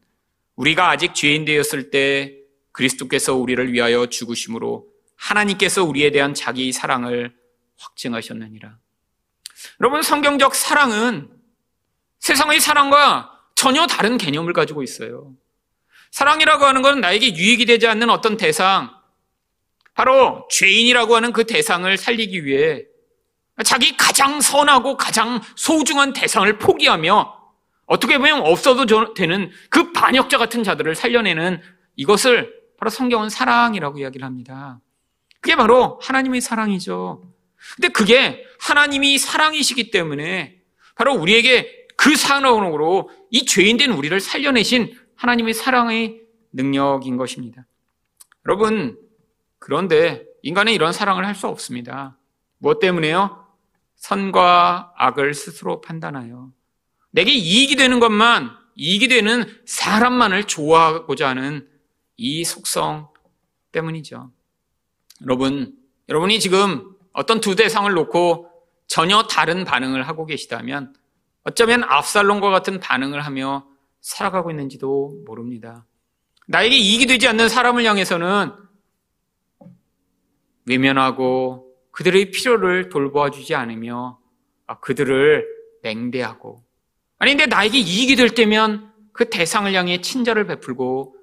우리가 0.56 0.90
아직 0.90 1.14
죄인 1.14 1.46
되었을 1.46 1.90
때 1.92 2.36
그리스도께서 2.72 3.36
우리를 3.36 3.72
위하여 3.74 4.08
죽으심으로 4.08 4.88
하나님께서 5.16 5.84
우리에 5.84 6.12
대한 6.12 6.34
자기 6.34 6.72
사랑을 6.72 7.36
확증하셨느니라. 7.78 8.78
여러분 9.82 10.02
성경적 10.02 10.56
사랑은 10.56 11.30
세상의 12.20 12.60
사랑과 12.60 13.32
전혀 13.56 13.88
다른 13.88 14.18
개념을 14.18 14.54
가지고 14.54 14.84
있어요. 14.84 15.34
사랑이라고 16.12 16.66
하는 16.66 16.82
것은 16.82 17.02
나에게 17.02 17.36
유익이 17.36 17.66
되지 17.66 17.88
않는 17.88 18.10
어떤 18.10 18.38
대상, 18.38 18.99
바로 20.00 20.48
죄인이라고 20.50 21.14
하는 21.14 21.34
그 21.34 21.46
대상을 21.46 21.98
살리기 21.98 22.46
위해 22.46 22.86
자기 23.66 23.98
가장 23.98 24.40
선하고 24.40 24.96
가장 24.96 25.42
소중한 25.58 26.14
대상을 26.14 26.58
포기하며 26.58 27.38
어떻게 27.86 28.18
보면 28.18 28.40
없어도 28.40 29.14
되는 29.14 29.52
그 29.70 29.92
반역자 29.92 30.38
같은 30.38 30.64
자들을 30.64 30.96
살려내는 30.96 31.60
이것을 31.98 32.50
바로 32.78 32.90
성경은 32.90 33.28
사랑이라고 33.28 34.00
이야기를 34.00 34.26
합니다. 34.26 34.80
그게 35.42 35.58
바로 35.58 36.00
하나님의 36.02 36.40
사랑이죠. 36.40 37.22
근데 37.76 37.90
그게 37.90 38.46
하나님이 38.62 39.18
사랑이시기 39.18 39.92
때문에 39.92 40.62
바로 40.96 41.14
우리에게 41.14 41.88
그 41.98 42.16
사랑으로 42.16 43.10
이 43.32 43.46
죄인된 43.46 43.92
우리를 43.92 44.18
살려내신 44.22 44.98
하나님의 45.16 45.54
사랑의 45.54 46.22
능력인 46.54 47.18
것입니다. 47.18 47.66
여러분, 48.46 49.09
그런데 49.60 50.26
인간은 50.42 50.74
이런 50.74 50.94
사랑을 50.94 51.26
할 51.26 51.36
수 51.36 51.48
없습니다. 51.48 52.18
무엇 52.58 52.80
때문에요? 52.80 53.46
선과 53.96 54.94
악을 54.98 55.34
스스로 55.34 55.82
판단하여 55.82 56.52
내게 57.12 57.34
이익이 57.34 57.76
되는 57.76 58.00
것만, 58.00 58.52
이익이 58.76 59.08
되는 59.08 59.46
사람만을 59.66 60.46
좋아하고자 60.46 61.30
하는 61.30 61.68
이 62.18 62.44
속성 62.44 63.10
때문이죠. 63.72 64.32
여러분, 65.24 65.74
여러분이 66.08 66.40
지금 66.40 66.96
어떤 67.14 67.42
두 67.42 67.56
대상을 67.56 67.92
놓고 67.94 68.50
전혀 68.88 69.24
다른 69.24 69.66
반응을 69.66 70.08
하고 70.08 70.26
계시다면 70.26 70.94
어쩌면 71.44 71.84
압살롬과 71.84 72.50
같은 72.50 72.80
반응을 72.80 73.22
하며 73.22 73.68
살아가고 74.02 74.50
있는지도 74.52 75.24
모릅니다. 75.26 75.86
나에게 76.48 76.76
이익이 76.76 77.06
되지 77.06 77.28
않는 77.28 77.50
사람을 77.50 77.86
향해서는 77.86 78.52
외면하고 80.70 81.74
그들의 81.92 82.32
필요를 82.32 82.90
돌보아 82.90 83.32
주지 83.32 83.56
않으며 83.56 84.20
그들을 84.82 85.46
맹대하고 85.82 86.64
아니, 87.20 87.32
근데 87.32 87.48
나에게 87.48 87.78
이익이 87.78 88.16
될 88.16 88.30
때면 88.30 88.94
그 89.12 89.30
대상을 89.30 89.72
향해 89.74 90.00
친절을 90.00 90.48
베풀고 90.48 91.16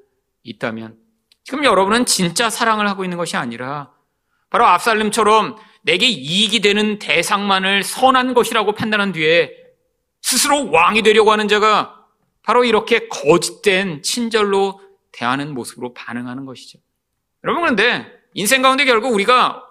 있다면 0.43 0.99
지금 1.43 1.65
여러분은 1.65 2.05
진짜 2.05 2.51
사랑을 2.51 2.89
하고 2.89 3.05
있는 3.05 3.17
것이 3.17 3.37
아니라 3.37 3.93
바로 4.51 4.67
압살림처럼 4.67 5.57
내게 5.83 6.07
이익이 6.07 6.61
되는 6.61 6.99
대상만을 6.99 7.83
선한 7.83 8.35
것이라고 8.35 8.73
판단한 8.73 9.13
뒤에 9.13 9.53
스스로 10.21 10.71
왕이 10.71 11.03
되려고 11.03 11.33
하는 11.33 11.49
자가 11.49 12.05
바로 12.43 12.65
이렇게 12.65 13.09
거짓된 13.09 14.03
친절로 14.03 14.81
대하는 15.13 15.55
모습으로 15.55 15.95
반응하는 15.95 16.45
것이죠. 16.45 16.79
여러분 17.45 17.63
그런데 17.63 18.16
인생 18.37 18.61
가운데 18.61 18.85
결국 18.85 19.15
우리가 19.15 19.67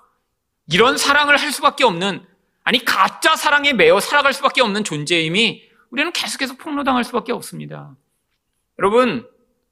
이런 0.71 0.97
사랑을 0.97 1.38
할 1.38 1.51
수밖에 1.51 1.84
없는 1.84 2.25
아니 2.63 2.84
가짜 2.84 3.36
사랑에 3.36 3.73
매여 3.73 3.99
살아갈 3.99 4.34
수밖에 4.34 4.62
없는 4.62 4.84
존재임이 4.84 5.62
우리는 5.91 6.12
계속해서 6.12 6.56
폭로당할 6.56 7.04
수밖에 7.04 7.32
없습니다. 7.32 7.95
여러분, 8.80 9.30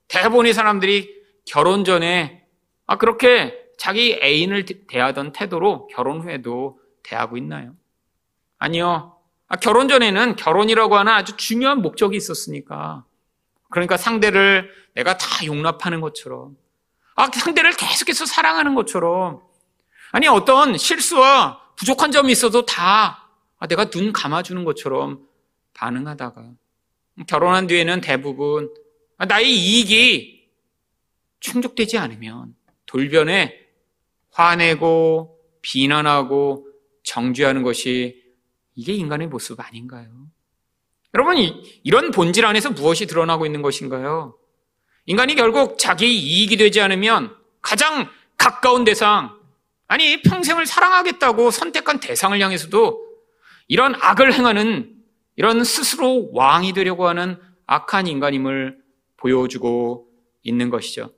대부분의 0.09 0.53
사람들이 0.53 1.09
결혼 1.43 1.83
전에 1.83 2.45
아 2.85 2.99
그렇게 2.99 3.57
자기 3.79 4.19
애인을 4.21 4.65
대하던 4.87 5.31
태도로 5.31 5.87
결혼 5.87 6.21
후에도 6.21 6.79
대하고 7.01 7.35
있나요? 7.37 7.73
아니요. 8.59 9.17
아, 9.47 9.55
결혼 9.55 9.87
전에는 9.87 10.35
결혼이라고 10.35 10.95
하는 10.95 11.11
아주 11.11 11.35
중요한 11.35 11.81
목적이 11.81 12.15
있었으니까. 12.17 13.05
그러니까 13.71 13.97
상대를 13.97 14.69
내가 14.93 15.17
다 15.17 15.45
용납하는 15.47 15.99
것처럼, 15.99 16.55
아, 17.15 17.29
상대를 17.31 17.73
계속해서 17.73 18.25
사랑하는 18.25 18.75
것처럼, 18.75 19.41
아니, 20.11 20.27
어떤 20.27 20.77
실수와 20.77 21.61
부족한 21.75 22.11
점이 22.11 22.31
있어도 22.31 22.65
다 22.65 23.29
아, 23.59 23.67
내가 23.67 23.89
눈 23.89 24.11
감아주는 24.11 24.63
것처럼 24.65 25.27
반응하다가 25.73 26.51
결혼한 27.27 27.67
뒤에는 27.67 28.01
대부분 28.01 28.73
나의 29.17 29.55
이익이 29.55 30.49
충족되지 31.39 31.97
않으면 31.97 32.55
돌변에 32.85 33.57
화내고 34.31 35.39
비난하고 35.61 36.67
정죄하는 37.03 37.63
것이 37.63 38.21
이게 38.75 38.93
인간의 38.93 39.27
모습 39.27 39.59
아닌가요? 39.59 40.09
여러분, 41.13 41.37
이런 41.83 42.11
본질 42.11 42.45
안에서 42.45 42.71
무엇이 42.71 43.05
드러나고 43.05 43.45
있는 43.45 43.61
것인가요? 43.61 44.37
인간이 45.05 45.35
결국 45.35 45.77
자기 45.77 46.17
이익이 46.17 46.57
되지 46.57 46.81
않으면 46.81 47.35
가장 47.61 48.09
가까운 48.37 48.83
대상, 48.83 49.37
아니, 49.87 50.21
평생을 50.21 50.65
사랑하겠다고 50.65 51.51
선택한 51.51 51.99
대상을 51.99 52.39
향해서도 52.39 53.05
이런 53.67 53.95
악을 53.99 54.33
행하는 54.33 54.93
이런 55.35 55.63
스스로 55.63 56.29
왕이 56.33 56.73
되려고 56.73 57.07
하는 57.07 57.39
악한 57.67 58.07
인간임을 58.07 58.77
보여주고 59.17 60.07
있는 60.43 60.69
것이죠. 60.69 61.11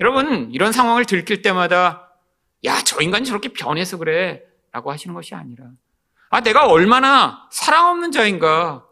여러분, 0.00 0.50
이런 0.52 0.72
상황을 0.72 1.04
들킬 1.04 1.42
때마다 1.42 2.10
야, 2.64 2.80
저 2.82 3.00
인간이 3.00 3.26
저렇게 3.26 3.48
변해서 3.52 3.98
그래. 3.98 4.42
라고 4.72 4.90
하시는 4.90 5.14
것이 5.14 5.36
아니라 5.36 5.66
아, 6.30 6.40
내가 6.40 6.66
얼마나 6.66 7.48
사랑 7.52 7.90
없는 7.90 8.10
자인가. 8.10 8.83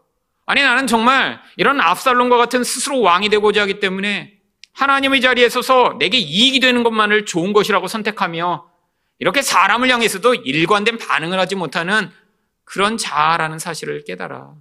아니, 0.45 0.61
나는 0.61 0.87
정말 0.87 1.41
이런 1.57 1.79
압살롬과 1.79 2.37
같은 2.37 2.63
스스로 2.63 3.01
왕이 3.01 3.29
되고자 3.29 3.61
하기 3.61 3.79
때문에 3.79 4.39
하나님의 4.73 5.21
자리에 5.21 5.49
서서 5.49 5.97
내게 5.99 6.17
이익이 6.17 6.59
되는 6.59 6.83
것만을 6.83 7.25
좋은 7.25 7.53
것이라고 7.53 7.87
선택하며 7.87 8.69
이렇게 9.19 9.41
사람을 9.41 9.89
향해서도 9.89 10.35
일관된 10.35 10.97
반응을 10.97 11.39
하지 11.39 11.55
못하는 11.55 12.09
그런 12.65 12.97
자라는 12.97 13.59
사실을 13.59 14.03
깨달아. 14.03 14.53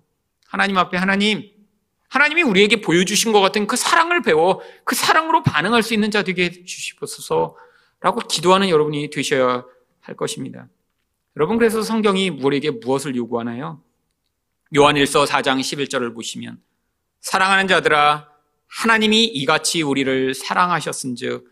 하나님 0.46 0.76
앞에 0.76 0.98
하나님, 0.98 1.50
하나님이 2.08 2.42
우리에게 2.42 2.82
보여주신 2.82 3.32
것 3.32 3.40
같은 3.40 3.66
그 3.66 3.76
사랑을 3.76 4.22
배워 4.22 4.60
그 4.84 4.94
사랑으로 4.94 5.42
반응할 5.42 5.82
수 5.82 5.94
있는 5.94 6.10
자 6.10 6.22
되게 6.22 6.44
해주시옵소서 6.44 7.56
라고 8.00 8.20
기도하는 8.20 8.68
여러분이 8.68 9.08
되셔야 9.10 9.64
할 10.00 10.16
것입니다. 10.16 10.68
여러분, 11.36 11.56
그래서 11.56 11.82
성경이 11.82 12.28
우리에게 12.28 12.70
무엇을 12.70 13.16
요구하나요? 13.16 13.80
요한일서 14.74 15.24
4장 15.24 15.60
11절을 15.60 16.14
보시면 16.14 16.60
사랑하는 17.20 17.68
자들아 17.68 18.28
하나님이 18.68 19.24
이같이 19.24 19.82
우리를 19.82 20.34
사랑하셨은즉 20.34 21.46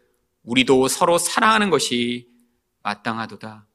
우리도 0.45 0.89
서로 0.89 1.19
사랑하는 1.19 1.69
것이 1.71 2.29
마땅하도다. 2.83 3.67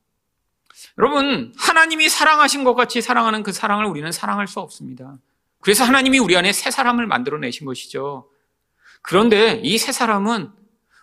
여러분, 0.97 1.53
하나님이 1.57 2.09
사랑하신 2.09 2.63
것 2.63 2.73
같이 2.73 3.01
사랑하는 3.01 3.43
그 3.43 3.51
사랑을 3.51 3.85
우리는 3.85 4.11
사랑할 4.11 4.47
수 4.47 4.59
없습니다. 4.59 5.17
그래서 5.61 5.83
하나님이 5.83 6.17
우리 6.19 6.35
안에 6.35 6.51
새 6.51 6.71
사람을 6.71 7.05
만들어내신 7.05 7.65
것이죠. 7.65 8.29
그런데 9.01 9.61
이 9.63 9.77
새 9.77 9.91
사람은 9.91 10.51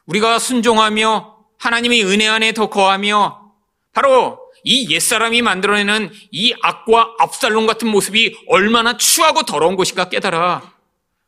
우리가 0.07 0.41
순종하며 0.41 1.39
하나님의 1.59 2.05
은혜 2.05 2.27
안에 2.27 2.53
더 2.53 2.69
거하며 2.69 3.53
바로 3.93 4.42
이 4.65 4.91
옛사람이 4.91 5.43
만들어내는 5.43 6.11
이 6.31 6.55
악과 6.63 7.15
압살롬 7.19 7.67
같은 7.67 7.89
모습이 7.89 8.37
얼마나 8.49 8.97
추하고 8.97 9.43
더러운 9.43 9.77
것인가 9.77 10.09
깨달아 10.09 10.73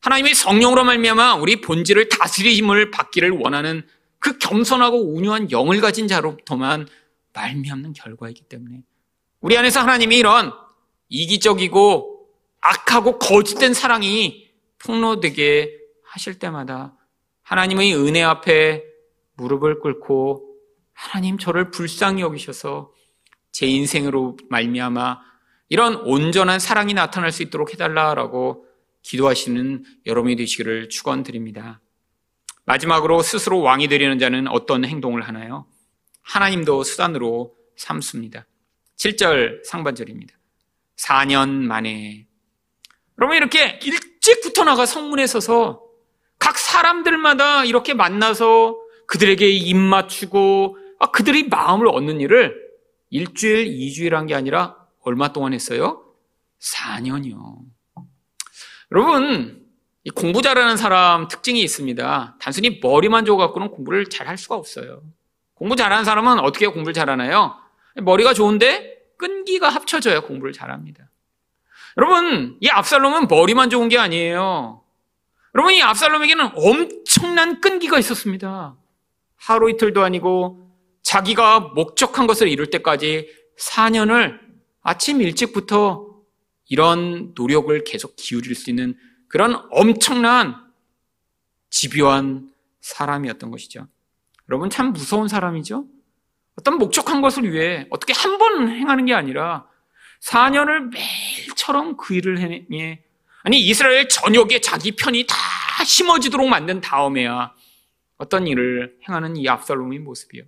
하나님의 0.01 0.35
성령으로 0.35 0.85
말미암아 0.85 1.37
우리 1.37 1.61
본질을 1.61 2.09
다스림을 2.11 2.91
받기를 2.91 3.31
원하는 3.31 3.87
그 4.19 4.39
겸손하고 4.39 5.15
온유한 5.15 5.51
영을 5.51 5.81
가진 5.81 6.09
자로부터만 6.09 6.89
말미암는 7.33 7.95
결과이기 7.95 8.43
때문에 8.45 8.83
우리 9.41 9.59
안에서 9.59 9.81
하나님이 9.81 10.17
이런 10.17 10.53
이기적이고 11.09 12.29
악하고 12.61 13.19
거짓된 13.19 13.75
사랑이 13.75 14.51
폭로되게 14.79 15.77
하실 16.03 16.39
때마다 16.39 16.95
하나님의 17.43 17.95
은혜 17.95 18.23
앞에 18.23 18.85
무릎을 19.35 19.81
꿇고 19.81 20.57
하나님 20.93 21.39
저를 21.39 21.71
불쌍히 21.71 22.23
여기셔서 22.23 22.94
제 23.55 23.67
인생으로 23.67 24.37
말미암아 24.51 25.21
이런 25.69 25.95
온전한 25.95 26.59
사랑이 26.59 26.93
나타날 26.93 27.31
수 27.31 27.45
있도록 27.45 27.73
해달라라고 27.73 28.67
기도하시는 29.03 29.85
여러분이 30.07 30.35
되시기를 30.35 30.89
축원드립니다. 30.89 31.81
마지막으로 32.65 33.23
스스로 33.23 33.61
왕이 33.61 33.87
되려는 33.87 34.19
자는 34.19 34.49
어떤 34.49 34.85
행동을 34.85 35.23
하나요? 35.23 35.67
하나님도 36.23 36.83
수단으로 36.83 37.55
삼습니다. 37.77 38.45
7절 38.97 39.65
상반절입니다. 39.65 40.35
4년 40.97 41.49
만에. 41.51 42.27
여러분 43.21 43.37
이렇게 43.37 43.79
일찍부터 43.85 44.65
나가 44.65 44.85
성문에 44.85 45.29
서서 45.29 45.81
각 46.41 46.59
사람들마다 46.59 47.67
이렇게 47.67 47.95
만나서 47.95 48.77
그들에게 49.07 49.47
입 49.49 49.77
맞추고 49.77 50.77
아, 50.99 51.11
그들이 51.13 51.47
마음을 51.49 51.87
얻는 51.87 52.21
일을 52.21 52.64
일주일, 53.11 53.67
이주일 53.67 54.15
한 54.17 54.27
게 54.27 54.35
아니라 54.35 54.77
얼마 55.01 55.33
동안 55.33 55.53
했어요? 55.53 56.05
4년이요. 56.61 57.59
여러분, 58.93 59.65
공부 60.15 60.43
잘하는 60.43 60.77
사람 60.77 61.29
특징이 61.29 61.61
있습니다. 61.63 62.37
단순히 62.41 62.81
머리만 62.83 63.25
줘갖고는 63.25 63.71
공부를 63.71 64.07
잘 64.07 64.29
할 64.29 64.37
수가 64.39 64.55
없어요. 64.57 65.03
공부 65.55 65.77
잘하는 65.77 66.05
사람은 66.05 66.41
어떻게 66.41 66.67
공부를 66.67 66.93
잘하나요? 66.93 67.57
머리가 68.03 68.35
좋은데 68.35 68.97
끈기가 69.19 69.69
합쳐져야 69.69 70.21
공부를 70.21 70.53
잘합니다. 70.53 71.09
여러분, 71.97 72.57
이 72.61 72.69
압살롬은 72.69 73.29
머리만 73.29 73.71
좋은 73.71 73.89
게 73.89 73.99
아니에요. 73.99 74.83
여러분, 75.55 75.73
이 75.75 75.83
압살롬에게는 75.83 76.51
엄청난 76.57 77.61
끈기가 77.61 77.99
있었습니다. 77.99 78.77
하루 79.37 79.71
이틀도 79.71 80.03
아니고 80.03 80.64
자기가 81.05 81.61
목적한 81.61 82.27
것을 82.27 82.49
이룰 82.49 82.71
때까지 82.71 83.29
4년을 83.59 84.41
아침 84.83 85.21
일찍부터 85.21 86.13
이런 86.69 87.33
노력을 87.35 87.85
계속 87.85 88.17
기울일 88.17 88.55
수 88.55 88.71
있는 88.71 88.97
그런 89.29 89.63
엄청난 89.71 90.57
집요한 91.71 92.51
사람이었던 92.81 93.51
것이죠. 93.51 93.87
여러분 94.49 94.71
참 94.71 94.93
무서운 94.93 95.29
사람이죠. 95.29 95.87
어떤 96.57 96.79
목적한 96.79 97.21
것을 97.21 97.53
위해 97.53 97.87
어떻게 97.91 98.13
한 98.13 98.39
번 98.39 98.69
행하는 98.69 99.07
게 99.07 99.15
아니라 99.15 99.67
4년을 100.23 100.91
매일처럼 100.93 101.97
그 101.97 102.15
일을 102.15 102.39
행해 102.39 103.03
아니 103.43 103.61
이스라엘 103.61 104.09
전역에 104.09 104.61
자기 104.61 104.93
편이 104.93 105.27
다 105.27 105.37
심어지도록 105.85 106.49
만든 106.49 106.81
다음에야 106.81 107.53
어떤 108.17 108.47
일을 108.47 108.97
행하는 109.07 109.37
이 109.37 109.49
압살롬의 109.49 109.99
모습이요. 109.99 110.45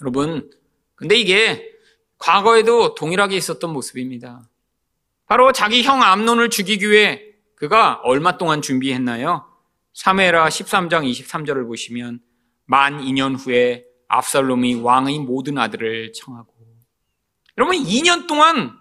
여러분 0.00 0.50
근데 0.94 1.16
이게 1.16 1.70
과거에도 2.18 2.94
동일하게 2.94 3.36
있었던 3.36 3.72
모습입니다. 3.72 4.48
바로 5.26 5.52
자기 5.52 5.82
형 5.82 6.02
암론을 6.02 6.50
죽이기 6.50 6.90
위해 6.90 7.22
그가 7.54 8.00
얼마 8.02 8.38
동안 8.38 8.62
준비했나요? 8.62 9.46
3회라 9.94 10.46
13장 10.48 11.08
23절을 11.10 11.66
보시면 11.66 12.20
만 12.64 13.00
2년 13.00 13.36
후에 13.38 13.84
압살롬이 14.08 14.76
왕의 14.76 15.20
모든 15.20 15.58
아들을 15.58 16.12
청하고 16.12 16.58
여러분 17.58 17.76
2년 17.76 18.28
동안 18.28 18.78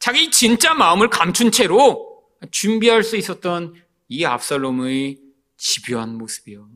자기 0.00 0.30
진짜 0.32 0.74
마음을 0.74 1.08
감춘 1.08 1.52
채로 1.52 2.24
준비할 2.50 3.04
수 3.04 3.16
있었던 3.16 3.74
이 4.08 4.24
압살롬의 4.24 5.18
집요한 5.56 6.18
모습이요. 6.18 6.68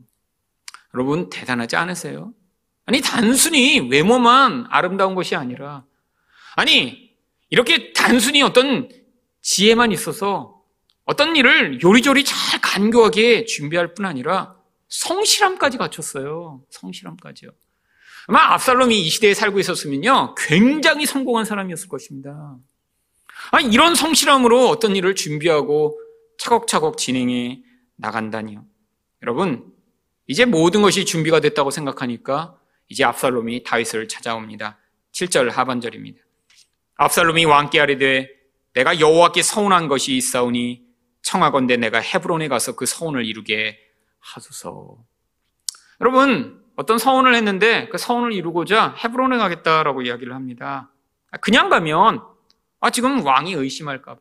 여러분 0.93 1.29
대단하지 1.29 1.75
않으세요? 1.75 2.33
아니 2.85 3.01
단순히 3.01 3.79
외모만 3.79 4.65
아름다운 4.69 5.15
것이 5.15 5.35
아니라 5.35 5.85
아니 6.55 7.11
이렇게 7.49 7.93
단순히 7.93 8.41
어떤 8.41 8.89
지혜만 9.41 9.91
있어서 9.91 10.61
어떤 11.05 11.35
일을 11.35 11.81
요리조리 11.81 12.23
잘 12.23 12.61
간교하게 12.61 13.45
준비할 13.45 13.93
뿐 13.93 14.05
아니라 14.05 14.55
성실함까지 14.87 15.77
갖췄어요. 15.77 16.61
성실함까지요. 16.69 17.49
아마 18.27 18.53
압살롬이 18.53 19.01
이 19.01 19.09
시대에 19.09 19.33
살고 19.33 19.59
있었으면요. 19.59 20.35
굉장히 20.37 21.05
성공한 21.05 21.45
사람이었을 21.45 21.89
것입니다. 21.89 22.57
아니, 23.51 23.67
이런 23.73 23.95
성실함으로 23.95 24.69
어떤 24.69 24.95
일을 24.95 25.15
준비하고 25.15 25.99
차곡차곡 26.37 26.97
진행해 26.97 27.61
나간다니요. 27.95 28.63
여러분, 29.23 29.73
이제 30.27 30.45
모든 30.45 30.81
것이 30.81 31.05
준비가 31.05 31.39
됐다고 31.39 31.71
생각하니까 31.71 32.57
이제 32.91 33.05
압살롬이 33.05 33.63
다윗을 33.63 34.09
찾아옵니다. 34.09 34.77
7절 35.13 35.49
하반절입니다. 35.49 36.19
압살롬이 36.97 37.45
왕께 37.45 37.79
아뢰되 37.79 38.29
내가 38.73 38.99
여호와께 38.99 39.41
서운한 39.43 39.87
것이 39.87 40.17
있사오니 40.17 40.83
청하건대 41.21 41.77
내가 41.77 41.99
헤브론에 42.01 42.49
가서 42.49 42.75
그 42.75 42.85
서운을 42.85 43.25
이루게 43.25 43.79
하소서. 44.19 44.97
여러분, 46.01 46.61
어떤 46.75 46.97
서운을 46.97 47.33
했는데 47.33 47.87
그 47.87 47.97
서운을 47.97 48.33
이루고자 48.33 48.95
헤브론에 49.01 49.37
가겠다라고 49.37 50.01
이야기를 50.01 50.35
합니다. 50.35 50.91
그냥 51.39 51.69
가면 51.69 52.21
아 52.81 52.89
지금 52.89 53.25
왕이 53.25 53.53
의심할까 53.53 54.15
봐. 54.15 54.19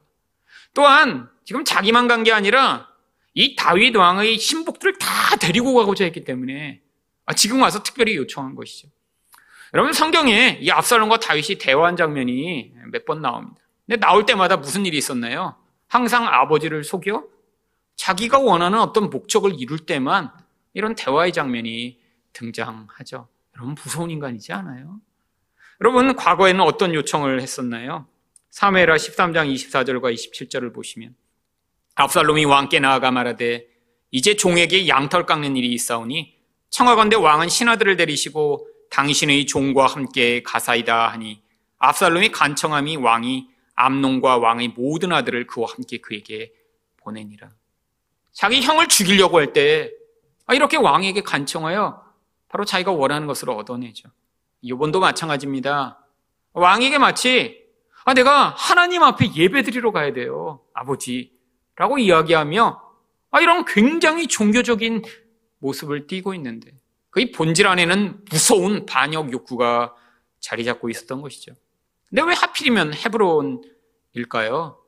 또한 0.74 1.28
지금 1.44 1.64
자기만 1.64 2.06
간 2.06 2.22
게 2.22 2.30
아니라 2.32 2.88
이 3.34 3.56
다윗 3.56 3.96
왕의 3.96 4.38
신복들을 4.38 4.98
다 4.98 5.36
데리고 5.40 5.74
가고자 5.74 6.04
했기 6.04 6.22
때문에 6.22 6.82
아, 6.82 6.89
지금 7.35 7.62
와서 7.62 7.83
특별히 7.83 8.16
요청한 8.16 8.55
것이죠. 8.55 8.89
여러분 9.74 9.93
성경에 9.93 10.59
이 10.61 10.70
압살롬과 10.70 11.18
다윗이 11.20 11.59
대화한 11.59 11.97
장면이 11.97 12.72
몇 12.91 13.05
번 13.05 13.22
나옵니다. 13.22 13.61
근데 13.87 13.99
나올 14.01 14.26
때마다 14.26 14.57
무슨 14.57 14.87
일이 14.87 14.99
있었나요? 14.99 15.57
항상 15.89 16.26
아버지를 16.26 16.85
속여 16.85 17.24
자기가 17.97 18.39
원하는 18.39 18.78
어떤 18.78 19.11
목적을 19.11 19.61
이룰 19.61 19.78
때만 19.81 20.31
이런 20.74 20.95
대화의 20.95 21.33
장면이 21.33 22.01
등장하죠. 22.33 23.28
여러분 23.57 23.74
무서운 23.74 24.11
인간이지 24.11 24.53
않아요? 24.53 25.01
여러분 25.81 26.14
과거에는 26.14 26.61
어떤 26.61 26.95
요청을 26.95 27.41
했었나요? 27.41 28.07
사무엘하 28.51 28.97
13장 28.97 29.53
24절과 29.55 30.12
27절을 30.14 30.74
보시면 30.74 31.14
압살롬이 31.95 32.45
왕께 32.45 32.81
나아가 32.81 33.11
말하되 33.11 33.66
이제 34.11 34.35
종에게 34.37 34.89
양털 34.89 35.26
깎는 35.26 35.57
일이 35.57 35.72
있사오니 35.72 36.39
청하건대 36.70 37.16
왕은 37.16 37.48
신하들을 37.48 37.96
데리시고 37.96 38.68
당신의 38.90 39.46
종과 39.46 39.86
함께 39.86 40.42
가사이다 40.42 41.08
하니 41.08 41.42
압살롬이 41.78 42.30
간청함이 42.30 42.96
왕이 42.96 43.48
암론과 43.74 44.38
왕의 44.38 44.68
모든 44.76 45.12
아들을 45.12 45.46
그와 45.46 45.68
함께 45.70 45.98
그에게 45.98 46.52
보내니라. 46.98 47.50
자기 48.32 48.60
형을 48.62 48.88
죽이려고 48.88 49.38
할때 49.38 49.90
아, 50.46 50.54
이렇게 50.54 50.76
왕에게 50.76 51.22
간청하여 51.22 52.04
바로 52.48 52.64
자기가 52.64 52.92
원하는 52.92 53.26
것을 53.26 53.50
얻어내죠. 53.50 54.08
이번도 54.62 55.00
마찬가지입니다. 55.00 56.04
왕에게 56.52 56.98
마치 56.98 57.64
아, 58.04 58.14
내가 58.14 58.50
하나님 58.50 59.02
앞에 59.02 59.34
예배드리러 59.34 59.92
가야 59.92 60.12
돼요. 60.12 60.60
아버지라고 60.74 61.98
이야기하며 61.98 62.82
아, 63.30 63.40
이런 63.40 63.64
굉장히 63.64 64.26
종교적인 64.26 65.02
모습을 65.61 66.06
띠고 66.06 66.34
있는데 66.34 66.72
그의 67.11 67.32
본질 67.32 67.66
안에는 67.66 68.24
무서운 68.30 68.86
반역 68.86 69.32
욕구가 69.32 69.94
자리 70.40 70.64
잡고 70.64 70.88
있었던 70.90 71.20
것이죠. 71.20 71.54
근데 72.08 72.22
왜 72.22 72.34
하필이면 72.34 72.94
헤브론일까요? 72.94 74.82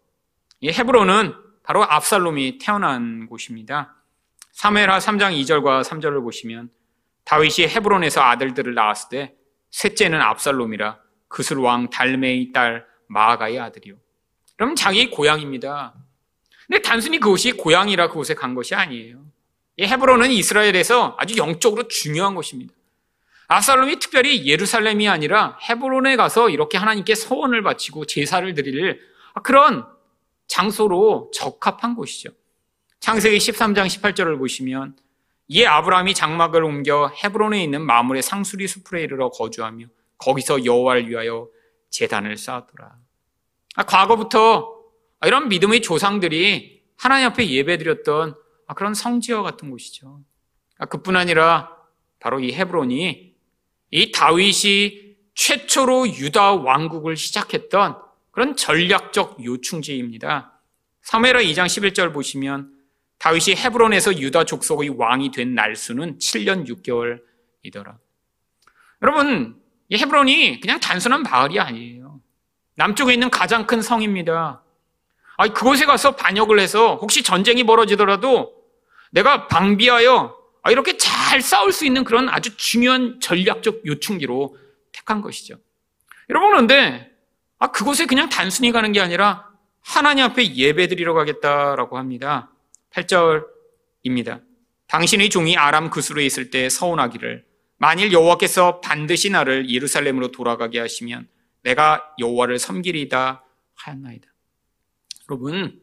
이 0.60 0.68
헤브론은 0.70 1.34
바로 1.62 1.84
압살롬이 1.84 2.58
태어난 2.58 3.26
곳입니다. 3.26 3.96
사무엘하 4.52 4.98
3장 4.98 5.38
2절과 5.40 5.84
3절을 5.84 6.22
보시면 6.22 6.70
다윗이 7.24 7.68
헤브론에서 7.68 8.20
아들들을 8.20 8.74
낳았을 8.74 9.08
때 9.08 9.34
셋째는 9.70 10.20
압살롬이라 10.20 11.00
그술 11.28 11.58
왕 11.58 11.88
달메의 11.88 12.52
딸 12.52 12.86
마아가의 13.08 13.58
아들이요. 13.58 13.96
그럼 14.56 14.74
자기 14.74 15.10
고향입니다. 15.10 15.94
근데 16.66 16.82
단순히 16.82 17.18
그곳이 17.18 17.52
고향이라 17.52 18.08
그곳에 18.08 18.34
간 18.34 18.54
것이 18.54 18.74
아니에요. 18.74 19.24
이 19.76 19.84
헤브론은 19.84 20.30
이스라엘에서 20.30 21.16
아주 21.18 21.36
영적으로 21.36 21.88
중요한 21.88 22.34
곳입니다. 22.34 22.74
압살롬이 23.48 23.98
특별히 23.98 24.46
예루살렘이 24.46 25.08
아니라 25.08 25.58
헤브론에 25.68 26.16
가서 26.16 26.48
이렇게 26.48 26.78
하나님께 26.78 27.14
서원을 27.14 27.62
바치고 27.62 28.06
제사를 28.06 28.54
드릴 28.54 29.00
그런 29.42 29.86
장소로 30.46 31.30
적합한 31.34 31.94
곳이죠. 31.94 32.30
창세기 33.00 33.36
13장 33.38 33.86
18절을 33.86 34.38
보시면 34.38 34.96
이에 35.48 35.66
아브라함이 35.66 36.14
장막을 36.14 36.62
옮겨 36.64 37.08
헤브론에 37.08 37.62
있는 37.62 37.82
마물의 37.82 38.22
상수리 38.22 38.68
숲에 38.68 39.02
이르러 39.02 39.28
거주하며 39.30 39.86
거기서 40.18 40.64
여호와를 40.64 41.08
위하여 41.08 41.48
제단을 41.90 42.36
쌓았더라. 42.36 42.96
아, 43.74 43.82
과거부터 43.82 44.78
이런 45.24 45.48
믿음의 45.48 45.82
조상들이 45.82 46.82
하나님 46.96 47.28
앞에 47.28 47.48
예배드렸던 47.48 48.34
그런 48.74 48.94
성지와 48.94 49.42
같은 49.42 49.70
곳이죠. 49.70 50.20
아, 50.78 50.86
그뿐 50.86 51.16
아니라 51.16 51.76
바로 52.20 52.40
이 52.40 52.52
헤브론이 52.52 53.34
이 53.90 54.12
다윗이 54.12 55.16
최초로 55.34 56.08
유다 56.08 56.54
왕국을 56.54 57.16
시작했던 57.16 57.96
그런 58.30 58.56
전략적 58.56 59.44
요충지입니다. 59.44 60.60
사무엘하 61.02 61.42
2장 61.42 61.66
11절 61.66 62.12
보시면 62.12 62.72
다윗이 63.18 63.56
헤브론에서 63.56 64.18
유다 64.18 64.44
족속의 64.44 64.90
왕이 64.90 65.30
된 65.30 65.54
날수는 65.54 66.18
7년 66.18 66.66
6개월이더라. 66.66 67.96
여러분, 69.02 69.60
이 69.88 69.96
헤브론이 69.96 70.60
그냥 70.60 70.80
단순한 70.80 71.22
마을이 71.22 71.60
아니에요. 71.60 72.20
남쪽에 72.76 73.12
있는 73.12 73.30
가장 73.30 73.66
큰 73.66 73.82
성입니다. 73.82 74.62
아, 75.36 75.48
그곳에 75.48 75.84
가서 75.86 76.16
반역을 76.16 76.58
해서 76.58 76.96
혹시 76.96 77.22
전쟁이 77.22 77.64
벌어지더라도 77.64 78.61
내가 79.12 79.46
방비하여 79.46 80.36
아, 80.62 80.70
이렇게 80.70 80.96
잘 80.96 81.40
싸울 81.40 81.72
수 81.72 81.84
있는 81.84 82.04
그런 82.04 82.28
아주 82.28 82.56
중요한 82.56 83.20
전략적 83.20 83.86
요충지로 83.86 84.56
택한 84.92 85.20
것이죠. 85.20 85.56
여러분, 86.28 86.50
그런데 86.50 87.10
아, 87.58 87.70
그곳에 87.70 88.06
그냥 88.06 88.28
단순히 88.28 88.72
가는 88.72 88.90
게 88.92 89.00
아니라 89.00 89.48
하나님 89.80 90.24
앞에 90.24 90.54
예배 90.54 90.88
드리러 90.88 91.14
가겠다라고 91.14 91.98
합니다. 91.98 92.50
8절입니다. 92.90 94.42
당신의 94.86 95.30
종이 95.30 95.56
아람 95.56 95.90
그수로에 95.90 96.24
있을 96.24 96.50
때 96.50 96.68
서운하기를 96.68 97.44
만일 97.78 98.12
여호와께서 98.12 98.80
반드시 98.80 99.30
나를 99.30 99.68
예루살렘으로 99.68 100.30
돌아가게 100.30 100.78
하시면 100.78 101.28
내가 101.62 102.14
여호와를 102.18 102.58
섬기리다 102.58 103.44
하였나이다. 103.74 104.28
여러분, 105.28 105.80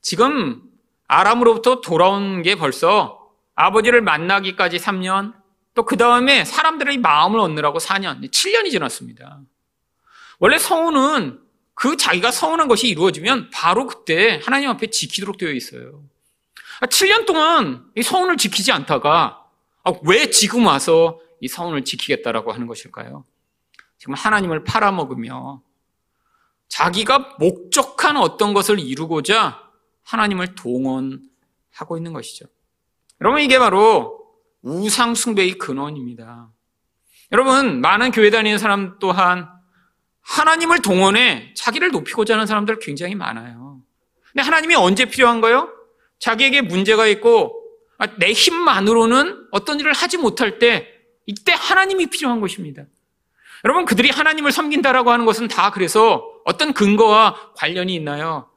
지금 0.00 0.69
아람으로부터 1.10 1.80
돌아온 1.80 2.42
게 2.42 2.54
벌써 2.54 3.28
아버지를 3.56 4.00
만나기까지 4.00 4.76
3년, 4.78 5.34
또 5.74 5.84
그 5.84 5.96
다음에 5.96 6.44
사람들의 6.44 6.98
마음을 6.98 7.40
얻느라고 7.40 7.78
4년, 7.78 8.22
7년이 8.30 8.70
지났습니다. 8.70 9.40
원래 10.38 10.56
성우는 10.58 11.40
그 11.74 11.96
자기가 11.96 12.30
서운한 12.30 12.68
것이 12.68 12.88
이루어지면 12.88 13.50
바로 13.50 13.86
그때 13.86 14.40
하나님 14.44 14.68
앞에 14.70 14.88
지키도록 14.90 15.36
되어 15.38 15.50
있어요. 15.50 16.04
7년 16.82 17.22
아, 17.22 17.26
동안 17.26 17.84
이 17.96 18.02
서운을 18.02 18.36
지키지 18.36 18.70
않다가 18.70 19.44
아, 19.84 19.92
왜 20.04 20.30
지금 20.30 20.66
와서 20.66 21.18
이 21.40 21.48
서운을 21.48 21.84
지키겠다라고 21.84 22.52
하는 22.52 22.66
것일까요? 22.66 23.24
지금 23.98 24.14
하나님을 24.14 24.64
팔아먹으며 24.64 25.62
자기가 26.68 27.36
목적한 27.38 28.16
어떤 28.16 28.54
것을 28.54 28.78
이루고자 28.78 29.69
하나님을 30.10 30.54
동원하고 30.54 31.96
있는 31.96 32.12
것이죠. 32.12 32.46
여러분 33.20 33.40
이게 33.40 33.58
바로 33.58 34.18
우상숭배의 34.62 35.58
근원입니다. 35.58 36.50
여러분 37.32 37.80
많은 37.80 38.10
교회 38.10 38.30
다니는 38.30 38.58
사람 38.58 38.98
또한 38.98 39.48
하나님을 40.22 40.82
동원해 40.82 41.54
자기를 41.56 41.90
높이고자 41.90 42.34
하는 42.34 42.46
사람들 42.46 42.78
굉장히 42.80 43.14
많아요. 43.14 43.80
근데 44.32 44.42
하나님이 44.42 44.74
언제 44.74 45.04
필요한 45.04 45.40
거요? 45.40 45.70
자기에게 46.18 46.62
문제가 46.62 47.06
있고 47.06 47.56
아, 47.98 48.06
내 48.16 48.32
힘만으로는 48.32 49.48
어떤 49.52 49.78
일을 49.78 49.92
하지 49.92 50.18
못할 50.18 50.58
때 50.58 50.88
이때 51.26 51.52
하나님이 51.52 52.06
필요한 52.06 52.40
것입니다. 52.40 52.84
여러분 53.64 53.84
그들이 53.84 54.10
하나님을 54.10 54.52
섬긴다라고 54.52 55.10
하는 55.10 55.24
것은 55.26 55.48
다 55.48 55.70
그래서 55.70 56.24
어떤 56.44 56.72
근거와 56.72 57.52
관련이 57.56 57.94
있나요? 57.94 58.49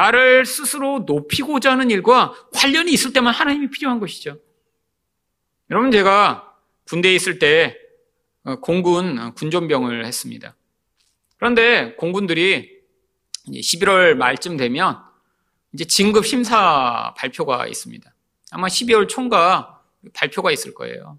나를 0.00 0.46
스스로 0.46 1.00
높이고자 1.00 1.72
하는 1.72 1.90
일과 1.90 2.32
관련이 2.54 2.90
있을 2.90 3.12
때만 3.12 3.34
하나님이 3.34 3.68
필요한 3.68 4.00
것이죠. 4.00 4.38
여러분 5.70 5.90
제가 5.90 6.54
군대에 6.88 7.14
있을 7.14 7.38
때 7.38 7.76
어, 8.44 8.56
공군 8.56 9.34
군전병을 9.34 10.06
했습니다. 10.06 10.56
그런데 11.36 11.94
공군들이 11.96 12.80
11월 13.48 14.14
말쯤 14.14 14.56
되면 14.56 15.02
이제 15.74 15.84
진급 15.84 16.26
심사 16.26 17.12
발표가 17.18 17.66
있습니다. 17.66 18.10
아마 18.52 18.68
12월 18.68 19.06
총과 19.06 19.82
발표가 20.14 20.50
있을 20.50 20.72
거예요. 20.72 21.18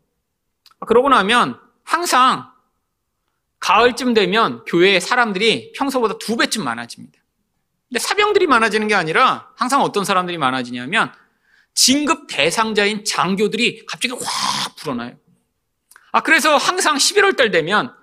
그러고 0.88 1.10
나면 1.10 1.60
항상 1.84 2.52
가을쯤 3.60 4.16
되면 4.16 4.66
교회에 4.66 5.00
사람들이 5.00 5.72
평소보다 5.74 6.18
두 6.18 6.36
배쯤 6.36 6.64
많아집니다. 6.64 7.21
근데 7.92 8.00
사병들이 8.00 8.48
많아지는 8.48 8.88
게 8.88 8.96
아니라 8.96 9.52
항상 9.58 9.82
어떤 9.82 10.06
사람들이 10.06 10.38
많아지냐면 10.38 11.12
진급 11.74 12.26
대상자인 12.30 13.04
장교들이 13.04 13.86
갑자기 13.86 14.14
확 14.14 14.76
불어나요. 14.78 15.18
아, 16.14 16.22
그래서 16.22 16.56
항상 16.56 16.96
11월 16.96 17.36
달 17.36 17.52
되면 17.52 17.94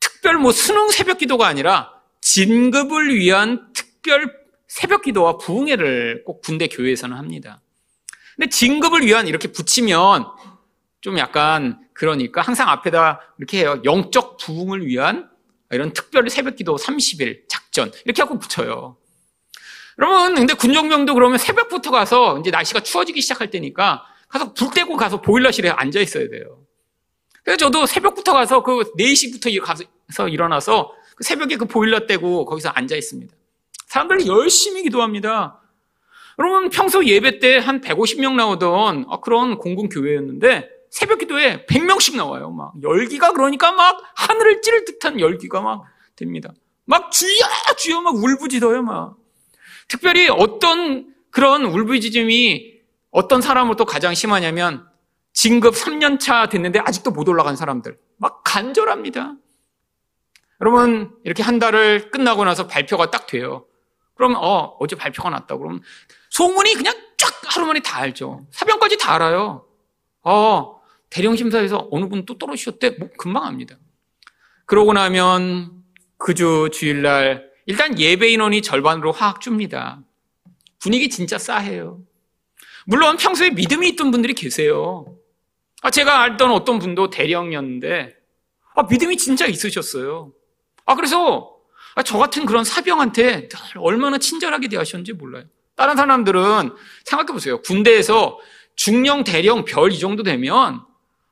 특별 0.00 0.38
뭐 0.38 0.50
수능 0.50 0.88
새벽 0.88 1.18
기도가 1.18 1.46
아니라 1.46 1.92
진급을 2.20 3.14
위한 3.14 3.72
특별 3.74 4.36
새벽 4.66 5.02
기도와 5.02 5.38
부흥회를 5.38 6.24
꼭 6.24 6.40
군대 6.42 6.66
교회에서는 6.66 7.16
합니다. 7.16 7.60
근데 8.34 8.48
진급을 8.48 9.06
위한 9.06 9.28
이렇게 9.28 9.52
붙이면 9.52 10.26
좀 11.00 11.18
약간 11.18 11.78
그러니까 11.92 12.40
항상 12.40 12.68
앞에다 12.68 13.20
이렇게 13.38 13.60
해요. 13.60 13.80
영적 13.84 14.36
부흥을 14.38 14.84
위한 14.84 15.30
이런 15.70 15.92
특별 15.92 16.28
새벽 16.28 16.56
기도 16.56 16.74
30일 16.76 17.46
작전 17.78 17.92
이렇게 18.04 18.22
하고 18.22 18.38
붙여요. 18.38 18.96
여러분 19.98 20.34
근데 20.34 20.54
군정병도 20.54 21.14
그러면 21.14 21.38
새벽부터 21.38 21.90
가서 21.92 22.38
이제 22.40 22.50
날씨가 22.50 22.80
추워지기 22.80 23.20
시작할 23.20 23.50
때니까 23.50 24.04
가서 24.28 24.52
불 24.52 24.70
떼고 24.70 24.96
가서 24.96 25.20
보일러실에 25.20 25.70
앉아 25.70 26.00
있어야 26.00 26.28
돼요. 26.28 26.64
그래서 27.44 27.56
저도 27.56 27.86
새벽부터 27.86 28.32
가서 28.32 28.62
그 28.62 28.92
4시부터 28.98 29.60
가서 29.60 30.28
일어나서 30.28 30.92
그 31.16 31.24
새벽에 31.24 31.56
그 31.56 31.64
보일러 31.66 32.06
떼고 32.06 32.44
거기서 32.44 32.70
앉아 32.70 32.96
있습니다. 32.96 33.34
사람들이 33.86 34.26
열심히 34.26 34.82
기도합니다. 34.82 35.60
여러분 36.38 36.70
평소 36.70 37.04
예배 37.04 37.38
때 37.38 37.58
한 37.58 37.80
150명 37.80 38.34
나오던 38.34 39.06
아, 39.08 39.20
그런 39.20 39.58
공군 39.58 39.88
교회였는데 39.88 40.68
새벽 40.90 41.18
기도에 41.18 41.64
100명씩 41.66 42.16
나와요. 42.16 42.50
막 42.50 42.74
열기가 42.82 43.32
그러니까 43.32 43.72
막 43.72 44.00
하늘을 44.14 44.62
찌를 44.62 44.84
듯한 44.84 45.20
열기가 45.20 45.60
막 45.60 45.84
됩니다. 46.14 46.52
막 46.88 47.12
주여 47.12 47.44
주여 47.76 48.00
막 48.00 48.16
울부짖어요 48.16 48.82
막. 48.82 49.16
특별히 49.88 50.28
어떤 50.30 51.14
그런 51.30 51.64
울부짖음이 51.66 52.78
어떤 53.10 53.42
사람으로 53.42 53.76
또 53.76 53.84
가장 53.84 54.14
심하냐면 54.14 54.88
진급 55.34 55.74
3년 55.74 56.18
차 56.18 56.48
됐는데 56.48 56.80
아직도 56.80 57.10
못 57.10 57.28
올라간 57.28 57.56
사람들 57.56 57.98
막 58.16 58.42
간절합니다. 58.42 59.34
여러분 60.62 61.12
이렇게 61.24 61.42
한 61.42 61.58
달을 61.58 62.10
끝나고 62.10 62.44
나서 62.44 62.66
발표가 62.66 63.10
딱 63.10 63.26
돼요. 63.26 63.66
그러면 64.14 64.38
어 64.38 64.74
어제 64.80 64.96
발표가 64.96 65.28
났다 65.30 65.58
그러면 65.58 65.80
소문이 66.30 66.72
그냥 66.74 66.94
쫙 67.18 67.32
하루 67.44 67.66
만에 67.66 67.80
다 67.80 67.98
알죠. 67.98 68.46
사병까지 68.50 68.96
다 68.96 69.14
알아요. 69.14 69.66
어 70.22 70.80
대령 71.10 71.36
심사에서 71.36 71.86
어느 71.90 72.08
분 72.08 72.24
또 72.24 72.38
떨어지셨대 72.38 72.90
뭐 72.98 73.08
금방 73.18 73.44
압니다. 73.44 73.76
그러고 74.66 74.92
나면 74.94 75.77
그 76.18 76.34
주 76.34 76.68
주일날 76.72 77.48
일단 77.66 77.98
예배 77.98 78.28
인원이 78.30 78.62
절반으로 78.62 79.12
확 79.12 79.40
줍니다. 79.40 80.02
분위기 80.80 81.08
진짜 81.10 81.38
싸해요. 81.38 82.00
물론 82.86 83.16
평소에 83.16 83.50
믿음이 83.50 83.88
있던 83.90 84.10
분들이 84.10 84.32
계세요. 84.32 85.16
아, 85.82 85.90
제가 85.90 86.22
알던 86.22 86.50
어떤 86.50 86.78
분도 86.78 87.10
대령이었는데, 87.10 88.14
아, 88.74 88.82
믿음이 88.84 89.16
진짜 89.16 89.46
있으셨어요. 89.46 90.32
아, 90.86 90.94
그래서, 90.94 91.54
아, 91.94 92.02
저 92.02 92.16
같은 92.18 92.46
그런 92.46 92.64
사병한테 92.64 93.48
얼마나 93.76 94.18
친절하게 94.18 94.68
대하셨는지 94.68 95.12
몰라요. 95.12 95.44
다른 95.76 95.94
사람들은, 95.96 96.70
생각해 97.04 97.32
보세요. 97.32 97.60
군대에서 97.62 98.38
중령, 98.74 99.22
대령, 99.24 99.64
별 99.64 99.92
이 99.92 99.98
정도 99.98 100.22
되면, 100.22 100.82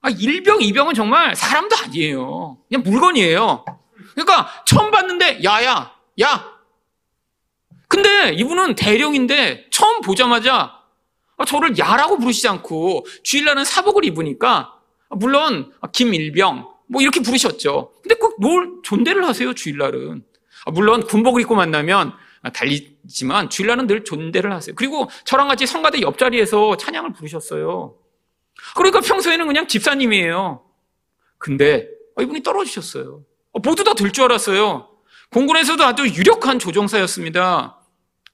아, 0.02 0.10
일병, 0.10 0.60
이병은 0.62 0.94
정말 0.94 1.34
사람도 1.34 1.74
아니에요. 1.84 2.58
그냥 2.68 2.82
물건이에요. 2.84 3.64
그러니까, 4.16 4.48
처음 4.64 4.90
봤는데, 4.90 5.44
야야, 5.44 5.92
야! 6.20 6.56
근데 7.86 8.32
이분은 8.32 8.74
대령인데, 8.74 9.68
처음 9.70 10.00
보자마자, 10.00 10.82
아, 11.38 11.44
저를 11.44 11.78
야라고 11.78 12.18
부르시지 12.18 12.48
않고 12.48 13.06
주일날은 13.22 13.64
사복을 13.64 14.06
입으니까 14.06 14.72
물론 15.10 15.70
김일병 15.92 16.66
뭐 16.88 17.02
이렇게 17.02 17.20
부르셨죠. 17.20 17.92
근데 18.02 18.14
꼭 18.14 18.36
뭘 18.40 18.80
존대를 18.82 19.24
하세요 19.26 19.52
주일날은. 19.52 20.24
아, 20.64 20.70
물론 20.70 21.04
군복을 21.04 21.42
입고 21.42 21.54
만나면 21.54 22.14
달리지만 22.54 23.50
주일날은 23.50 23.86
늘 23.86 24.04
존대를 24.04 24.52
하세요. 24.52 24.74
그리고 24.74 25.10
저랑 25.24 25.48
같이 25.48 25.66
성가대 25.66 26.00
옆자리에서 26.00 26.78
찬양을 26.78 27.12
부르셨어요. 27.12 27.96
그러니까 28.74 29.00
평소에는 29.00 29.46
그냥 29.46 29.68
집사님이에요. 29.68 30.64
근데 31.38 31.86
아, 32.16 32.22
이분이 32.22 32.42
떨어지셨어요. 32.42 33.22
아, 33.56 33.60
모두 33.64 33.84
다 33.84 33.94
될 33.94 34.10
줄 34.12 34.24
알았어요. 34.24 34.88
공군에서도 35.30 35.82
아주 35.84 36.06
유력한 36.06 36.58
조종사였습니다. 36.58 37.80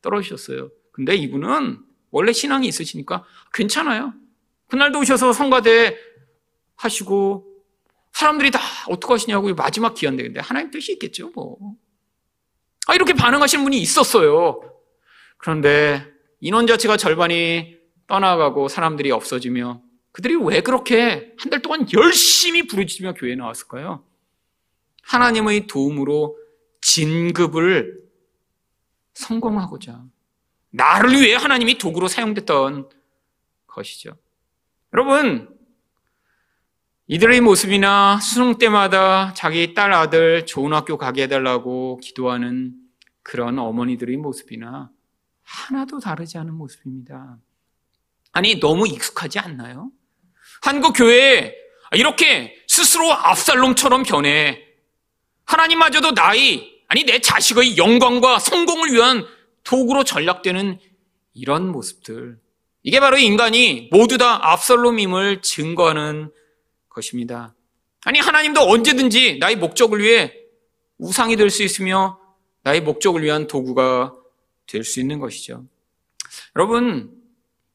떨어지셨어요. 0.03 0.71
근데 0.93 1.15
이분은 1.15 1.79
원래 2.11 2.33
신앙이 2.33 2.67
있으시니까 2.69 3.25
괜찮아요. 3.55 4.13
그날도 4.69 4.99
오셔서 5.01 5.33
성가대 5.33 5.97
하시고 6.77 7.47
사람들이 8.13 8.51
다 8.51 8.61
어떡하시냐고 8.89 9.55
마지막 9.55 9.95
기한대 9.95 10.23
근데 10.25 10.41
하나님 10.41 10.71
뜻이 10.71 10.93
있겠죠 10.93 11.31
뭐. 11.35 11.57
아 12.89 12.95
이렇게 12.95 13.15
반응하시는 13.15 13.65
분이 13.65 13.79
있었어요. 13.81 14.61
그런데 15.39 16.07
인원 16.41 16.67
자체가 16.67 16.97
절반이 16.97 17.77
떠나가고 18.07 18.69
사람들이 18.69 19.11
없어지며 19.13 19.81
그들이 20.13 20.35
왜 20.37 20.61
그렇게 20.61 21.33
한 21.39 21.49
달 21.51 21.63
동안 21.63 21.87
열심히 21.95 22.67
부르짖으며 22.67 23.15
교회에 23.15 23.37
나왔을까요? 23.37 24.05
하나님의 25.03 25.67
도움으로 25.67 26.39
진급을 26.81 28.03
성공하고자 29.15 30.05
나를 30.71 31.13
위해 31.13 31.35
하나님이 31.35 31.79
도구로 31.79 32.09
사용됐던 32.09 32.89
것이죠. 33.67 34.17
여러분, 34.93 35.49
이들의 37.07 37.41
모습이나 37.41 38.19
수능 38.21 38.59
때마다 38.59 39.35
자기 39.35 39.75
딸 39.75 39.93
아들 39.93 40.47
좋은 40.47 40.73
학교 40.73 40.97
가게 40.97 41.25
해달라고 41.25 41.99
기도하는 42.03 42.75
그런 43.23 43.59
어머니들의 43.59 44.17
모습이나 44.17 44.91
하나도 45.43 45.99
다르지 46.01 46.39
않은 46.39 46.55
모습입니다. 46.55 47.39
아니, 48.33 48.59
너무 48.61 48.89
익숙하지 48.89 49.39
않나요? 49.41 49.91
한국 50.63 50.93
교회에 50.93 51.55
이렇게 51.93 52.55
스스로 52.67 53.13
압살롬처럼 53.13 54.05
변해 54.05 54.72
하나님마저도 55.53 56.13
나의, 56.13 56.83
아니, 56.89 57.05
내 57.05 57.21
자식의 57.21 57.77
영광과 57.77 58.39
성공을 58.39 58.93
위한 58.93 59.27
도구로 59.65 60.05
전락되는 60.05 60.79
이런 61.35 61.71
모습들. 61.71 62.39
이게 62.83 63.01
바로 63.01 63.19
인간이 63.19 63.89
모두 63.93 64.19
다 64.19 64.51
압살롬임을 64.53 65.43
증거하는 65.43 66.33
것입니다. 66.89 67.55
아니, 68.05 68.19
하나님도 68.19 68.63
언제든지 68.63 69.39
나의 69.39 69.57
목적을 69.57 70.01
위해 70.01 70.35
우상이 70.99 71.37
될 71.37 71.51
수 71.51 71.63
있으며 71.63 72.19
나의 72.63 72.81
목적을 72.81 73.23
위한 73.23 73.47
도구가 73.47 74.15
될 74.67 74.85
수 74.85 75.01
있는 75.01 75.19
것이죠. 75.19 75.65
여러분, 76.57 77.13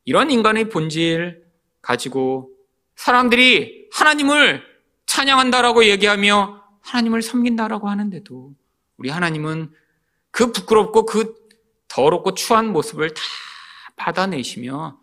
이런 0.03 0.31
인간의 0.31 0.69
본질 0.69 1.43
가지고 1.81 2.49
사람들이 2.95 3.87
하나님을 3.91 4.63
찬양한다라고 5.05 5.85
얘기하며 5.85 6.63
하나님을 6.87 7.21
섬긴다라고 7.21 7.89
하는데도 7.89 8.53
우리 8.97 9.09
하나님은 9.09 9.71
그 10.31 10.51
부끄럽고 10.51 11.05
그 11.05 11.35
더럽고 11.87 12.33
추한 12.33 12.71
모습을 12.71 13.13
다 13.13 13.21
받아내시며 13.95 14.99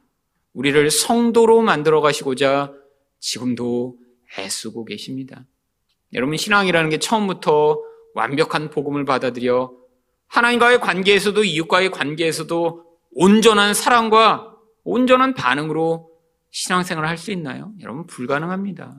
우리를 0.54 0.90
성도로 0.90 1.62
만들어 1.62 2.00
가시고자 2.00 2.72
지금도 3.18 3.96
애쓰고 4.38 4.84
계십니다. 4.84 5.44
여러분, 6.12 6.36
신앙이라는 6.36 6.90
게 6.90 6.98
처음부터 6.98 7.80
완벽한 8.14 8.70
복음을 8.70 9.04
받아들여 9.04 9.72
하나님과의 10.28 10.80
관계에서도 10.80 11.42
이웃과의 11.44 11.90
관계에서도 11.90 12.84
온전한 13.12 13.74
사랑과 13.74 14.54
온전한 14.84 15.34
반응으로 15.34 16.10
신앙생활을 16.50 17.08
할 17.08 17.18
수 17.18 17.32
있나요? 17.32 17.72
여러분, 17.80 18.06
불가능합니다. 18.06 18.94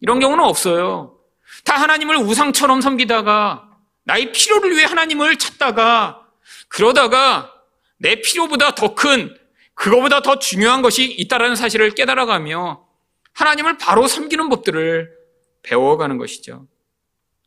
이런 0.00 0.18
경우는 0.18 0.44
없어요. 0.44 1.15
다 1.64 1.74
하나님을 1.76 2.16
우상처럼 2.16 2.80
섬기다가 2.80 3.68
나의 4.04 4.32
필요를 4.32 4.72
위해 4.72 4.84
하나님을 4.84 5.36
찾다가 5.36 6.26
그러다가 6.68 7.52
내 7.98 8.20
필요보다 8.20 8.74
더 8.74 8.94
큰, 8.94 9.36
그거보다 9.74 10.20
더 10.20 10.38
중요한 10.38 10.82
것이 10.82 11.04
있다라는 11.04 11.56
사실을 11.56 11.90
깨달아가며 11.90 12.86
하나님을 13.32 13.78
바로 13.78 14.06
섬기는 14.06 14.48
법들을 14.48 15.10
배워가는 15.62 16.18
것이죠. 16.18 16.66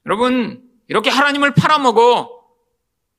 여러분, 0.05 0.61
이렇게 0.87 1.09
하나님을 1.09 1.53
팔아먹어 1.53 2.29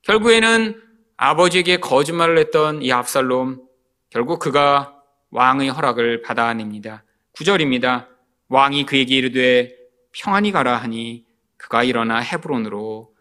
결국에는 0.03 0.83
아버지에게 1.17 1.79
거짓말을 1.79 2.39
했던 2.39 2.83
이 2.83 2.93
압살롬, 2.93 3.63
결국 4.11 4.39
그가 4.39 4.97
왕의 5.31 5.71
허락을 5.71 6.23
받아냅니다. 6.23 7.05
9절입니다. 7.35 8.09
왕이 8.49 8.87
그에게 8.87 9.17
이르되 9.17 9.80
평안히 10.13 10.53
가라 10.53 10.77
하니 10.77 11.25
그가 11.57 11.85
일어나 11.85 12.21
헤브론으로 12.21 13.15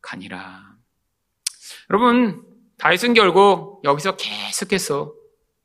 가니라. 0.00 0.76
여러분, 1.90 2.44
다윗은 2.78 3.14
결국 3.14 3.82
여기서 3.84 4.16
계속해서 4.16 5.14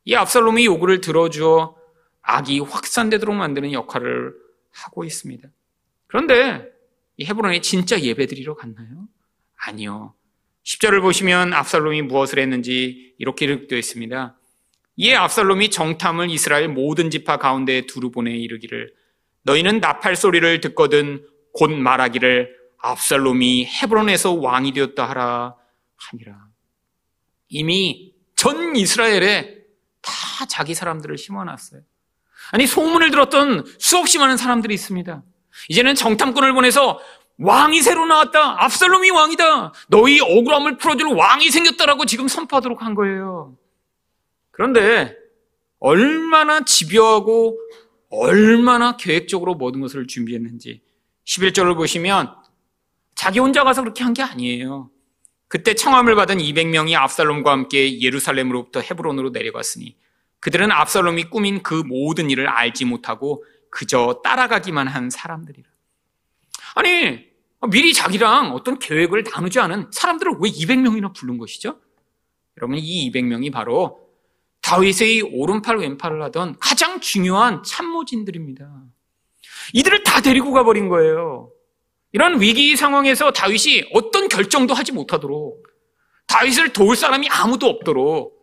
이 0.06 0.16
압살롬의 0.16 0.66
요구를 0.66 1.02
들어주어 1.02 1.76
악이 2.22 2.60
확산되도록 2.60 3.36
만드는 3.36 3.72
역할을 3.74 4.34
하고 4.72 5.04
있습니다. 5.04 5.48
그런데 6.08 6.70
이 7.18 7.26
헤브론에 7.26 7.62
진짜 7.62 8.00
예배드리러 8.00 8.56
갔나요? 8.56 9.08
아니요. 9.56 10.14
10절을 10.64 11.02
보시면 11.02 11.54
압살롬이 11.54 12.02
무엇을 12.04 12.40
했는지 12.40 13.16
이렇게 13.18 13.46
기록되어 13.46 13.78
있습니다. 13.78 14.38
이에 14.98 15.16
압살롬이 15.16 15.70
정탐을 15.70 16.30
이스라엘 16.30 16.70
모든 16.70 17.10
지파 17.10 17.38
가운데 17.38 17.86
두루 17.86 18.12
보내 18.12 18.32
이르기를 18.32 18.94
너희는 19.46 19.80
나팔 19.80 20.16
소리를 20.16 20.60
듣거든 20.62 21.26
곧 21.54 21.72
말하기를 21.72 22.54
압살롬이 22.80 23.66
헤브론에서 23.66 24.34
왕이 24.34 24.74
되었다 24.74 25.08
하라 25.10 25.56
하니라. 25.96 26.36
이미 27.50 28.14
전 28.36 28.76
이스라엘에 28.76 29.56
다 30.02 30.12
자기 30.48 30.74
사람들을 30.74 31.18
심어놨어요. 31.18 31.82
아니, 32.52 32.68
소문을 32.68 33.10
들었던 33.12 33.66
수없이 33.80 34.20
많은 34.20 34.38
사람들이 34.38 34.74
있습니다. 34.74 35.24
이제는 35.70 35.96
정탐꾼을 35.96 36.54
보내서 36.54 37.00
왕이 37.38 37.82
새로 37.82 38.06
나왔다. 38.06 38.64
압살롬이 38.64 39.10
왕이다. 39.10 39.74
너희 39.88 40.20
억울함을 40.22 40.78
풀어줄 40.78 41.08
왕이 41.08 41.50
생겼다라고 41.50 42.06
지금 42.06 42.28
선포하도록 42.28 42.82
한 42.82 42.94
거예요. 42.96 43.56
그런데 44.52 45.16
얼마나 45.80 46.64
집요하고 46.64 47.58
얼마나 48.20 48.98
계획적으로 48.98 49.56
모든 49.56 49.82
것을 49.82 50.08
준비했는지 50.08 50.82
11절을 51.26 51.76
보시면 51.76 52.36
자기 53.16 53.40
혼자 53.40 53.64
가서 53.64 53.82
그렇게 53.82 54.04
한 54.04 54.14
게 54.14 54.22
아니에요. 54.22 54.90
그때 55.48 55.74
청함을 55.74 56.16
받은 56.16 56.38
200명이 56.38 56.96
압살롬과 56.96 57.52
함께 57.52 58.02
예루살렘으로부터 58.02 58.82
헤브론으로 58.82 59.30
내려갔으니 59.30 59.96
그들은 60.40 60.72
압살롬이 60.72 61.26
꾸민 61.26 61.64
그 61.64 61.76
모든 61.76 62.30
일을 62.30 62.48
알지 62.48 62.86
못하고 62.86 63.44
그저 63.70 64.22
따라가기만 64.24 64.88
한 64.88 65.10
사람들이라. 65.10 65.68
아니, 66.76 67.26
미리 67.70 67.94
자기랑 67.94 68.52
어떤 68.52 68.78
계획을 68.80 69.24
나누지 69.24 69.60
않은 69.60 69.90
사람들을 69.92 70.34
왜 70.40 70.50
200명이나 70.50 71.14
부른 71.16 71.38
것이죠? 71.38 71.80
여러분, 72.58 72.78
이 72.78 73.12
200명이 73.12 73.52
바로 73.52 74.05
다윗의 74.66 75.22
오른팔 75.32 75.78
왼팔을 75.78 76.24
하던 76.24 76.56
가장 76.60 77.00
중요한 77.00 77.62
참모진들입니다. 77.62 78.68
이들을 79.74 80.04
다 80.04 80.22
데리고 80.22 80.52
가버린 80.52 80.90
거예요. 80.90 81.52
이런 82.12 82.42
위기 82.42 82.76
상황에서 82.76 83.32
다윗이 83.32 83.92
어떤 83.94 84.28
결정도 84.28 84.74
하지 84.74 84.92
못하도록 84.92 85.68
다윗을 86.26 86.74
도울 86.74 86.96
사람이 86.96 87.30
아무도 87.30 87.68
없도록 87.68 88.34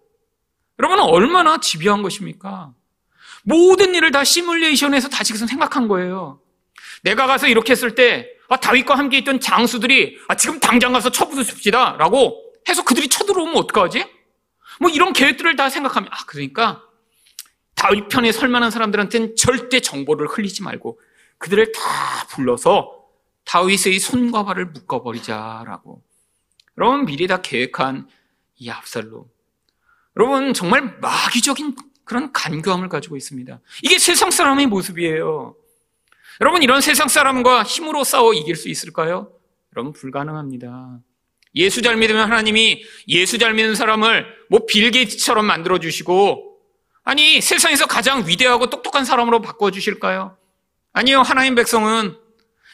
여러분 0.78 1.00
얼마나 1.00 1.58
집요한 1.58 2.02
것입니까? 2.02 2.72
모든 3.42 3.96
일을 3.96 4.12
다 4.12 4.22
시뮬레이션해서 4.22 5.08
다 5.08 5.24
지금 5.24 5.48
생각한 5.48 5.88
거예요. 5.88 6.40
내가 7.02 7.26
가서 7.26 7.48
이렇게 7.48 7.72
했을 7.72 7.96
때 7.96 8.28
아, 8.48 8.56
다윗과 8.58 8.96
함께 8.96 9.18
있던 9.18 9.40
장수들이 9.40 10.18
아, 10.28 10.36
지금 10.36 10.60
당장 10.60 10.92
가서 10.92 11.10
쳐부수십시다 11.10 11.96
라고 11.98 12.40
해서 12.68 12.84
그들이 12.84 13.08
쳐들어오면 13.08 13.56
어떡하지? 13.56 14.21
뭐 14.82 14.90
이런 14.90 15.12
계획들을 15.12 15.54
다 15.54 15.70
생각하면 15.70 16.10
아 16.12 16.26
그러니까 16.26 16.82
다윗 17.76 18.08
편에 18.08 18.32
설 18.32 18.48
만한 18.48 18.72
사람들한테는 18.72 19.36
절대 19.36 19.78
정보를 19.78 20.26
흘리지 20.26 20.64
말고 20.64 21.00
그들을 21.38 21.70
다 21.70 22.26
불러서 22.30 23.04
다윗의 23.44 24.00
손과 24.00 24.44
발을 24.44 24.66
묶어버리자라고. 24.66 26.02
여러분 26.78 27.04
미리 27.04 27.28
다 27.28 27.40
계획한 27.40 28.08
이 28.56 28.70
압살롬. 28.70 29.24
여러분 30.16 30.52
정말 30.52 30.98
마귀적인 31.00 31.76
그런 32.04 32.32
간교함을 32.32 32.88
가지고 32.88 33.16
있습니다. 33.16 33.60
이게 33.84 33.98
세상 33.98 34.32
사람의 34.32 34.66
모습이에요. 34.66 35.54
여러분 36.40 36.62
이런 36.62 36.80
세상 36.80 37.06
사람과 37.06 37.62
힘으로 37.62 38.02
싸워 38.02 38.34
이길 38.34 38.56
수 38.56 38.68
있을까요? 38.68 39.32
여러분 39.76 39.92
불가능합니다. 39.92 40.98
예수 41.54 41.82
잘 41.82 41.96
믿으면 41.96 42.30
하나님이 42.30 42.84
예수 43.08 43.38
잘 43.38 43.54
믿는 43.54 43.74
사람을 43.74 44.26
뭐 44.48 44.66
빌게이츠처럼 44.66 45.44
만들어 45.44 45.78
주시고 45.78 46.56
아니 47.04 47.40
세상에서 47.40 47.86
가장 47.86 48.26
위대하고 48.26 48.70
똑똑한 48.70 49.04
사람으로 49.04 49.42
바꿔 49.42 49.70
주실까요? 49.70 50.36
아니요. 50.92 51.22
하나님 51.22 51.54
백성은 51.54 52.16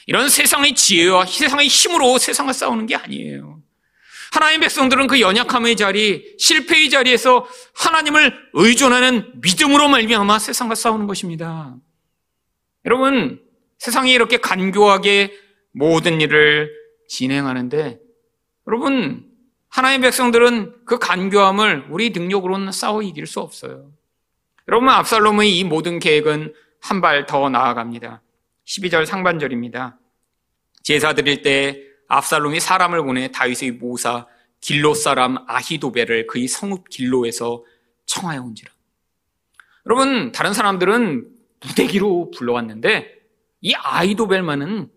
이런 0.07 0.29
세상의 0.29 0.75
지혜와 0.75 1.27
세상의 1.27 1.69
힘으로 1.69 2.19
세상을 2.19 2.53
싸우는 2.53 2.87
게 2.87 2.97
아니에요. 2.97 3.61
하나님 4.33 4.61
백성들은 4.61 5.07
그 5.07 5.21
연약함의 5.21 5.77
자리, 5.77 6.35
실패의 6.39 6.91
자리에서 6.91 7.47
하나님을 7.75 8.35
의존하는 8.53 9.33
믿음으로 9.41 9.89
말미암아 9.89 10.39
세상과 10.39 10.75
싸우는 10.75 11.07
것입니다. 11.07 11.77
여러분, 12.85 13.41
세상이 13.79 14.13
이렇게 14.13 14.37
간교하게 14.37 15.33
모든 15.73 16.21
일을 16.21 16.71
진행하는데 17.09 17.99
여러분, 18.69 19.27
하나님 19.69 20.03
백성들은 20.03 20.85
그 20.85 20.99
간교함을 20.99 21.87
우리 21.91 22.11
능력으로는 22.11 22.71
싸워 22.71 23.03
이길 23.03 23.27
수 23.27 23.41
없어요. 23.41 23.91
여러분, 24.69 24.89
압살롬의 24.91 25.59
이 25.59 25.65
모든 25.65 25.99
계획은 25.99 26.53
한 26.81 27.01
발 27.01 27.27
더 27.27 27.49
나아갑니다. 27.49 28.23
12절 28.67 29.07
상반절입니다. 29.07 29.99
제사 30.83 31.15
드릴 31.15 31.43
때 31.43 31.83
압살롬이 32.09 32.61
사람을 32.61 33.03
보내 33.03 33.31
다윗의 33.33 33.73
모사 33.73 34.27
길로 34.61 34.95
사람 34.95 35.39
아히도벨을 35.47 36.27
그의 36.27 36.47
성읍 36.47 36.89
길로에서 36.89 37.65
청하여 38.07 38.43
온지라. 38.43 38.71
여러분, 39.87 40.33
다른 40.33 40.53
사람들은 40.53 41.29
무대기로 41.67 42.31
불러왔는데 42.37 43.15
이 43.63 43.75
아히도벨만은 43.75 44.91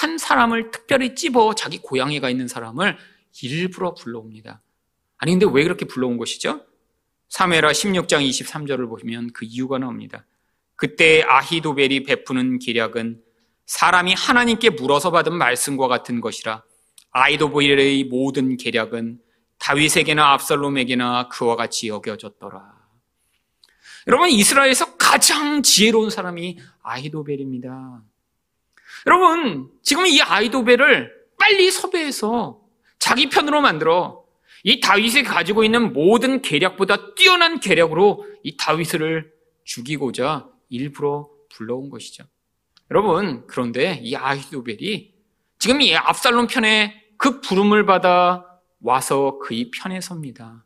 한 0.00 0.16
사람을 0.16 0.70
특별히 0.70 1.14
찝어 1.14 1.54
자기 1.54 1.78
고향에 1.78 2.18
가 2.18 2.30
있는 2.30 2.48
사람을 2.48 2.96
일부러 3.42 3.92
불러옵니다. 3.92 4.62
아니 5.18 5.32
근데 5.32 5.46
왜 5.52 5.62
그렇게 5.64 5.84
불러온 5.84 6.16
것이죠? 6.16 6.64
3회라 7.28 7.70
16장 7.72 8.26
23절을 8.26 8.88
보시면 8.88 9.32
그 9.34 9.44
이유가 9.44 9.78
나옵니다. 9.78 10.24
그때 10.76 11.22
아히도벨이 11.22 12.04
베푸는 12.04 12.58
기략은 12.58 13.22
사람이 13.66 14.14
하나님께 14.14 14.70
물어서 14.70 15.10
받은 15.10 15.34
말씀과 15.36 15.88
같은 15.88 16.22
것이라 16.22 16.64
아이도벨의 17.10 18.04
모든 18.04 18.56
계략은 18.56 19.20
다윗에게나 19.58 20.32
압살롬에게나 20.32 21.28
그와 21.28 21.56
같이 21.56 21.88
여겨졌더라. 21.88 22.82
여러분 24.08 24.30
이스라엘에서 24.30 24.96
가장 24.96 25.62
지혜로운 25.62 26.08
사람이 26.08 26.58
아히도벨입니다. 26.82 28.02
여러분, 29.06 29.70
지금 29.82 30.06
이 30.06 30.20
아이도벨을 30.20 31.12
빨리 31.38 31.70
섭외해서 31.70 32.60
자기 32.98 33.28
편으로 33.28 33.60
만들어 33.60 34.24
이 34.64 34.80
다윗이 34.80 35.24
가지고 35.24 35.64
있는 35.64 35.92
모든 35.92 36.40
계략보다 36.40 37.14
뛰어난 37.14 37.58
계략으로 37.58 38.24
이 38.44 38.56
다윗을 38.56 39.32
죽이고자 39.64 40.48
일부러 40.68 41.28
불러온 41.50 41.90
것이죠. 41.90 42.24
여러분, 42.90 43.46
그런데 43.46 44.00
이 44.02 44.14
아히도벨이 44.14 45.12
지금 45.58 45.80
이 45.80 45.94
압살롬 45.96 46.46
편에 46.46 47.02
그 47.16 47.40
부름을 47.40 47.86
받아 47.86 48.46
와서 48.80 49.38
그의 49.38 49.70
편에 49.70 50.00
섭니다. 50.00 50.64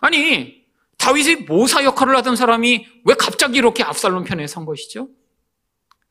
아니, 0.00 0.64
다윗의 0.98 1.42
모사 1.42 1.84
역할을 1.84 2.16
하던 2.16 2.36
사람이 2.36 2.86
왜 3.04 3.14
갑자기 3.14 3.58
이렇게 3.58 3.82
압살롬 3.82 4.24
편에 4.24 4.46
선 4.46 4.64
것이죠? 4.64 5.08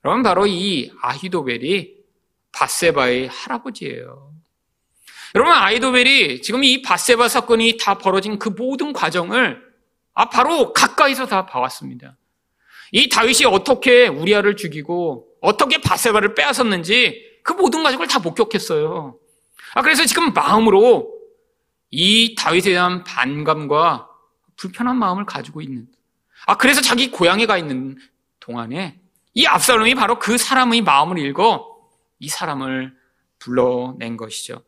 그럼 0.02 0.24
바로 0.24 0.48
이 0.48 0.92
아히도벨이 1.02 1.96
바세바의 2.52 3.28
할아버지예요. 3.28 4.34
여러분 5.36 5.54
아히도벨이 5.54 6.42
지금 6.42 6.64
이 6.64 6.82
바세바 6.82 7.28
사건이 7.28 7.78
다 7.78 7.98
벌어진 7.98 8.40
그 8.40 8.50
모든 8.50 8.94
과정을 8.94 9.62
아 10.14 10.30
바로 10.30 10.74
가까이서 10.74 11.28
다 11.28 11.46
봐왔습니다. 11.46 12.18
이 12.92 13.08
다윗이 13.10 13.46
어떻게 13.46 14.08
우리아를 14.08 14.56
죽이고 14.56 15.28
어떻게 15.42 15.80
바세바를 15.80 16.34
빼앗았는지 16.34 17.42
그 17.44 17.54
모든 17.54 17.84
과정을 17.84 18.08
다 18.08 18.20
목격했어요. 18.20 19.18
아 19.76 19.82
그래서 19.82 20.06
지금 20.06 20.34
마음으로 20.34 21.14
이 21.92 22.36
다윗에 22.36 22.72
대한 22.72 23.04
반감과 23.04 24.10
불편한 24.56 24.98
마음을 24.98 25.26
가지고 25.26 25.62
있는 25.62 25.88
아 26.48 26.58
그래서 26.58 26.82
자기 26.82 27.12
고향에 27.12 27.46
가 27.46 27.58
있는 27.58 27.98
동안에 28.40 29.00
이 29.34 29.46
압살롬이 29.46 29.96
바로 29.96 30.20
그 30.20 30.38
사람의 30.38 30.82
마음을 30.82 31.18
읽어 31.20 31.66
이 32.20 32.28
사람을 32.28 32.96
불러낸 33.40 34.18
것이죠. 34.18 34.64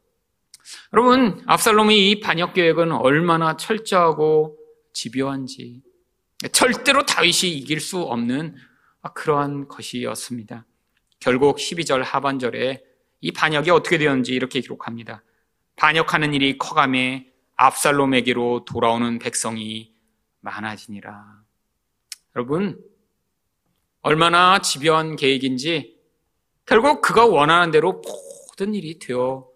여러분, 0.93 1.43
압살롬의 1.47 2.09
이 2.09 2.20
반역 2.20 2.53
계획은 2.53 2.91
얼마나 2.91 3.57
철저하고 3.57 4.57
집요한지 4.93 5.82
절대로 6.51 7.05
다윗이 7.05 7.51
이길 7.51 7.80
수 7.80 8.01
없는 8.01 8.55
그러한 9.14 9.68
것이었습니다. 9.68 10.66
결국 11.20 11.57
12절 11.57 12.03
하반절에 12.03 12.84
이 13.22 13.32
반역이 13.32 13.70
어떻게 13.70 13.97
되었는지 13.97 14.34
이렇게 14.34 14.62
기록합니다. 14.62 15.24
반역하는 15.76 16.34
일이 16.34 16.57
커감에 16.57 17.32
압살롬에게로 17.55 18.66
돌아오는 18.66 19.20
백성이 19.20 19.93
많아지니라. 20.39 21.41
여러분, 22.36 22.80
얼마나 24.02 24.60
집요한 24.60 25.16
계획인지 25.16 25.99
결국 26.66 27.02
그가 27.02 27.26
원하는 27.26 27.72
대로 27.72 28.02
모든 28.02 28.74
일이 28.74 28.97
되어 28.97 29.47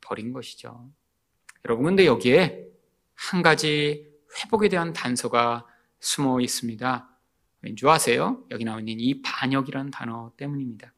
버린 0.00 0.32
것이죠. 0.32 0.88
여러분, 1.64 1.86
근데 1.86 2.06
여기에 2.06 2.66
한 3.14 3.42
가지 3.42 4.06
회복에 4.36 4.68
대한 4.68 4.92
단서가 4.92 5.66
숨어 6.00 6.40
있습니다. 6.40 7.08
왠지 7.62 7.88
아세요? 7.88 8.44
여기 8.50 8.64
나와 8.64 8.80
있는 8.80 8.98
이 8.98 9.22
반역이라는 9.22 9.90
단어 9.90 10.32
때문입니다. 10.36 10.92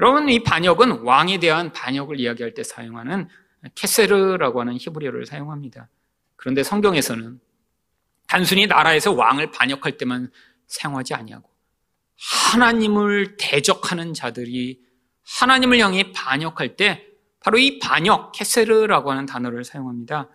여러분, 0.00 0.28
이 0.28 0.42
반역은 0.42 1.02
왕에 1.02 1.38
대한 1.38 1.72
반역을 1.72 2.18
이야기할 2.18 2.54
때 2.54 2.62
사용하는 2.62 3.28
케세르라고 3.74 4.60
하는 4.60 4.76
히브리어를 4.78 5.26
사용합니다. 5.26 5.88
그런데 6.36 6.62
성경에서는 6.62 7.38
단순히 8.26 8.66
나라에서 8.66 9.12
왕을 9.12 9.50
반역할 9.50 9.98
때만 9.98 10.32
사용하지 10.66 11.14
아니하고 11.14 11.50
하나님을 12.20 13.36
대적하는 13.38 14.12
자들이 14.14 14.80
하나님을 15.38 15.78
향해 15.78 16.12
반역할 16.12 16.76
때 16.76 17.06
바로 17.40 17.58
이 17.58 17.78
반역, 17.78 18.32
케세르라고 18.32 19.10
하는 19.10 19.26
단어를 19.26 19.64
사용합니다. 19.64 20.28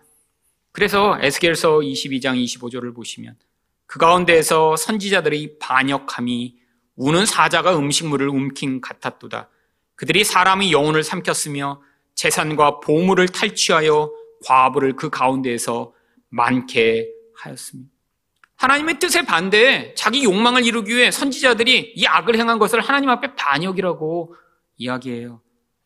그래서 0.72 1.16
에스겔서 1.20 1.78
22장 1.78 2.42
25절을 2.42 2.94
보시면 2.94 3.36
그 3.86 3.98
가운데에서 3.98 4.76
선지자들의 4.76 5.58
반역함이 5.60 6.56
우는 6.96 7.26
사자가 7.26 7.78
음식물을 7.78 8.28
움킨 8.28 8.80
같았도다. 8.80 9.48
그들이 9.94 10.24
사람의 10.24 10.72
영혼을 10.72 11.02
삼켰으며 11.04 11.80
재산과 12.14 12.80
보물을 12.80 13.28
탈취하여 13.28 14.10
과부를 14.44 14.96
그 14.96 15.08
가운데에서 15.08 15.92
많게 16.28 17.08
하였습니다. 17.36 17.95
하나님의 18.56 18.98
뜻에 18.98 19.22
반대해 19.22 19.94
자기 19.94 20.24
욕망을 20.24 20.64
이루기 20.64 20.96
위해 20.96 21.10
선지자들이 21.10 21.92
이 21.94 22.06
악을 22.06 22.36
행한 22.36 22.58
것을 22.58 22.80
하나님 22.80 23.10
앞에 23.10 23.34
반역이라고 23.34 24.34
이야기해요. 24.78 25.40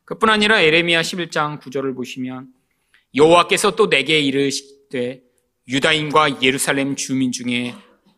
그뿐 0.04 0.28
아니라 0.28 0.60
에레미야 0.60 1.02
11장 1.02 1.60
9절을 1.60 1.94
보시면 1.94 2.48
여호와께서 3.14 3.76
또 3.76 3.88
내게 3.88 4.20
이르시되 4.20 5.22
유다인과 5.68 6.42
예루살렘 6.42 6.96
주민 6.96 7.32
중에 7.32 7.74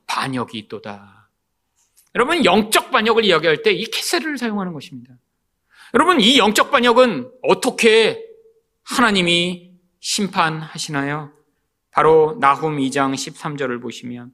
반역이 0.06 0.58
있도다. 0.58 1.30
여러분 2.14 2.44
영적 2.44 2.90
반역을 2.90 3.24
이야기할 3.24 3.62
때 3.62 3.72
이 3.72 3.84
캐세를 3.86 4.36
사용하는 4.36 4.72
것입니다. 4.74 5.14
여러분 5.94 6.20
이 6.20 6.38
영적 6.38 6.70
반역은 6.70 7.30
어떻게 7.42 8.22
하나님이 8.84 9.72
심판하시나요? 10.00 11.32
바로 11.90 12.36
나훔 12.40 12.78
2장 12.78 13.14
13절을 13.14 13.80
보시면 13.80 14.32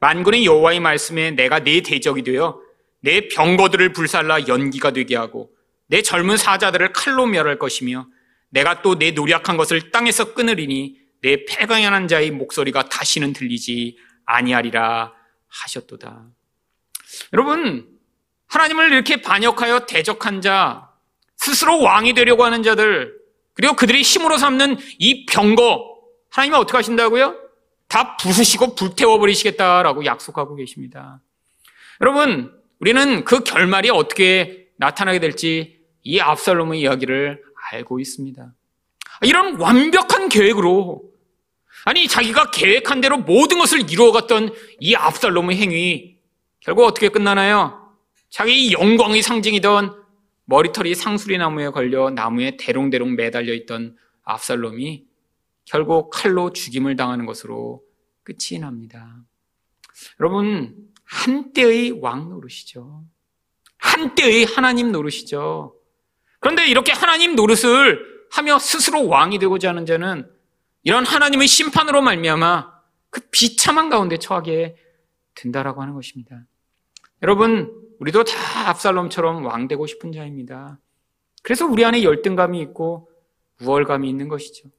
만군의 0.00 0.44
여호와의 0.44 0.80
말씀에 0.80 1.32
내가 1.32 1.60
내 1.60 1.80
대적이 1.80 2.22
되어 2.22 2.60
내 3.00 3.28
병거들을 3.28 3.92
불살라 3.92 4.48
연기가 4.48 4.90
되게 4.92 5.16
하고 5.16 5.50
내 5.86 6.02
젊은 6.02 6.36
사자들을 6.36 6.92
칼로 6.92 7.26
멸할 7.26 7.58
것이며 7.58 8.06
내가 8.50 8.82
또 8.82 8.94
내 8.96 9.10
노력한 9.10 9.56
것을 9.56 9.90
땅에서 9.90 10.34
끊으리니 10.34 10.96
내 11.22 11.44
패강한 11.44 12.08
자의 12.08 12.30
목소리가 12.30 12.88
다시는 12.88 13.32
들리지 13.32 13.98
아니하리라 14.24 15.12
하셨도다. 15.48 16.26
여러분 17.32 17.98
하나님을 18.48 18.92
이렇게 18.92 19.20
반역하여 19.20 19.86
대적한 19.86 20.40
자, 20.40 20.90
스스로 21.36 21.80
왕이 21.80 22.14
되려고 22.14 22.44
하는 22.44 22.62
자들, 22.62 23.14
그리고 23.54 23.74
그들이 23.74 24.02
힘으로 24.02 24.38
삼는 24.38 24.78
이 24.98 25.26
병거, 25.26 25.98
하나님은 26.30 26.58
어떻게 26.58 26.76
하신다고요? 26.78 27.36
다 27.88 28.16
부수시고 28.16 28.74
불태워버리시겠다라고 28.74 30.04
약속하고 30.04 30.54
계십니다. 30.56 31.20
여러분, 32.00 32.52
우리는 32.78 33.24
그 33.24 33.40
결말이 33.40 33.90
어떻게 33.90 34.68
나타나게 34.76 35.18
될지 35.18 35.78
이 36.02 36.20
압살롬의 36.20 36.80
이야기를 36.80 37.42
알고 37.72 37.98
있습니다. 37.98 38.54
이런 39.22 39.56
완벽한 39.56 40.28
계획으로, 40.28 41.02
아니, 41.84 42.06
자기가 42.06 42.50
계획한 42.50 43.00
대로 43.00 43.18
모든 43.18 43.58
것을 43.58 43.90
이루어갔던 43.90 44.54
이 44.80 44.94
압살롬의 44.94 45.56
행위, 45.56 46.16
결국 46.60 46.84
어떻게 46.84 47.08
끝나나요? 47.08 47.94
자기 48.30 48.72
영광의 48.72 49.22
상징이던 49.22 50.04
머리털이 50.44 50.94
상수리 50.94 51.38
나무에 51.38 51.70
걸려 51.70 52.10
나무에 52.10 52.56
대롱대롱 52.58 53.16
매달려 53.16 53.52
있던 53.54 53.96
압살롬이 54.24 55.07
결국 55.68 56.08
칼로 56.10 56.52
죽임을 56.52 56.96
당하는 56.96 57.26
것으로 57.26 57.82
끝이 58.22 58.58
납니다. 58.58 59.16
여러분, 60.18 60.74
한때의 61.04 61.90
왕 62.00 62.30
노릇이죠. 62.30 63.04
한때의 63.76 64.46
하나님 64.46 64.92
노릇이죠. 64.92 65.74
그런데 66.40 66.66
이렇게 66.66 66.92
하나님 66.92 67.36
노릇을 67.36 68.26
하며 68.30 68.58
스스로 68.58 69.06
왕이 69.08 69.38
되고자 69.38 69.70
하는 69.70 69.84
자는 69.84 70.30
이런 70.84 71.04
하나님의 71.04 71.46
심판으로 71.46 72.00
말미암아 72.00 72.72
그 73.10 73.20
비참한 73.30 73.90
가운데 73.90 74.18
처하게 74.18 74.76
된다라고 75.34 75.82
하는 75.82 75.94
것입니다. 75.94 76.44
여러분, 77.22 77.72
우리도 78.00 78.24
다 78.24 78.70
압살롬처럼 78.70 79.44
왕 79.44 79.68
되고 79.68 79.86
싶은 79.86 80.12
자입니다. 80.12 80.78
그래서 81.42 81.66
우리 81.66 81.84
안에 81.84 82.02
열등감이 82.04 82.60
있고 82.60 83.10
우월감이 83.60 84.08
있는 84.08 84.28
것이죠. 84.28 84.70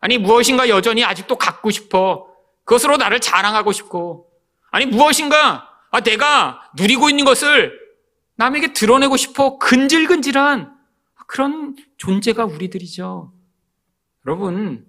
아니, 0.00 0.18
무엇인가 0.18 0.68
여전히 0.68 1.04
아직도 1.04 1.36
갖고 1.36 1.70
싶어. 1.70 2.28
그것으로 2.64 2.96
나를 2.96 3.20
자랑하고 3.20 3.72
싶고. 3.72 4.30
아니, 4.70 4.86
무엇인가 4.86 5.68
아, 5.90 6.00
내가 6.00 6.70
누리고 6.76 7.08
있는 7.08 7.24
것을 7.24 7.78
남에게 8.36 8.72
드러내고 8.72 9.16
싶어. 9.16 9.58
근질근질한 9.58 10.76
그런 11.26 11.76
존재가 11.96 12.44
우리들이죠. 12.44 13.32
여러분, 14.26 14.86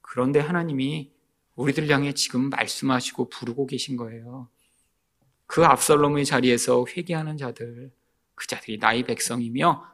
그런데 0.00 0.40
하나님이 0.40 1.12
우리들 1.54 1.88
향해 1.90 2.12
지금 2.12 2.50
말씀하시고 2.50 3.28
부르고 3.28 3.66
계신 3.66 3.96
거예요. 3.96 4.48
그 5.46 5.64
압살롬의 5.64 6.24
자리에서 6.24 6.86
회개하는 6.88 7.36
자들, 7.36 7.92
그 8.34 8.46
자들이 8.46 8.78
나의 8.78 9.04
백성이며 9.04 9.86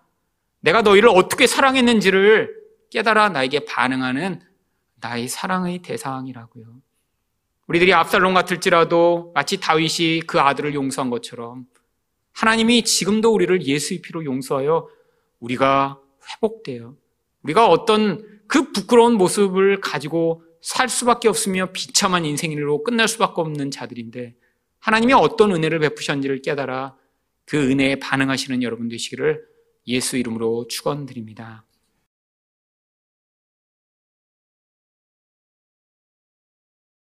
내가 0.60 0.82
너희를 0.82 1.08
어떻게 1.08 1.46
사랑했는지를 1.46 2.56
깨달아 2.90 3.30
나에게 3.30 3.64
반응하는 3.64 4.40
나의 5.00 5.28
사랑의 5.28 5.80
대상이라고요. 5.80 6.66
우리들이 7.66 7.92
압살롬 7.92 8.34
같을지라도 8.34 9.32
마치 9.34 9.60
다윗이 9.60 10.22
그 10.26 10.40
아들을 10.40 10.74
용서한 10.74 11.10
것처럼 11.10 11.66
하나님이 12.32 12.84
지금도 12.84 13.32
우리를 13.32 13.66
예수의 13.66 14.00
피로 14.00 14.24
용서하여 14.24 14.88
우리가 15.40 16.00
회복돼요. 16.30 16.96
우리가 17.42 17.68
어떤 17.68 18.40
그 18.46 18.72
부끄러운 18.72 19.14
모습을 19.14 19.80
가지고 19.80 20.42
살 20.60 20.88
수밖에 20.88 21.28
없으며 21.28 21.66
비참한 21.72 22.24
인생으로 22.24 22.82
끝날 22.82 23.06
수밖에 23.06 23.40
없는 23.40 23.70
자들인데 23.70 24.34
하나님이 24.80 25.12
어떤 25.12 25.52
은혜를 25.52 25.78
베푸셨는지를 25.80 26.42
깨달아 26.42 26.96
그 27.44 27.70
은혜에 27.70 27.96
반응하시는 27.96 28.62
여러분 28.62 28.88
되시기를 28.88 29.44
예수 29.86 30.16
이름으로 30.16 30.66
축원드립니다. 30.68 31.64